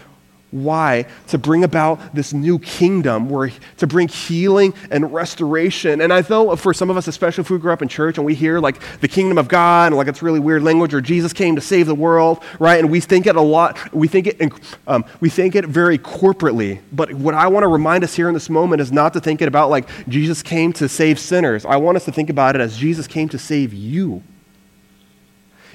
why? 0.52 1.06
To 1.28 1.38
bring 1.38 1.64
about 1.64 2.14
this 2.14 2.32
new 2.32 2.58
kingdom, 2.58 3.30
where, 3.30 3.50
to 3.78 3.86
bring 3.86 4.06
healing 4.06 4.74
and 4.90 5.12
restoration. 5.12 6.02
And 6.02 6.12
I 6.12 6.22
know 6.28 6.54
for 6.56 6.74
some 6.74 6.90
of 6.90 6.96
us, 6.98 7.08
especially 7.08 7.40
if 7.40 7.50
we 7.50 7.58
grew 7.58 7.72
up 7.72 7.80
in 7.80 7.88
church 7.88 8.18
and 8.18 8.26
we 8.26 8.34
hear 8.34 8.60
like 8.60 8.78
the 9.00 9.08
kingdom 9.08 9.38
of 9.38 9.48
God, 9.48 9.86
and 9.88 9.96
like 9.96 10.08
it's 10.08 10.22
really 10.22 10.40
weird 10.40 10.62
language, 10.62 10.92
or 10.92 11.00
Jesus 11.00 11.32
came 11.32 11.56
to 11.56 11.62
save 11.62 11.86
the 11.86 11.94
world, 11.94 12.44
right? 12.58 12.78
And 12.78 12.90
we 12.90 13.00
think 13.00 13.26
it 13.26 13.34
a 13.34 13.40
lot, 13.40 13.94
we 13.94 14.08
think 14.08 14.26
it, 14.26 14.52
um, 14.86 15.06
we 15.20 15.30
think 15.30 15.54
it 15.54 15.64
very 15.64 15.96
corporately. 15.96 16.80
But 16.92 17.14
what 17.14 17.34
I 17.34 17.46
want 17.46 17.64
to 17.64 17.68
remind 17.68 18.04
us 18.04 18.14
here 18.14 18.28
in 18.28 18.34
this 18.34 18.50
moment 18.50 18.82
is 18.82 18.92
not 18.92 19.14
to 19.14 19.20
think 19.20 19.40
it 19.40 19.48
about 19.48 19.70
like 19.70 19.88
Jesus 20.06 20.42
came 20.42 20.74
to 20.74 20.86
save 20.86 21.18
sinners. 21.18 21.64
I 21.64 21.76
want 21.76 21.96
us 21.96 22.04
to 22.04 22.12
think 22.12 22.28
about 22.28 22.56
it 22.56 22.60
as 22.60 22.76
Jesus 22.76 23.06
came 23.06 23.30
to 23.30 23.38
save 23.38 23.72
you. 23.72 24.22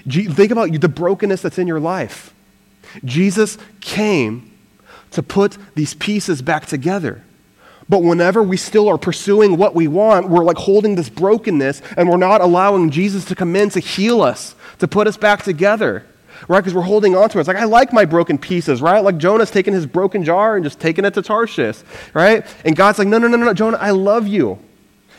Think 0.08 0.52
about 0.52 0.72
the 0.72 0.88
brokenness 0.88 1.42
that's 1.42 1.58
in 1.58 1.66
your 1.66 1.80
life. 1.80 2.32
Jesus 3.04 3.58
came 3.82 4.52
to 5.12 5.24
put 5.24 5.58
these 5.76 5.94
pieces 5.94 6.42
back 6.42 6.66
together. 6.66 7.24
But 7.90 8.04
whenever 8.04 8.44
we 8.44 8.58
still 8.58 8.90
are 8.90 8.98
pursuing 8.98 9.58
what 9.58 9.74
we 9.74 9.88
want, 9.88 10.30
we're 10.30 10.44
like 10.44 10.58
holding 10.58 10.96
this 10.96 11.10
brokenness 11.10 11.82
and 11.96 12.10
we're 12.10 12.18
not 12.18 12.42
allowing 12.42 12.90
Jesus 12.90 13.26
to 13.26 13.36
come 13.36 13.56
in 13.56 13.70
to 13.70 13.80
heal 13.80 14.22
us, 14.22 14.56
to 14.80 14.88
put 14.88 15.08
us 15.08 15.16
back 15.16 15.44
together, 15.44 16.06
right? 16.50 16.60
Because 16.60 16.74
we're 16.74 16.82
holding 16.82 17.16
on 17.16 17.30
to 17.30 17.38
it. 17.38 17.42
It's 17.42 17.48
like, 17.48 17.58
I 17.58 17.64
like 17.64 17.94
my 17.94 18.04
broken 18.04 18.38
pieces, 18.38 18.82
right? 18.82 19.00
Like 19.00 19.18
Jonah's 19.18 19.52
taking 19.52 19.74
his 19.74 19.86
broken 19.86 20.26
jar 20.26 20.56
and 20.56 20.66
just 20.66 20.80
taking 20.82 21.06
it 21.06 21.14
to 21.14 21.22
Tarshish, 21.22 21.78
right? 22.14 22.46
And 22.66 22.76
God's 22.76 23.00
like, 23.00 23.08
no, 23.08 23.18
no, 23.18 23.28
no, 23.30 23.38
no, 23.38 23.54
Jonah, 23.54 23.78
I 23.78 23.92
love 23.92 24.28
you. 24.28 24.60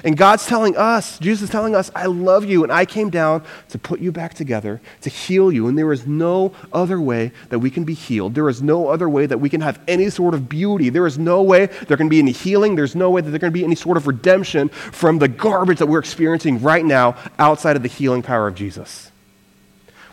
And 0.05 0.17
God's 0.17 0.47
telling 0.47 0.77
us, 0.77 1.19
Jesus 1.19 1.45
is 1.45 1.51
telling 1.51 1.75
us, 1.75 1.91
I 1.95 2.07
love 2.07 2.45
you, 2.45 2.63
and 2.63 2.71
I 2.71 2.85
came 2.85 3.11
down 3.11 3.43
to 3.71 3.79
put 3.79 3.99
you 3.99 4.13
back 4.13 4.35
together, 4.35 4.81
to 5.01 5.11
heal 5.11 5.51
you. 5.51 5.67
And 5.67 5.77
there 5.77 5.93
is 5.93 6.07
no 6.07 6.55
other 6.73 7.01
way 7.01 7.33
that 7.49 7.59
we 7.59 7.71
can 7.71 7.83
be 7.85 7.95
healed. 7.95 8.35
There 8.35 8.49
is 8.49 8.63
no 8.63 8.89
other 8.89 9.09
way 9.09 9.27
that 9.27 9.39
we 9.39 9.49
can 9.49 9.61
have 9.61 9.81
any 9.89 10.09
sort 10.11 10.35
of 10.35 10.49
beauty. 10.49 10.89
There 10.89 11.07
is 11.07 11.19
no 11.19 11.43
way 11.43 11.67
there 11.67 11.97
can 11.97 12.09
be 12.09 12.21
any 12.21 12.31
healing. 12.31 12.77
There's 12.77 12.95
no 12.95 13.11
way 13.11 13.23
that 13.23 13.31
there 13.31 13.41
can 13.41 13.53
be 13.53 13.65
any 13.65 13.75
sort 13.75 13.97
of 13.97 14.07
redemption 14.07 14.69
from 14.69 15.19
the 15.19 15.29
garbage 15.29 15.79
that 15.79 15.87
we're 15.87 15.99
experiencing 15.99 16.63
right 16.63 16.85
now 16.85 17.17
outside 17.39 17.75
of 17.75 17.83
the 17.83 17.89
healing 17.89 18.23
power 18.23 18.47
of 18.47 18.55
Jesus. 18.55 19.11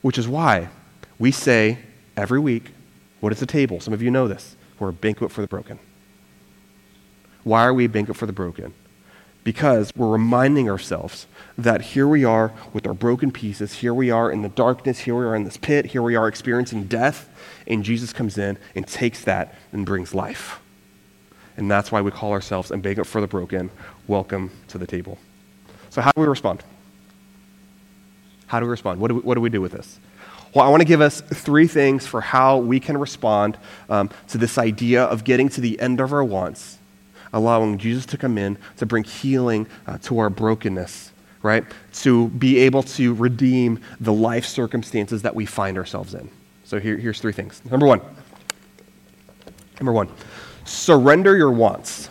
Which 0.01 0.17
is 0.17 0.27
why 0.27 0.69
we 1.19 1.31
say 1.31 1.77
every 2.17 2.39
week, 2.39 2.71
what 3.19 3.31
is 3.31 3.39
the 3.39 3.45
table? 3.45 3.79
Some 3.79 3.93
of 3.93 4.01
you 4.01 4.09
know 4.09 4.27
this. 4.27 4.55
We're 4.79 4.89
a 4.89 4.93
banquet 4.93 5.31
for 5.31 5.41
the 5.41 5.47
broken. 5.47 5.79
Why 7.43 7.63
are 7.65 7.73
we 7.73 7.85
a 7.85 7.89
banquet 7.89 8.17
for 8.17 8.25
the 8.25 8.33
broken? 8.33 8.73
Because 9.45 9.91
we're 9.95 10.09
reminding 10.09 10.69
ourselves 10.69 11.27
that 11.57 11.79
here 11.79 12.07
we 12.07 12.25
are 12.25 12.51
with 12.73 12.85
our 12.85 12.95
broken 12.95 13.31
pieces. 13.31 13.75
Here 13.75 13.93
we 13.93 14.09
are 14.09 14.29
in 14.29 14.41
the 14.41 14.49
darkness. 14.49 14.99
Here 14.99 15.15
we 15.15 15.23
are 15.23 15.35
in 15.35 15.43
this 15.45 15.55
pit. 15.55 15.85
Here 15.85 16.01
we 16.01 16.15
are 16.15 16.27
experiencing 16.27 16.85
death. 16.85 17.29
And 17.67 17.83
Jesus 17.83 18.11
comes 18.11 18.39
in 18.39 18.57
and 18.73 18.85
takes 18.85 19.23
that 19.23 19.53
and 19.71 19.85
brings 19.85 20.15
life. 20.15 20.59
And 21.57 21.69
that's 21.69 21.91
why 21.91 22.01
we 22.01 22.09
call 22.09 22.31
ourselves 22.31 22.71
a 22.71 22.77
banquet 22.77 23.05
for 23.05 23.21
the 23.21 23.27
broken. 23.27 23.69
Welcome 24.07 24.49
to 24.69 24.79
the 24.79 24.87
table. 24.87 25.19
So, 25.91 26.01
how 26.01 26.11
do 26.11 26.21
we 26.21 26.27
respond? 26.27 26.63
How 28.47 28.59
do 28.59 28.65
we 28.65 28.71
respond? 28.71 28.99
What 28.99 29.09
do 29.09 29.15
we, 29.15 29.21
what 29.21 29.35
do, 29.35 29.41
we 29.41 29.49
do 29.49 29.61
with 29.61 29.73
this? 29.73 29.99
Well, 30.55 30.65
I 30.65 30.69
want 30.69 30.81
to 30.81 30.87
give 30.87 31.01
us 31.01 31.21
three 31.21 31.67
things 31.67 32.07
for 32.07 32.19
how 32.19 32.57
we 32.57 32.79
can 32.79 32.97
respond 32.97 33.57
um, 33.89 34.09
to 34.29 34.39
this 34.39 34.57
idea 34.57 35.03
of 35.03 35.23
getting 35.23 35.49
to 35.49 35.61
the 35.61 35.79
end 35.79 36.01
of 36.01 36.11
our 36.11 36.23
wants 36.23 36.74
allowing 37.35 37.77
Jesus 37.77 38.07
to 38.07 38.17
come 38.17 38.39
in 38.39 38.57
to 38.77 38.85
bring 38.87 39.03
healing 39.03 39.67
uh, 39.85 39.99
to 39.99 40.17
our 40.17 40.31
brokenness, 40.31 41.11
right? 41.43 41.63
To 41.93 42.29
be 42.29 42.57
able 42.59 42.81
to 42.83 43.13
redeem 43.13 43.81
the 43.99 44.13
life 44.13 44.45
circumstances 44.45 45.21
that 45.21 45.35
we 45.35 45.45
find 45.45 45.77
ourselves 45.77 46.15
in. 46.15 46.29
So 46.63 46.79
here, 46.79 46.97
here's 46.97 47.21
three 47.21 47.33
things. 47.33 47.61
Number 47.69 47.85
one, 47.85 48.01
number 49.79 49.91
one, 49.91 50.09
surrender 50.63 51.37
your 51.37 51.51
wants. 51.51 52.09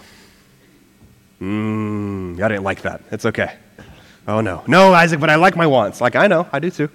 Mmm, 1.40 2.40
I 2.40 2.48
didn't 2.48 2.62
like 2.62 2.82
that. 2.82 3.02
It's 3.10 3.26
okay. 3.26 3.56
Oh 4.28 4.40
no. 4.40 4.62
No, 4.66 4.92
Isaac, 4.92 5.20
but 5.20 5.30
I 5.30 5.34
like 5.34 5.56
my 5.56 5.66
wants. 5.66 6.00
Like, 6.00 6.16
I 6.16 6.26
know, 6.26 6.46
I 6.52 6.58
do 6.58 6.70
too. 6.70 6.90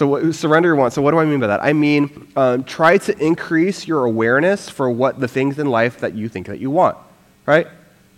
So, 0.00 0.06
what, 0.06 0.34
surrender 0.34 0.70
your 0.70 0.76
wants. 0.76 0.94
So, 0.94 1.02
what 1.02 1.10
do 1.10 1.18
I 1.18 1.26
mean 1.26 1.40
by 1.40 1.48
that? 1.48 1.62
I 1.62 1.74
mean, 1.74 2.26
um, 2.34 2.64
try 2.64 2.96
to 2.96 3.22
increase 3.22 3.86
your 3.86 4.06
awareness 4.06 4.66
for 4.66 4.90
what 4.90 5.20
the 5.20 5.28
things 5.28 5.58
in 5.58 5.66
life 5.66 6.00
that 6.00 6.14
you 6.14 6.26
think 6.26 6.46
that 6.46 6.58
you 6.58 6.70
want, 6.70 6.96
right? 7.44 7.66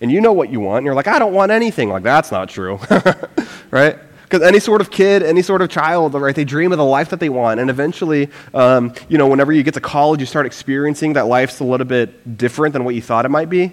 And 0.01 0.09
you 0.09 0.21
know 0.21 0.33
what 0.33 0.49
you 0.49 0.61
want, 0.61 0.79
and 0.79 0.85
you're 0.87 0.95
like, 0.95 1.09
I 1.09 1.19
don't 1.19 1.33
want 1.33 1.51
anything. 1.51 1.89
Like, 1.89 2.05
that's 2.05 2.31
not 2.31 2.49
true, 2.49 2.79
right? 3.73 3.99
Because 4.23 4.43
any 4.43 4.61
sort 4.61 4.81
of 4.81 4.93
kid, 4.93 5.25
any 5.25 5.43
sort 5.43 5.61
of 5.61 5.71
child, 5.71 6.15
right, 6.15 6.37
they 6.37 6.45
dream 6.45 6.71
of 6.71 6.79
the 6.79 6.85
life 6.85 7.09
that 7.09 7.19
they 7.19 7.29
want. 7.29 7.59
And 7.59 7.69
eventually, 7.69 8.31
um, 8.55 8.95
you 9.09 9.19
know, 9.19 9.27
whenever 9.27 9.53
you 9.53 9.65
get 9.65 9.75
to 9.75 9.81
college, 9.81 10.21
you 10.21 10.27
start 10.27 10.47
experiencing 10.47 11.15
that 11.15 11.27
life's 11.27 11.59
a 11.59 11.65
little 11.65 11.85
bit 11.85 12.39
different 12.39 12.75
than 12.75 12.85
what 12.85 12.95
you 12.95 13.03
thought 13.03 13.25
it 13.25 13.31
might 13.31 13.51
be 13.51 13.73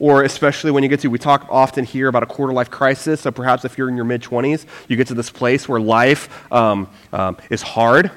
or 0.00 0.24
especially 0.24 0.70
when 0.72 0.82
you 0.82 0.88
get 0.88 1.00
to, 1.00 1.08
we 1.08 1.18
talk 1.18 1.46
often 1.50 1.84
here 1.84 2.08
about 2.08 2.24
a 2.24 2.26
quarter 2.26 2.52
life 2.52 2.70
crisis. 2.70 3.20
So 3.20 3.30
perhaps 3.30 3.64
if 3.64 3.78
you're 3.78 3.88
in 3.88 3.94
your 3.94 4.06
mid 4.06 4.22
20s, 4.22 4.64
you 4.88 4.96
get 4.96 5.06
to 5.08 5.14
this 5.14 5.30
place 5.30 5.68
where 5.68 5.78
life 5.78 6.50
um, 6.52 6.88
um, 7.12 7.36
is 7.50 7.62
hard. 7.62 8.10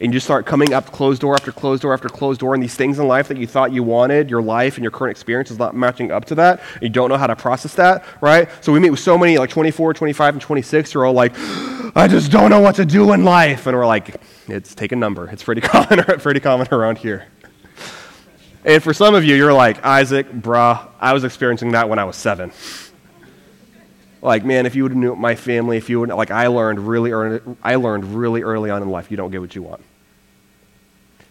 And 0.00 0.12
you 0.12 0.20
start 0.20 0.44
coming 0.44 0.74
up 0.74 0.86
closed 0.86 1.20
door 1.20 1.34
after 1.34 1.52
closed 1.52 1.82
door 1.82 1.94
after 1.94 2.08
closed 2.08 2.40
door, 2.40 2.52
and 2.52 2.62
these 2.62 2.74
things 2.74 2.98
in 2.98 3.06
life 3.06 3.28
that 3.28 3.38
you 3.38 3.46
thought 3.46 3.72
you 3.72 3.82
wanted, 3.82 4.28
your 4.28 4.42
life 4.42 4.74
and 4.74 4.82
your 4.82 4.90
current 4.90 5.12
experience 5.12 5.52
is 5.52 5.58
not 5.58 5.74
matching 5.74 6.10
up 6.10 6.24
to 6.26 6.34
that. 6.34 6.60
you 6.82 6.88
don't 6.88 7.08
know 7.08 7.16
how 7.16 7.28
to 7.28 7.36
process 7.36 7.74
that, 7.76 8.04
right? 8.20 8.48
So 8.60 8.72
we 8.72 8.80
meet 8.80 8.90
with 8.90 9.00
so 9.00 9.16
many, 9.16 9.38
like 9.38 9.50
24, 9.50 9.94
25, 9.94 10.34
and 10.34 10.42
26, 10.42 10.92
who 10.92 10.98
are 10.98 11.06
all 11.06 11.12
like, 11.12 11.32
I 11.96 12.08
just 12.08 12.32
don't 12.32 12.50
know 12.50 12.60
what 12.60 12.74
to 12.74 12.84
do 12.84 13.12
in 13.12 13.24
life. 13.24 13.68
And 13.68 13.76
we're 13.76 13.86
like, 13.86 14.20
it's 14.48 14.74
take 14.74 14.90
a 14.90 14.96
number. 14.96 15.30
It's 15.30 15.44
pretty 15.44 15.60
common, 15.62 16.04
pretty 16.18 16.40
common 16.40 16.66
around 16.72 16.98
here. 16.98 17.28
And 18.64 18.82
for 18.82 18.94
some 18.94 19.14
of 19.14 19.24
you, 19.24 19.34
you're 19.34 19.52
like, 19.52 19.84
Isaac, 19.84 20.30
bruh, 20.30 20.88
I 20.98 21.12
was 21.12 21.24
experiencing 21.24 21.72
that 21.72 21.88
when 21.88 21.98
I 21.98 22.04
was 22.04 22.16
seven. 22.16 22.50
Like, 24.22 24.42
man, 24.42 24.64
if 24.64 24.74
you 24.74 24.84
would 24.84 24.92
have 24.92 24.98
knew 24.98 25.14
my 25.14 25.34
family, 25.34 25.76
if 25.76 25.90
you 25.90 26.00
would, 26.00 26.08
like, 26.08 26.30
I 26.30 26.46
learned 26.46 26.80
really 26.80 27.12
early, 27.12 27.40
I 27.62 27.74
learned 27.74 28.16
really 28.16 28.40
early 28.40 28.70
on 28.70 28.82
in 28.82 28.88
life, 28.88 29.10
you 29.10 29.18
don't 29.18 29.30
get 29.30 29.42
what 29.42 29.54
you 29.54 29.62
want. 29.62 29.82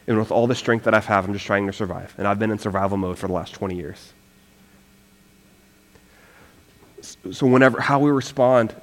And 0.05 0.19
with 0.19 0.31
all 0.31 0.45
the 0.45 0.53
strength 0.53 0.85
that 0.85 0.93
I 0.93 0.99
have, 0.99 1.25
I'm 1.25 1.33
just 1.33 1.45
trying 1.45 1.65
to 1.65 1.73
survive. 1.73 2.13
And 2.19 2.27
I've 2.27 2.37
been 2.37 2.51
in 2.51 2.59
survival 2.59 2.97
mode 2.97 3.17
for 3.17 3.27
the 3.27 3.33
last 3.33 3.53
20 3.53 3.75
years. 3.75 4.13
So, 7.31 7.47
whenever, 7.47 7.81
how 7.81 7.99
we 7.99 8.11
respond, 8.11 8.75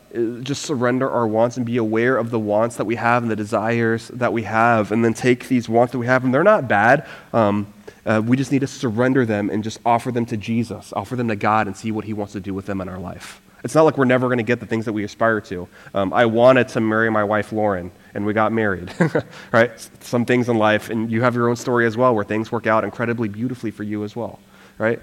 just 0.43 0.63
surrender 0.63 1.09
our 1.09 1.27
wants 1.27 1.57
and 1.57 1.65
be 1.65 1.79
aware 1.79 2.17
of 2.19 2.31
the 2.31 2.39
wants 2.39 2.77
that 2.77 2.85
we 2.85 2.97
have 2.97 3.23
and 3.23 3.31
the 3.31 3.37
desires 3.37 4.09
that 4.09 4.33
we 4.33 4.43
have, 4.43 4.93
and 4.93 5.05
then 5.05 5.15
take 5.15 5.49
these 5.49 5.69
wants 5.69 5.93
that 5.93 5.99
we 5.99 6.07
have, 6.07 6.25
and 6.25 6.35
they're 6.35 6.45
not 6.45 6.69
bad. 6.69 7.07
Um, 7.33 7.73
uh, 8.07 8.23
we 8.25 8.37
just 8.37 8.53
need 8.53 8.61
to 8.61 8.67
surrender 8.67 9.27
them 9.27 9.51
and 9.51 9.63
just 9.63 9.79
offer 9.85 10.11
them 10.11 10.27
to 10.27 10.37
Jesus, 10.37 10.93
offer 10.93 11.17
them 11.17 11.29
to 11.29 11.37
God, 11.37 11.67
and 11.67 11.77
see 11.77 11.93
what 11.93 12.05
He 12.05 12.13
wants 12.13 12.33
to 12.35 12.41
do 12.41 12.55
with 12.55 12.67
them 12.67 12.81
in 12.81 12.89
our 12.89 12.99
life. 12.99 13.41
It's 13.63 13.75
not 13.75 13.83
like 13.83 13.99
we're 13.99 14.07
never 14.07 14.29
going 14.29 14.39
to 14.39 14.45
get 14.45 14.61
the 14.61 14.67
things 14.67 14.87
that 14.87 14.93
we 14.93 15.05
aspire 15.05 15.41
to. 15.43 15.69
Um, 15.93 16.13
I 16.13 16.27
wanted 16.27 16.69
to 16.69 16.81
marry 16.81 17.11
my 17.11 17.25
wife, 17.25 17.53
Lauren, 17.53 17.91
and 18.15 18.25
we 18.25 18.33
got 18.33 18.53
married, 18.53 18.91
right? 19.53 19.71
Some 20.01 20.25
things 20.25 20.49
in 20.49 20.57
life, 20.57 20.89
and 20.89 21.11
you 21.11 21.23
have 21.23 21.35
your 21.35 21.49
own 21.49 21.57
story 21.57 21.87
as 21.87 21.97
well, 21.97 22.15
where 22.15 22.25
things 22.25 22.51
work 22.51 22.67
out 22.67 22.85
incredibly 22.85 23.29
beautifully 23.29 23.71
for 23.71 23.83
you 23.83 24.03
as 24.03 24.17
well, 24.17 24.39
right? 24.79 25.01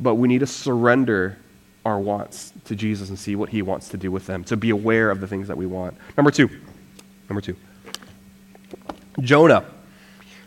But 0.00 0.16
we 0.16 0.26
need 0.26 0.40
to 0.40 0.46
surrender 0.46 1.38
our 1.84 1.98
wants 1.98 2.52
to 2.64 2.74
Jesus 2.74 3.08
and 3.08 3.18
see 3.18 3.36
what 3.36 3.50
He 3.50 3.62
wants 3.62 3.88
to 3.90 3.96
do 3.96 4.10
with 4.10 4.26
them, 4.26 4.42
to 4.44 4.56
be 4.56 4.70
aware 4.70 5.10
of 5.10 5.20
the 5.20 5.28
things 5.28 5.48
that 5.48 5.56
we 5.56 5.66
want. 5.66 5.96
Number 6.16 6.30
two, 6.30 6.50
number 7.28 7.40
two, 7.40 7.56
Jonah. 9.20 9.64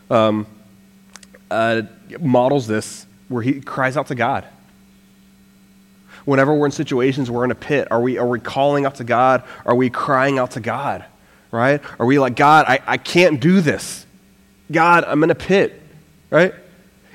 Um, 0.09 0.45
uh, 1.51 1.83
models 2.19 2.67
this 2.67 3.05
where 3.27 3.41
he 3.41 3.61
cries 3.61 3.97
out 3.97 4.07
to 4.07 4.15
God. 4.15 4.45
Whenever 6.25 6.53
we're 6.53 6.65
in 6.65 6.71
situations, 6.71 7.29
we're 7.29 7.45
in 7.45 7.51
a 7.51 7.55
pit, 7.55 7.87
are 7.91 8.01
we, 8.01 8.17
are 8.17 8.27
we 8.27 8.39
calling 8.39 8.85
out 8.85 8.95
to 8.95 9.03
God? 9.03 9.43
Are 9.65 9.75
we 9.75 9.89
crying 9.89 10.39
out 10.39 10.51
to 10.51 10.59
God? 10.59 11.05
Right? 11.51 11.81
Are 11.99 12.05
we 12.05 12.19
like, 12.19 12.35
God, 12.35 12.65
I, 12.67 12.79
I 12.85 12.97
can't 12.97 13.39
do 13.39 13.61
this. 13.61 14.05
God, 14.71 15.03
I'm 15.05 15.23
in 15.23 15.29
a 15.29 15.35
pit. 15.35 15.81
Right? 16.29 16.53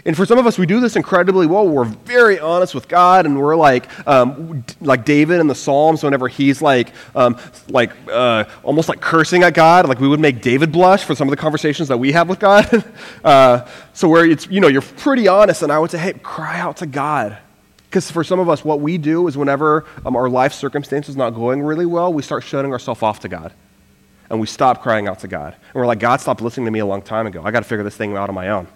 And 0.05 0.17
for 0.17 0.25
some 0.25 0.39
of 0.39 0.47
us, 0.47 0.59
we 0.59 0.65
do 0.65 0.81
this 0.81 0.97
incredibly 0.97 1.47
well. 1.47 1.69
We're 1.69 1.85
very 1.85 2.39
honest 2.39 2.75
with 2.75 2.89
God, 2.89 3.27
and 3.27 3.39
we're 3.39 3.57
like, 3.57 3.87
um, 4.09 4.65
like 4.81 5.05
David 5.05 5.41
in 5.41 5.47
the 5.47 5.55
Psalms. 5.55 6.03
Whenever 6.03 6.27
he's 6.29 6.63
like, 6.63 6.93
um, 7.15 7.37
like 7.69 7.93
uh, 8.11 8.45
almost 8.63 8.89
like 8.89 9.01
cursing 9.01 9.43
at 9.43 9.53
God, 9.53 9.89
like 9.89 10.01
we 10.01 10.09
would 10.09 10.21
make 10.21 10.41
David 10.41 10.73
blush 10.73 11.05
for 11.05 11.15
some 11.15 11.29
of 11.29 11.31
the 11.31 11.37
conversations 11.37 11.89
that 11.89 11.99
we 11.99 12.13
have 12.13 12.29
with 12.29 12.39
God. 12.39 12.85
uh, 13.25 13.67
so 13.93 14.09
where 14.09 14.25
it's, 14.25 14.47
you 14.47 14.61
know, 14.61 14.69
you're 14.69 14.81
pretty 14.81 15.29
honest, 15.29 15.63
and 15.63 15.71
I 15.71 15.79
would 15.79 15.91
say, 15.91 15.99
hey, 15.99 16.15
cry 16.15 16.59
out 16.59 16.79
to 16.79 16.87
God, 16.87 17.37
because 17.85 18.11
for 18.11 18.25
some 18.25 18.41
of 18.41 18.49
us, 18.49 18.65
what 18.65 18.81
we 18.81 18.97
do 18.97 19.29
is 19.29 19.37
whenever 19.37 19.85
um, 20.07 20.17
our 20.17 20.31
life 20.31 20.55
circumstance 20.55 21.11
is 21.11 21.17
not 21.17 21.31
going 21.31 21.63
really 21.63 21.87
well, 21.87 22.13
we 22.13 22.23
start 22.23 22.43
shutting 22.43 22.73
ourselves 22.73 23.03
off 23.03 23.21
to 23.21 23.29
God, 23.29 23.53
and 24.31 24.41
we 24.41 24.47
stop 24.47 24.83
crying 24.83 25.09
out 25.09 25.19
to 25.19 25.29
God, 25.29 25.53
and 25.53 25.75
we're 25.75 25.87
like, 25.87 25.99
God 25.99 26.23
stopped 26.23 26.41
listening 26.41 26.65
to 26.65 26.71
me 26.71 26.79
a 26.79 26.87
long 26.87 27.03
time 27.03 27.27
ago. 27.27 27.43
I 27.45 27.51
got 27.51 27.61
to 27.61 27.69
figure 27.69 27.85
this 27.85 27.97
thing 27.97 28.17
out 28.17 28.31
on 28.31 28.35
my 28.35 28.49
own. 28.49 28.67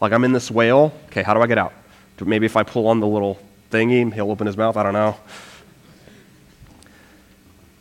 Like 0.00 0.12
I'm 0.12 0.24
in 0.24 0.32
this 0.32 0.50
whale. 0.50 0.92
Okay, 1.06 1.22
how 1.22 1.34
do 1.34 1.40
I 1.40 1.46
get 1.46 1.58
out? 1.58 1.72
Maybe 2.20 2.44
if 2.44 2.56
I 2.56 2.62
pull 2.62 2.86
on 2.86 3.00
the 3.00 3.06
little 3.06 3.38
thingy, 3.70 4.12
he'll 4.12 4.30
open 4.30 4.46
his 4.46 4.56
mouth. 4.56 4.76
I 4.76 4.82
don't 4.82 4.92
know. 4.92 5.16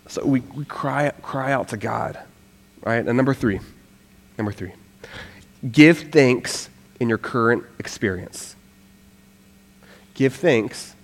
So 0.07 0.25
we, 0.25 0.39
we 0.39 0.65
cry, 0.65 1.11
cry 1.21 1.51
out 1.51 1.67
to 1.69 1.77
God, 1.77 2.17
right? 2.81 3.05
And 3.05 3.15
number 3.15 3.33
three, 3.33 3.59
number 4.37 4.51
three, 4.51 4.73
give 5.71 6.11
thanks 6.11 6.69
in 6.99 7.09
your 7.09 7.17
current 7.17 7.63
experience. 7.77 8.55
Give 10.15 10.33
thanks 10.33 10.95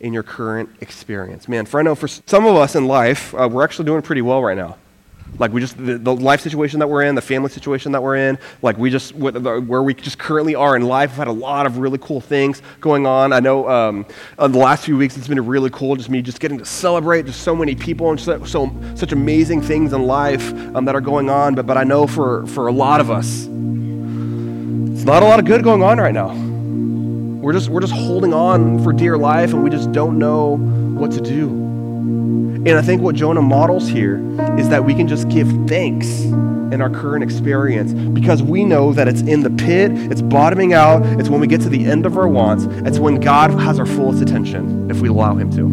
in 0.00 0.12
your 0.12 0.22
current 0.22 0.70
experience. 0.80 1.48
Man, 1.48 1.66
for 1.66 1.80
I 1.80 1.82
know 1.82 1.94
for 1.94 2.08
some 2.08 2.46
of 2.46 2.56
us 2.56 2.74
in 2.74 2.86
life, 2.86 3.34
uh, 3.34 3.48
we're 3.50 3.64
actually 3.64 3.84
doing 3.86 4.02
pretty 4.02 4.22
well 4.22 4.42
right 4.42 4.56
now. 4.56 4.76
Like 5.38 5.52
we 5.52 5.60
just 5.60 5.76
the, 5.76 5.98
the, 5.98 6.14
life 6.14 6.40
situation 6.40 6.80
that 6.80 6.88
we're 6.88 7.02
in, 7.02 7.14
the 7.14 7.22
family 7.22 7.50
situation 7.50 7.92
that 7.92 8.02
we're 8.02 8.16
in, 8.16 8.38
like 8.62 8.76
we 8.76 8.90
just 8.90 9.14
where 9.14 9.82
we 9.82 9.94
just 9.94 10.18
currently 10.18 10.54
are 10.54 10.74
in 10.74 10.82
life. 10.82 11.10
We've 11.10 11.18
had 11.18 11.28
a 11.28 11.32
lot 11.32 11.66
of 11.66 11.78
really 11.78 11.98
cool 11.98 12.20
things 12.20 12.62
going 12.80 13.06
on. 13.06 13.32
I 13.32 13.40
know 13.40 13.68
um, 13.68 14.06
uh, 14.38 14.48
the 14.48 14.58
last 14.58 14.84
few 14.84 14.96
weeks 14.96 15.16
it's 15.16 15.28
been 15.28 15.44
really 15.46 15.70
cool, 15.70 15.94
just 15.96 16.10
me 16.10 16.22
just 16.22 16.40
getting 16.40 16.58
to 16.58 16.64
celebrate 16.64 17.26
just 17.26 17.42
so 17.42 17.54
many 17.54 17.74
people 17.74 18.10
and 18.10 18.20
so, 18.20 18.44
so 18.44 18.74
such 18.94 19.12
amazing 19.12 19.62
things 19.62 19.92
in 19.92 20.02
life 20.04 20.52
um, 20.74 20.84
that 20.84 20.94
are 20.96 21.00
going 21.00 21.30
on. 21.30 21.54
But 21.54 21.66
but 21.66 21.76
I 21.76 21.84
know 21.84 22.06
for 22.06 22.46
for 22.48 22.66
a 22.66 22.72
lot 22.72 23.00
of 23.00 23.10
us, 23.10 23.42
it's 23.44 25.04
not 25.04 25.22
a 25.22 25.26
lot 25.26 25.38
of 25.38 25.44
good 25.44 25.62
going 25.62 25.82
on 25.82 25.98
right 25.98 26.14
now. 26.14 26.48
We're 27.48 27.52
just, 27.52 27.68
we're 27.68 27.80
just 27.80 27.92
holding 27.92 28.34
on 28.34 28.82
for 28.82 28.92
dear 28.92 29.16
life 29.16 29.54
and 29.54 29.62
we 29.62 29.70
just 29.70 29.92
don't 29.92 30.18
know 30.18 30.56
what 30.56 31.12
to 31.12 31.20
do. 31.20 31.67
And 32.66 32.70
I 32.70 32.82
think 32.82 33.02
what 33.02 33.14
Jonah 33.14 33.40
models 33.40 33.88
here 33.88 34.16
is 34.58 34.68
that 34.68 34.84
we 34.84 34.94
can 34.94 35.06
just 35.06 35.28
give 35.28 35.48
thanks 35.68 36.08
in 36.72 36.82
our 36.82 36.90
current 36.90 37.22
experience 37.22 37.92
because 37.92 38.42
we 38.42 38.64
know 38.64 38.92
that 38.92 39.08
it's 39.08 39.20
in 39.22 39.42
the 39.42 39.50
pit, 39.50 39.92
it's 39.92 40.20
bottoming 40.20 40.72
out, 40.72 41.04
it's 41.20 41.28
when 41.28 41.40
we 41.40 41.46
get 41.46 41.60
to 41.62 41.68
the 41.68 41.86
end 41.86 42.04
of 42.04 42.18
our 42.18 42.28
wants, 42.28 42.64
it's 42.86 42.98
when 42.98 43.20
God 43.20 43.50
has 43.60 43.78
our 43.78 43.86
fullest 43.86 44.20
attention 44.20 44.90
if 44.90 45.00
we 45.00 45.08
allow 45.08 45.34
Him 45.34 45.50
to. 45.52 45.66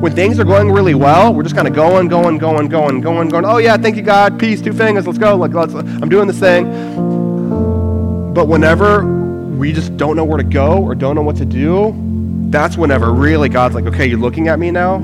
When 0.00 0.14
things 0.14 0.38
are 0.38 0.44
going 0.44 0.70
really 0.70 0.94
well, 0.94 1.32
we're 1.32 1.44
just 1.44 1.54
kind 1.54 1.68
of 1.68 1.74
going, 1.74 2.08
going, 2.08 2.38
going, 2.38 2.68
going, 2.68 3.00
going, 3.00 3.28
going. 3.28 3.44
Oh 3.44 3.58
yeah, 3.58 3.76
thank 3.76 3.96
you 3.96 4.02
God, 4.02 4.38
peace, 4.38 4.60
two 4.60 4.72
fingers, 4.72 5.06
let's 5.06 5.18
go. 5.18 5.36
Let's, 5.36 5.74
I'm 5.74 6.08
doing 6.08 6.26
this 6.26 6.38
thing. 6.38 6.64
But 8.34 8.48
whenever 8.48 9.04
we 9.56 9.72
just 9.72 9.96
don't 9.96 10.16
know 10.16 10.24
where 10.24 10.38
to 10.38 10.44
go 10.44 10.82
or 10.82 10.94
don't 10.94 11.14
know 11.14 11.22
what 11.22 11.36
to 11.36 11.44
do, 11.44 11.94
that's 12.50 12.76
whenever 12.76 13.12
really 13.12 13.48
God's 13.48 13.74
like, 13.74 13.86
okay, 13.86 14.06
you're 14.06 14.18
looking 14.18 14.48
at 14.48 14.58
me 14.58 14.70
now. 14.70 14.98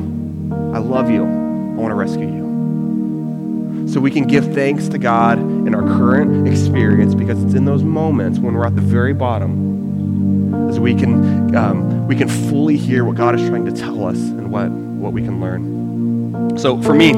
I 0.77 0.79
love 0.79 1.11
you. 1.11 1.24
I 1.24 1.81
want 1.81 1.91
to 1.91 1.95
rescue 1.95 2.27
you. 2.27 3.89
So 3.89 3.99
we 3.99 4.11
can 4.11 4.27
give 4.27 4.53
thanks 4.53 4.89
to 4.89 4.99
God 4.99 5.39
in 5.39 5.74
our 5.74 5.81
current 5.81 6.47
experience 6.47 7.14
because 7.14 7.43
it's 7.43 7.55
in 7.55 7.64
those 7.64 7.83
moments 7.83 8.39
when 8.39 8.53
we're 8.53 8.66
at 8.66 8.77
the 8.77 8.83
very 8.83 9.14
bottom 9.14 10.68
as 10.68 10.79
we 10.79 10.95
can, 10.95 11.57
um, 11.57 12.07
we 12.07 12.14
can 12.14 12.29
fully 12.29 12.77
hear 12.77 13.07
what 13.07 13.16
God 13.16 13.35
is 13.35 13.49
trying 13.49 13.64
to 13.64 13.72
tell 13.72 14.05
us 14.05 14.18
and 14.18 14.51
what, 14.51 14.68
what 14.68 15.14
we 15.14 15.22
can 15.22 15.41
learn. 15.41 16.59
So 16.59 16.83
for 16.83 16.93
me, 16.93 17.12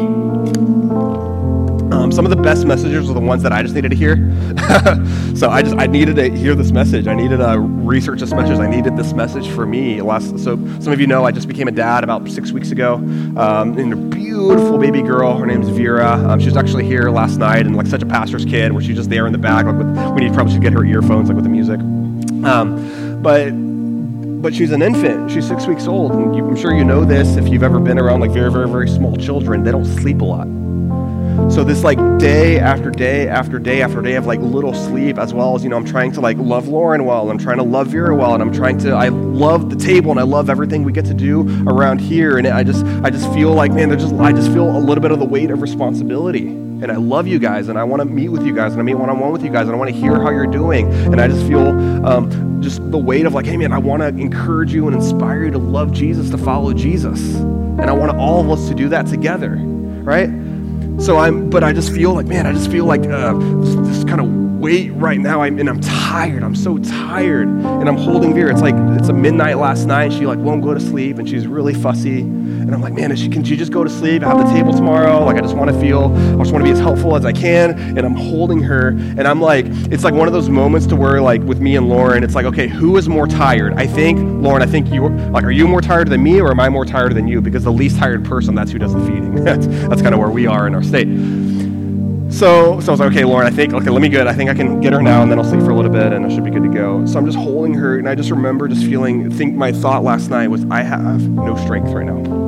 some 2.19 2.27
of 2.27 2.31
the 2.31 2.43
best 2.43 2.67
messages 2.67 3.09
are 3.09 3.15
the 3.15 3.21
ones 3.21 3.45
that 3.45 3.53
I 3.53 3.63
just 3.63 3.77
needed 3.77 3.91
to 3.91 3.97
hear. 3.97 4.17
so 5.37 5.51
I 5.51 5.63
just 5.63 5.77
I 5.79 5.87
needed 5.87 6.17
to 6.17 6.29
hear 6.29 6.57
this 6.57 6.73
message. 6.73 7.07
I 7.07 7.15
needed 7.15 7.37
to 7.37 7.61
research 7.61 8.19
this 8.19 8.33
message. 8.33 8.59
I 8.59 8.69
needed 8.69 8.97
this 8.97 9.13
message 9.13 9.47
for 9.51 9.65
me. 9.65 10.03
Last 10.03 10.37
so 10.41 10.57
some 10.81 10.93
of 10.93 10.99
you 10.99 11.07
know 11.07 11.25
I 11.25 11.31
just 11.31 11.47
became 11.47 11.69
a 11.69 11.71
dad 11.71 12.03
about 12.03 12.29
six 12.29 12.51
weeks 12.51 12.73
ago, 12.73 12.95
um, 12.95 13.79
and 13.79 13.93
a 13.93 13.97
beautiful 13.97 14.79
baby 14.79 15.01
girl. 15.01 15.39
Her 15.39 15.47
name's 15.47 15.69
Vera. 15.69 16.15
Um, 16.29 16.41
she 16.41 16.47
was 16.47 16.57
actually 16.57 16.87
here 16.87 17.09
last 17.09 17.37
night, 17.37 17.67
and 17.67 17.77
like 17.77 17.87
such 17.87 18.03
a 18.03 18.07
pastor's 18.07 18.45
kid, 18.45 18.73
where 18.73 18.83
she's 18.83 18.97
just 18.97 19.11
there 19.11 19.29
in 19.29 19.33
the 19.33 19.39
back. 19.39 19.67
Like 19.67 19.77
with, 19.77 20.15
we 20.15 20.23
need 20.23 20.35
probably 20.35 20.55
should 20.55 20.63
get 20.63 20.73
her 20.73 20.85
earphones 20.85 21.29
like 21.29 21.37
with 21.37 21.45
the 21.45 21.51
music. 21.51 21.79
Um, 22.45 23.23
but 23.23 23.53
but 24.43 24.53
she's 24.57 24.73
an 24.73 24.83
infant. 24.83 25.31
She's 25.31 25.47
six 25.47 25.69
weeks 25.69 25.87
old. 25.87 26.11
And 26.11 26.35
you, 26.35 26.45
I'm 26.45 26.57
sure 26.57 26.75
you 26.75 26.85
know 26.85 27.05
this 27.05 27.37
if 27.37 27.47
you've 27.47 27.63
ever 27.63 27.79
been 27.79 27.97
around 27.97 28.19
like 28.19 28.33
very, 28.33 28.51
very, 28.51 28.69
very 28.69 28.89
small 28.89 29.17
children. 29.17 29.63
They 29.63 29.71
don't 29.71 29.85
sleep 29.85 30.21
a 30.21 30.25
lot. 30.25 30.58
So 31.51 31.65
this 31.65 31.83
like 31.83 31.99
day 32.19 32.61
after 32.61 32.91
day 32.91 33.27
after 33.27 33.59
day 33.59 33.83
after 33.83 34.01
day 34.01 34.15
of 34.15 34.27
like 34.27 34.39
little 34.39 34.73
sleep, 34.75 35.19
as 35.19 35.35
well 35.35 35.57
as 35.57 35.65
you 35.65 35.71
know, 35.71 35.77
I'm 35.77 35.85
trying 35.85 36.13
to 36.13 36.21
like 36.21 36.37
love 36.37 36.69
Lauren 36.69 37.05
well, 37.05 37.31
I'm 37.31 37.39
trying 37.39 37.57
to 37.57 37.65
love 37.65 37.89
Vera 37.89 38.15
well, 38.15 38.35
and 38.35 38.43
I'm 38.43 38.53
trying 38.53 38.79
to 38.79 38.93
I 38.93 39.09
love 39.09 39.69
the 39.69 39.77
table 39.77 40.13
and 40.13 40.21
I 40.21 40.23
love 40.23 40.51
everything 40.51 40.85
we 40.85 40.93
get 40.93 41.07
to 41.07 41.15
do 41.15 41.65
around 41.67 42.01
here, 42.01 42.39
and 42.39 42.47
I 42.47 42.63
just 42.63 42.85
I 43.03 43.11
just 43.11 43.33
feel 43.33 43.55
like 43.55 43.73
man, 43.73 43.89
there's 43.89 44.03
just 44.03 44.15
I 44.15 44.33
just 44.33 44.53
feel 44.53 44.71
a 44.71 44.79
little 44.79 45.03
bit 45.03 45.11
of 45.11 45.19
the 45.19 45.25
weight 45.25 45.51
of 45.51 45.61
responsibility. 45.61 46.47
And 46.81 46.93
I 46.93 46.97
love 46.97 47.27
you 47.27 47.41
guys, 47.41 47.67
and 47.67 47.77
I 47.77 47.83
want 47.83 48.03
to 48.03 48.05
meet 48.05 48.29
with 48.29 48.47
you 48.47 48.55
guys, 48.55 48.71
and 48.71 48.81
I 48.81 48.85
meet 48.85 48.95
one-on-one 48.95 49.33
with 49.33 49.43
you 49.43 49.51
guys, 49.51 49.63
and 49.63 49.73
I 49.73 49.77
want 49.77 49.91
to 49.91 49.97
hear 49.97 50.23
how 50.23 50.31
you're 50.31 50.47
doing. 50.47 50.87
And 51.07 51.21
I 51.21 51.27
just 51.27 51.45
feel 51.45 51.67
um, 52.07 52.63
just 52.63 52.89
the 52.93 52.99
weight 52.99 53.27
of 53.27 53.35
like, 53.35 53.47
hey 53.47 53.57
man, 53.57 53.73
I 53.73 53.79
want 53.79 54.03
to 54.03 54.09
encourage 54.09 54.73
you 54.73 54.87
and 54.87 54.95
inspire 54.95 55.47
you 55.47 55.51
to 55.51 55.59
love 55.59 55.93
Jesus, 55.93 56.31
to 56.31 56.39
follow 56.39 56.73
Jesus, 56.73 57.35
and 57.35 57.91
I 57.91 57.93
want 57.93 58.17
all 58.17 58.41
of 58.41 58.49
us 58.57 58.69
to 58.69 58.77
do 58.77 58.89
that 58.91 59.09
together, 59.09 59.57
right? 59.57 60.31
So 61.01 61.17
I'm, 61.17 61.49
but 61.49 61.63
I 61.63 61.73
just 61.73 61.93
feel 61.93 62.13
like, 62.13 62.27
man, 62.27 62.47
I 62.47 62.53
just 62.53 62.71
feel 62.71 62.85
like 62.85 63.03
uh, 63.07 63.33
this, 63.35 63.75
this 63.89 64.05
kind 64.05 64.21
of 64.21 64.27
weight 64.59 64.91
right 64.95 65.19
now. 65.21 65.43
I'm, 65.43 65.59
and 65.59 65.69
I'm 65.69 65.81
tired. 65.81 66.43
I'm 66.43 66.57
so 66.57 66.77
tired. 66.79 67.49
And 67.49 67.89
I'm 67.89 67.97
holding 67.97 68.35
Vera. 68.35 68.53
It's 68.53 68.61
like, 68.61 68.75
it's 68.99 69.09
a 69.09 69.13
midnight 69.13 69.59
last 69.59 69.87
night. 69.87 70.13
She 70.13 70.27
like 70.27 70.39
won't 70.39 70.63
go 70.63 70.75
to 70.75 70.81
sleep 70.81 71.19
and 71.19 71.29
she's 71.29 71.47
really 71.47 71.73
fussy. 71.73 72.21
And 72.69 72.75
I'm 72.75 72.83
like, 72.83 72.93
man, 72.93 73.17
she, 73.17 73.31
can 73.31 73.43
she 73.43 73.57
just 73.57 73.73
go 73.73 73.83
to 73.83 73.89
sleep, 73.89 74.21
have 74.21 74.37
the 74.37 74.53
table 74.53 74.75
tomorrow? 74.75 75.25
Like, 75.25 75.39
I 75.39 75.41
just 75.41 75.57
want 75.57 75.71
to 75.71 75.81
feel, 75.81 76.15
I 76.15 76.37
just 76.43 76.53
want 76.53 76.63
to 76.63 76.65
be 76.65 76.71
as 76.71 76.79
helpful 76.79 77.17
as 77.17 77.25
I 77.25 77.33
can. 77.33 77.71
And 77.97 78.01
I'm 78.01 78.15
holding 78.15 78.61
her. 78.61 78.89
And 78.89 79.27
I'm 79.27 79.41
like, 79.41 79.65
it's 79.91 80.05
like 80.05 80.13
one 80.13 80.29
of 80.29 80.35
those 80.35 80.51
moments 80.51 80.87
to 80.89 80.97
where, 80.97 81.23
like, 81.23 81.41
with 81.41 81.61
me 81.61 81.77
and 81.77 81.89
Lauren, 81.89 82.23
it's 82.23 82.35
like, 82.35 82.45
okay, 82.45 82.69
who 82.69 82.99
is 82.99 83.09
more 83.09 83.27
tired? 83.27 83.73
I 83.79 83.87
think, 83.87 84.19
Lauren, 84.19 84.61
I 84.61 84.67
think 84.67 84.93
you're 84.93 85.09
like, 85.09 85.45
are 85.45 85.51
you 85.51 85.67
more 85.67 85.81
tired 85.81 86.11
than 86.11 86.23
me 86.23 86.43
or 86.43 86.51
am 86.51 86.61
I 86.61 86.69
more 86.69 86.85
tired 86.85 87.15
than 87.15 87.27
you? 87.27 87.41
Because 87.41 87.65
the 87.65 87.73
least 87.73 87.97
tired 87.97 88.23
person, 88.23 88.55
that's 88.55 88.71
who 88.71 88.79
does 88.79 88.93
the 88.93 89.01
feeding. 89.01 89.35
that's, 89.45 89.67
that's 89.67 90.03
kind 90.03 90.15
of 90.15 90.21
where 90.21 90.29
we 90.29 90.47
are 90.47 90.67
in 90.67 90.75
our 90.75 90.83
state. 90.83 91.09
So, 92.31 92.81
so 92.81 92.89
I 92.89 92.91
was 92.91 93.01
like, 93.01 93.13
okay, 93.13 93.25
Lauren, 93.25 93.47
I 93.47 93.51
think, 93.51 93.73
okay, 93.73 93.89
let 93.89 94.03
me 94.03 94.11
get, 94.11 94.29
I 94.29 94.35
think 94.35 94.51
I 94.51 94.55
can 94.55 94.83
get 94.83 94.93
her 94.93 95.01
now, 95.01 95.23
and 95.23 95.31
then 95.31 95.39
I'll 95.39 95.45
sleep 95.47 95.63
for 95.63 95.71
a 95.71 95.75
little 95.75 95.91
bit, 95.91 96.13
and 96.13 96.27
I 96.27 96.29
should 96.29 96.45
be 96.45 96.51
good 96.51 96.65
to 96.65 96.69
go. 96.69 97.07
So 97.07 97.19
I'm 97.19 97.25
just 97.25 97.39
holding 97.39 97.73
her, 97.73 97.99
and 97.99 98.07
I 98.07 98.15
just 98.15 98.31
remember 98.31 98.69
just 98.69 98.85
feeling, 98.85 99.31
think 99.31 99.55
my 99.55 99.73
thought 99.73 100.05
last 100.05 100.29
night 100.29 100.49
was, 100.49 100.67
I 100.71 100.83
have 100.83 101.27
no 101.27 101.57
strength 101.57 101.91
right 101.93 102.05
now. 102.05 102.48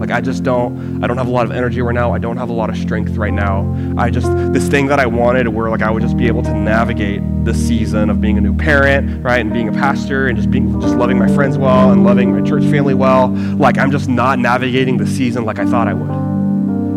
I'm. 0.00 0.08
Like 0.08 0.16
I 0.16 0.20
just 0.20 0.42
don't, 0.42 1.02
I 1.02 1.06
don't 1.06 1.18
have 1.18 1.28
a 1.28 1.30
lot 1.30 1.44
of 1.44 1.52
energy 1.52 1.80
right 1.82 1.94
now. 1.94 2.12
I 2.12 2.18
don't 2.18 2.36
have 2.36 2.48
a 2.48 2.52
lot 2.52 2.70
of 2.70 2.76
strength 2.76 3.16
right 3.16 3.32
now. 3.32 3.94
I 3.98 4.10
just, 4.10 4.28
this 4.52 4.68
thing 4.68 4.86
that 4.86 4.98
I 4.98 5.06
wanted, 5.06 5.48
where 5.48 5.70
like 5.70 5.82
I 5.82 5.90
would 5.90 6.02
just 6.02 6.16
be 6.16 6.26
able 6.26 6.42
to 6.42 6.54
navigate 6.54 7.22
the 7.44 7.54
season 7.54 8.10
of 8.10 8.20
being 8.20 8.38
a 8.38 8.40
new 8.40 8.54
parent, 8.54 9.22
right, 9.24 9.40
and 9.40 9.52
being 9.52 9.68
a 9.68 9.72
pastor, 9.72 10.28
and 10.28 10.36
just 10.36 10.50
being, 10.50 10.80
just 10.80 10.94
loving 10.96 11.18
my 11.18 11.32
friends 11.34 11.58
well, 11.58 11.90
and 11.90 12.04
loving 12.04 12.32
my 12.32 12.46
church 12.46 12.64
family 12.64 12.94
well. 12.94 13.28
Like 13.28 13.78
I'm 13.78 13.90
just 13.90 14.08
not 14.08 14.38
navigating 14.38 14.96
the 14.96 15.06
season 15.06 15.44
like 15.44 15.58
I 15.58 15.66
thought 15.66 15.88
I 15.88 15.94
would, 15.94 16.10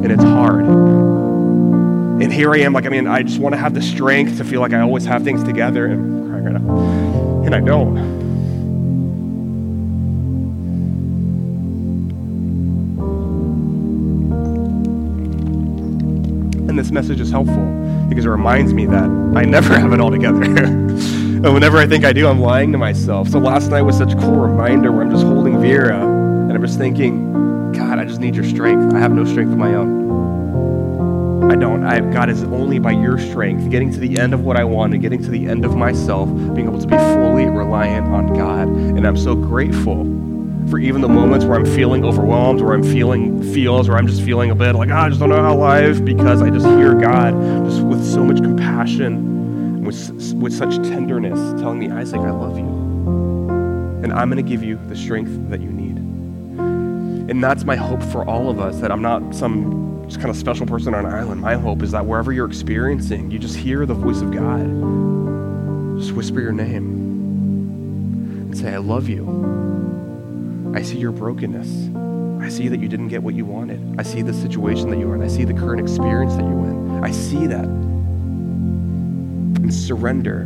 and 0.04 0.12
it's 0.12 0.24
hard. 0.24 0.66
And 0.66 2.32
here 2.32 2.54
I 2.54 2.60
am, 2.60 2.74
like, 2.74 2.86
I 2.86 2.90
mean, 2.90 3.08
I 3.08 3.24
just 3.24 3.40
want 3.40 3.54
to 3.54 3.60
have 3.60 3.74
the 3.74 3.82
strength 3.82 4.38
to 4.38 4.46
feel 4.46 4.62
like 4.62 4.72
I 4.72 4.82
always 4.82 5.06
have 5.06 5.24
things 5.24 5.44
together, 5.44 5.88
and 5.88 6.30
crying 6.30 6.46
right 6.46 6.62
now. 6.62 7.44
And 7.44 7.56
I 7.56 7.60
don't. 7.60 8.23
And 16.74 16.80
this 16.80 16.90
message 16.90 17.20
is 17.20 17.30
helpful 17.30 17.68
because 18.10 18.26
it 18.26 18.30
reminds 18.30 18.74
me 18.74 18.88
that 18.88 19.04
I 19.36 19.44
never 19.44 19.76
have 19.80 19.94
it 19.94 20.00
all 20.00 20.10
together. 20.10 20.42
and 20.44 21.54
whenever 21.54 21.78
I 21.78 21.86
think 21.86 22.04
I 22.04 22.12
do, 22.12 22.28
I'm 22.28 22.40
lying 22.40 22.72
to 22.72 22.80
myself. 22.80 23.30
So 23.30 23.38
last 23.38 23.70
night 23.70 23.84
was 23.84 23.96
such 23.96 24.14
a 24.14 24.16
cool 24.16 24.38
reminder 24.38 24.92
where 24.92 25.04
I'm 25.04 25.12
just 25.12 25.24
holding 25.24 25.62
Vera 25.62 26.02
and 26.02 26.52
I'm 26.52 26.62
just 26.64 26.80
thinking, 26.80 27.72
God, 27.74 28.00
I 28.00 28.06
just 28.06 28.20
need 28.20 28.36
your 28.36 28.44
strength. 28.44 28.92
I 28.92 28.98
have 28.98 29.12
no 29.12 29.24
strength 29.24 29.52
of 29.52 29.60
my 29.60 29.76
own. 29.76 31.52
I 31.52 31.56
don't. 31.56 31.86
I, 31.86 32.00
God 32.12 32.32
is 32.32 32.42
only 32.42 32.80
by 32.80 32.94
your 32.94 33.20
strength, 33.20 33.70
getting 33.70 33.92
to 33.92 34.00
the 34.00 34.18
end 34.18 34.34
of 34.34 34.44
what 34.44 34.58
I 34.58 34.64
want 34.64 34.94
and 34.94 35.02
getting 35.04 35.22
to 35.22 35.30
the 35.30 35.48
end 35.48 35.66
of 35.66 35.76
myself, 35.76 36.28
being 36.56 36.68
able 36.68 36.82
to 36.82 36.88
be 36.88 36.98
fully 36.98 37.46
reliant 37.46 38.08
on 38.08 38.34
God. 38.34 38.68
And 38.68 39.06
I'm 39.06 39.16
so 39.16 39.36
grateful 39.36 40.06
for 40.70 40.80
even 40.80 41.02
the 41.02 41.10
moments 41.10 41.46
where 41.46 41.58
I'm 41.58 41.66
feeling 41.66 42.04
overwhelmed, 42.04 42.62
where 42.62 42.74
I'm 42.74 42.84
feeling 42.84 43.44
feels, 43.54 43.88
where 43.88 43.98
I'm 43.98 44.08
just 44.08 44.22
feeling 44.22 44.52
a 44.52 44.56
bit 44.56 44.76
like, 44.76 44.90
oh, 44.90 44.96
I 44.96 45.10
just 45.10 45.20
don't 45.20 45.30
know 45.30 45.42
how 45.42 45.56
life, 45.56 46.04
because 46.04 46.42
I 46.42 46.50
just 46.50 46.66
hear 46.66 46.94
God 46.94 47.34
just 47.66 47.82
with 47.82 48.04
so 48.04 48.24
much 48.24 48.38
compassion, 48.38 49.84
with, 49.84 50.34
with 50.36 50.54
such 50.54 50.76
tenderness, 50.78 51.40
telling 51.62 51.80
me, 51.80 51.90
Isaac, 51.90 52.22
I 52.22 52.32
love 52.32 52.58
you. 52.58 52.66
And 54.04 54.12
I'm 54.12 54.30
going 54.30 54.44
to 54.44 54.50
give 54.50 54.64
you 54.64 54.80
the 54.88 54.96
strength 54.96 55.50
that 55.50 55.62
you 55.62 55.70
need. 55.70 55.98
And 57.30 57.44
that's 57.44 57.64
my 57.64 57.76
hope 57.76 58.02
for 58.04 58.26
all 58.28 58.50
of 58.50 58.60
us, 58.60 58.80
that 58.80 58.92
I'm 58.92 59.02
not 59.02 59.34
some 59.34 60.04
just 60.08 60.20
kind 60.20 60.30
of 60.30 60.36
special 60.36 60.66
person 60.66 60.94
on 60.94 61.06
an 61.06 61.14
island. 61.14 61.40
My 61.40 61.56
hope 61.56 61.82
is 61.82 61.92
that 61.92 62.06
wherever 62.06 62.34
you're 62.34 62.46
experiencing, 62.46 63.32
you 63.32 63.40
just 63.40 63.56
hear 63.56 63.86
the 63.86 63.94
voice 63.94 64.22
of 64.22 64.32
God. 64.32 66.00
Just 66.00 66.12
whisper 66.12 66.42
your 66.42 66.52
name 66.52 67.12
and 68.42 68.58
say, 68.58 68.74
I 68.74 68.78
love 68.78 69.08
you. 69.08 69.63
I 70.74 70.82
see 70.82 70.98
your 70.98 71.12
brokenness. 71.12 71.90
I 72.44 72.50
see 72.50 72.68
that 72.68 72.80
you 72.80 72.88
didn't 72.88 73.10
get 73.10 73.22
what 73.22 73.36
you 73.36 73.46
wanted. 73.46 73.96
I 74.00 74.04
see 74.04 74.24
the 74.24 74.34
situation 74.34 74.90
that 74.90 74.98
you 74.98 75.10
are 75.10 75.16
in. 75.16 75.22
I 75.22 75.28
see 75.28 75.46
the 75.46 75.54
current 75.54 75.80
experience 75.80 76.34
that 76.34 76.42
you're 76.42 76.66
in. 76.66 77.04
I 77.04 77.12
see 77.12 77.46
that. 77.48 77.66
And 79.64 79.74
surrender 79.74 80.42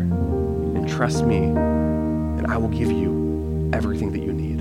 and 0.75 0.87
trust 0.87 1.23
me, 1.25 1.37
and 1.37 2.45
I 2.47 2.57
will 2.57 2.67
give 2.67 2.91
you 2.91 3.71
everything 3.73 4.11
that 4.11 4.19
you 4.19 4.33
need. 4.33 4.57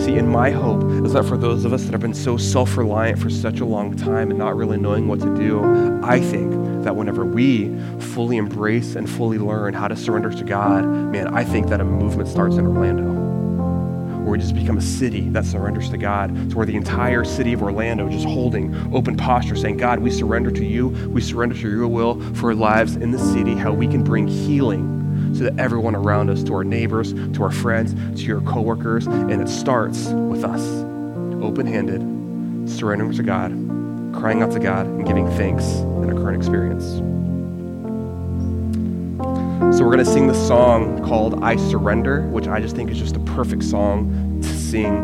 See, 0.00 0.16
and 0.18 0.28
my 0.28 0.50
hope 0.50 0.84
is 1.04 1.14
that 1.14 1.24
for 1.24 1.36
those 1.36 1.64
of 1.64 1.72
us 1.72 1.84
that 1.84 1.92
have 1.92 2.00
been 2.00 2.14
so 2.14 2.36
self 2.36 2.76
reliant 2.76 3.18
for 3.18 3.28
such 3.28 3.58
a 3.60 3.64
long 3.64 3.96
time 3.96 4.30
and 4.30 4.38
not 4.38 4.56
really 4.56 4.78
knowing 4.78 5.08
what 5.08 5.20
to 5.20 5.36
do, 5.36 5.64
I 6.04 6.20
think 6.20 6.84
that 6.84 6.94
whenever 6.94 7.24
we 7.24 7.76
fully 7.98 8.36
embrace 8.36 8.94
and 8.94 9.10
fully 9.10 9.38
learn 9.38 9.74
how 9.74 9.88
to 9.88 9.96
surrender 9.96 10.30
to 10.30 10.44
God, 10.44 10.84
man, 10.84 11.34
I 11.34 11.42
think 11.44 11.68
that 11.68 11.80
a 11.80 11.84
movement 11.84 12.28
starts 12.28 12.56
in 12.56 12.66
Orlando 12.66 13.21
we 14.32 14.38
just 14.38 14.54
become 14.54 14.78
a 14.78 14.82
city 14.82 15.28
that 15.28 15.44
surrenders 15.44 15.90
to 15.90 15.98
God, 15.98 16.50
to 16.50 16.56
where 16.56 16.66
the 16.66 16.74
entire 16.74 17.22
city 17.22 17.52
of 17.52 17.62
Orlando 17.62 18.08
just 18.08 18.24
holding 18.24 18.74
open 18.94 19.16
posture, 19.16 19.54
saying, 19.54 19.76
God, 19.76 19.98
we 19.98 20.10
surrender 20.10 20.50
to 20.50 20.64
you. 20.64 20.88
We 20.88 21.20
surrender 21.20 21.54
to 21.54 21.70
your 21.70 21.86
will 21.86 22.18
for 22.34 22.48
our 22.48 22.54
lives 22.54 22.96
in 22.96 23.10
the 23.10 23.18
city, 23.18 23.54
how 23.54 23.72
we 23.72 23.86
can 23.86 24.02
bring 24.02 24.26
healing 24.26 25.00
that 25.34 25.58
everyone 25.58 25.94
around 25.94 26.30
us, 26.30 26.42
to 26.44 26.54
our 26.54 26.62
neighbors, 26.62 27.12
to 27.12 27.42
our 27.42 27.50
friends, 27.50 27.94
to 28.20 28.26
your 28.26 28.40
coworkers, 28.42 29.06
and 29.06 29.42
it 29.42 29.48
starts 29.48 30.06
with 30.06 30.44
us, 30.44 30.62
open-handed, 31.42 32.00
surrendering 32.68 33.12
to 33.12 33.22
God, 33.22 33.50
crying 34.14 34.42
out 34.42 34.52
to 34.52 34.60
God, 34.60 34.86
and 34.86 35.04
giving 35.04 35.26
thanks 35.32 35.64
in 35.64 36.10
our 36.10 36.14
current 36.14 36.36
experience. 36.36 37.00
So 39.82 39.86
we're 39.86 39.94
going 39.94 40.06
to 40.06 40.12
sing 40.12 40.28
the 40.28 40.46
song 40.46 41.04
called 41.04 41.42
I 41.42 41.56
Surrender, 41.56 42.22
which 42.28 42.46
I 42.46 42.60
just 42.60 42.76
think 42.76 42.88
is 42.88 43.00
just 43.00 43.16
a 43.16 43.18
perfect 43.18 43.64
song 43.64 44.40
to 44.40 44.48
sing. 44.48 44.94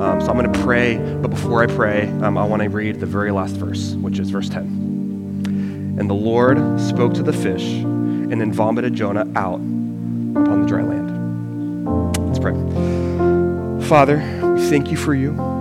Um, 0.00 0.18
so 0.18 0.28
I'm 0.28 0.38
going 0.38 0.50
to 0.50 0.58
pray, 0.60 0.96
but 0.96 1.28
before 1.28 1.62
I 1.62 1.66
pray, 1.66 2.08
um, 2.22 2.38
I 2.38 2.44
want 2.46 2.62
to 2.62 2.70
read 2.70 3.00
the 3.00 3.06
very 3.06 3.30
last 3.32 3.54
verse, 3.56 3.92
which 3.96 4.18
is 4.18 4.30
verse 4.30 4.48
10. 4.48 5.96
And 5.98 6.08
the 6.08 6.14
Lord 6.14 6.56
spoke 6.80 7.12
to 7.12 7.22
the 7.22 7.34
fish 7.34 7.64
and 7.64 8.40
then 8.40 8.50
vomited 8.50 8.94
Jonah 8.94 9.30
out 9.36 9.56
upon 9.56 10.62
the 10.62 10.68
dry 10.68 10.80
land. 10.80 12.16
Let's 12.26 12.38
pray. 12.38 12.54
Father, 13.86 14.16
we 14.54 14.70
thank 14.70 14.90
you 14.90 14.96
for 14.96 15.14
you. 15.14 15.53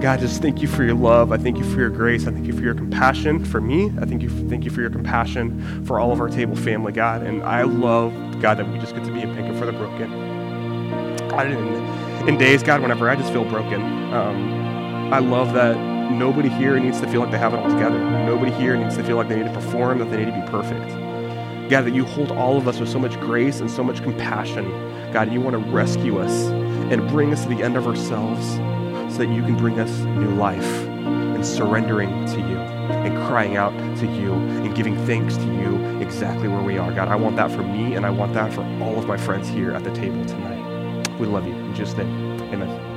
God, 0.00 0.20
just 0.20 0.40
thank 0.40 0.62
you 0.62 0.68
for 0.68 0.82
your 0.82 0.94
love. 0.94 1.30
I 1.30 1.36
thank 1.36 1.58
you 1.58 1.64
for 1.64 1.78
your 1.78 1.90
grace. 1.90 2.26
I 2.26 2.30
thank 2.30 2.46
you 2.46 2.54
for 2.54 2.62
your 2.62 2.74
compassion 2.74 3.44
for 3.44 3.60
me. 3.60 3.92
I 4.00 4.06
thank 4.06 4.22
you, 4.22 4.30
thank 4.48 4.64
you 4.64 4.70
for 4.70 4.80
your 4.80 4.88
compassion 4.88 5.84
for 5.84 6.00
all 6.00 6.10
of 6.10 6.22
our 6.22 6.30
table 6.30 6.56
family, 6.56 6.90
God. 6.90 7.22
And 7.22 7.42
I 7.42 7.64
love, 7.64 8.14
God, 8.40 8.56
that 8.56 8.66
we 8.66 8.78
just 8.78 8.94
get 8.94 9.04
to 9.04 9.12
be 9.12 9.20
a 9.22 9.26
pinker 9.26 9.54
for 9.58 9.66
the 9.66 9.72
broken. 9.72 10.10
God, 11.28 11.48
in, 11.48 12.28
in 12.28 12.38
days, 12.38 12.62
God, 12.62 12.80
whenever 12.80 13.10
I 13.10 13.14
just 13.14 13.30
feel 13.30 13.44
broken, 13.44 13.82
um, 14.14 15.12
I 15.12 15.18
love 15.18 15.52
that 15.52 15.76
nobody 16.10 16.48
here 16.48 16.78
needs 16.80 16.98
to 17.02 17.06
feel 17.06 17.20
like 17.20 17.30
they 17.30 17.38
have 17.38 17.52
it 17.52 17.58
all 17.58 17.68
together. 17.68 17.98
Nobody 18.24 18.52
here 18.52 18.78
needs 18.78 18.96
to 18.96 19.04
feel 19.04 19.16
like 19.16 19.28
they 19.28 19.36
need 19.36 19.48
to 19.48 19.52
perform, 19.52 19.98
that 19.98 20.10
they 20.10 20.24
need 20.24 20.32
to 20.32 20.40
be 20.40 20.50
perfect. 20.50 20.88
God, 21.68 21.82
that 21.82 21.94
you 21.94 22.06
hold 22.06 22.32
all 22.32 22.56
of 22.56 22.66
us 22.66 22.80
with 22.80 22.88
so 22.88 22.98
much 22.98 23.20
grace 23.20 23.60
and 23.60 23.70
so 23.70 23.84
much 23.84 24.02
compassion. 24.02 24.64
God, 25.12 25.30
you 25.30 25.42
want 25.42 25.62
to 25.62 25.70
rescue 25.70 26.18
us 26.18 26.46
and 26.90 27.06
bring 27.10 27.34
us 27.34 27.42
to 27.42 27.50
the 27.50 27.62
end 27.62 27.76
of 27.76 27.86
ourselves 27.86 28.58
that 29.20 29.28
you 29.28 29.42
can 29.42 29.54
bring 29.54 29.78
us 29.78 29.90
new 30.00 30.30
life 30.30 30.64
and 30.86 31.44
surrendering 31.44 32.24
to 32.24 32.38
you 32.38 32.56
and 32.56 33.14
crying 33.28 33.58
out 33.58 33.72
to 33.98 34.06
you 34.06 34.32
and 34.32 34.74
giving 34.74 34.96
thanks 35.04 35.36
to 35.36 35.44
you 35.44 35.76
exactly 36.00 36.48
where 36.48 36.62
we 36.62 36.78
are. 36.78 36.90
God, 36.90 37.08
I 37.08 37.16
want 37.16 37.36
that 37.36 37.50
for 37.50 37.62
me 37.62 37.96
and 37.96 38.06
I 38.06 38.10
want 38.10 38.32
that 38.32 38.50
for 38.50 38.62
all 38.82 38.98
of 38.98 39.06
my 39.06 39.18
friends 39.18 39.46
here 39.46 39.72
at 39.72 39.84
the 39.84 39.92
table 39.92 40.24
tonight. 40.24 41.18
We 41.18 41.26
love 41.26 41.46
you. 41.46 41.52
In 41.52 41.74
Jesus' 41.74 41.98
name, 41.98 42.40
amen. 42.44 42.89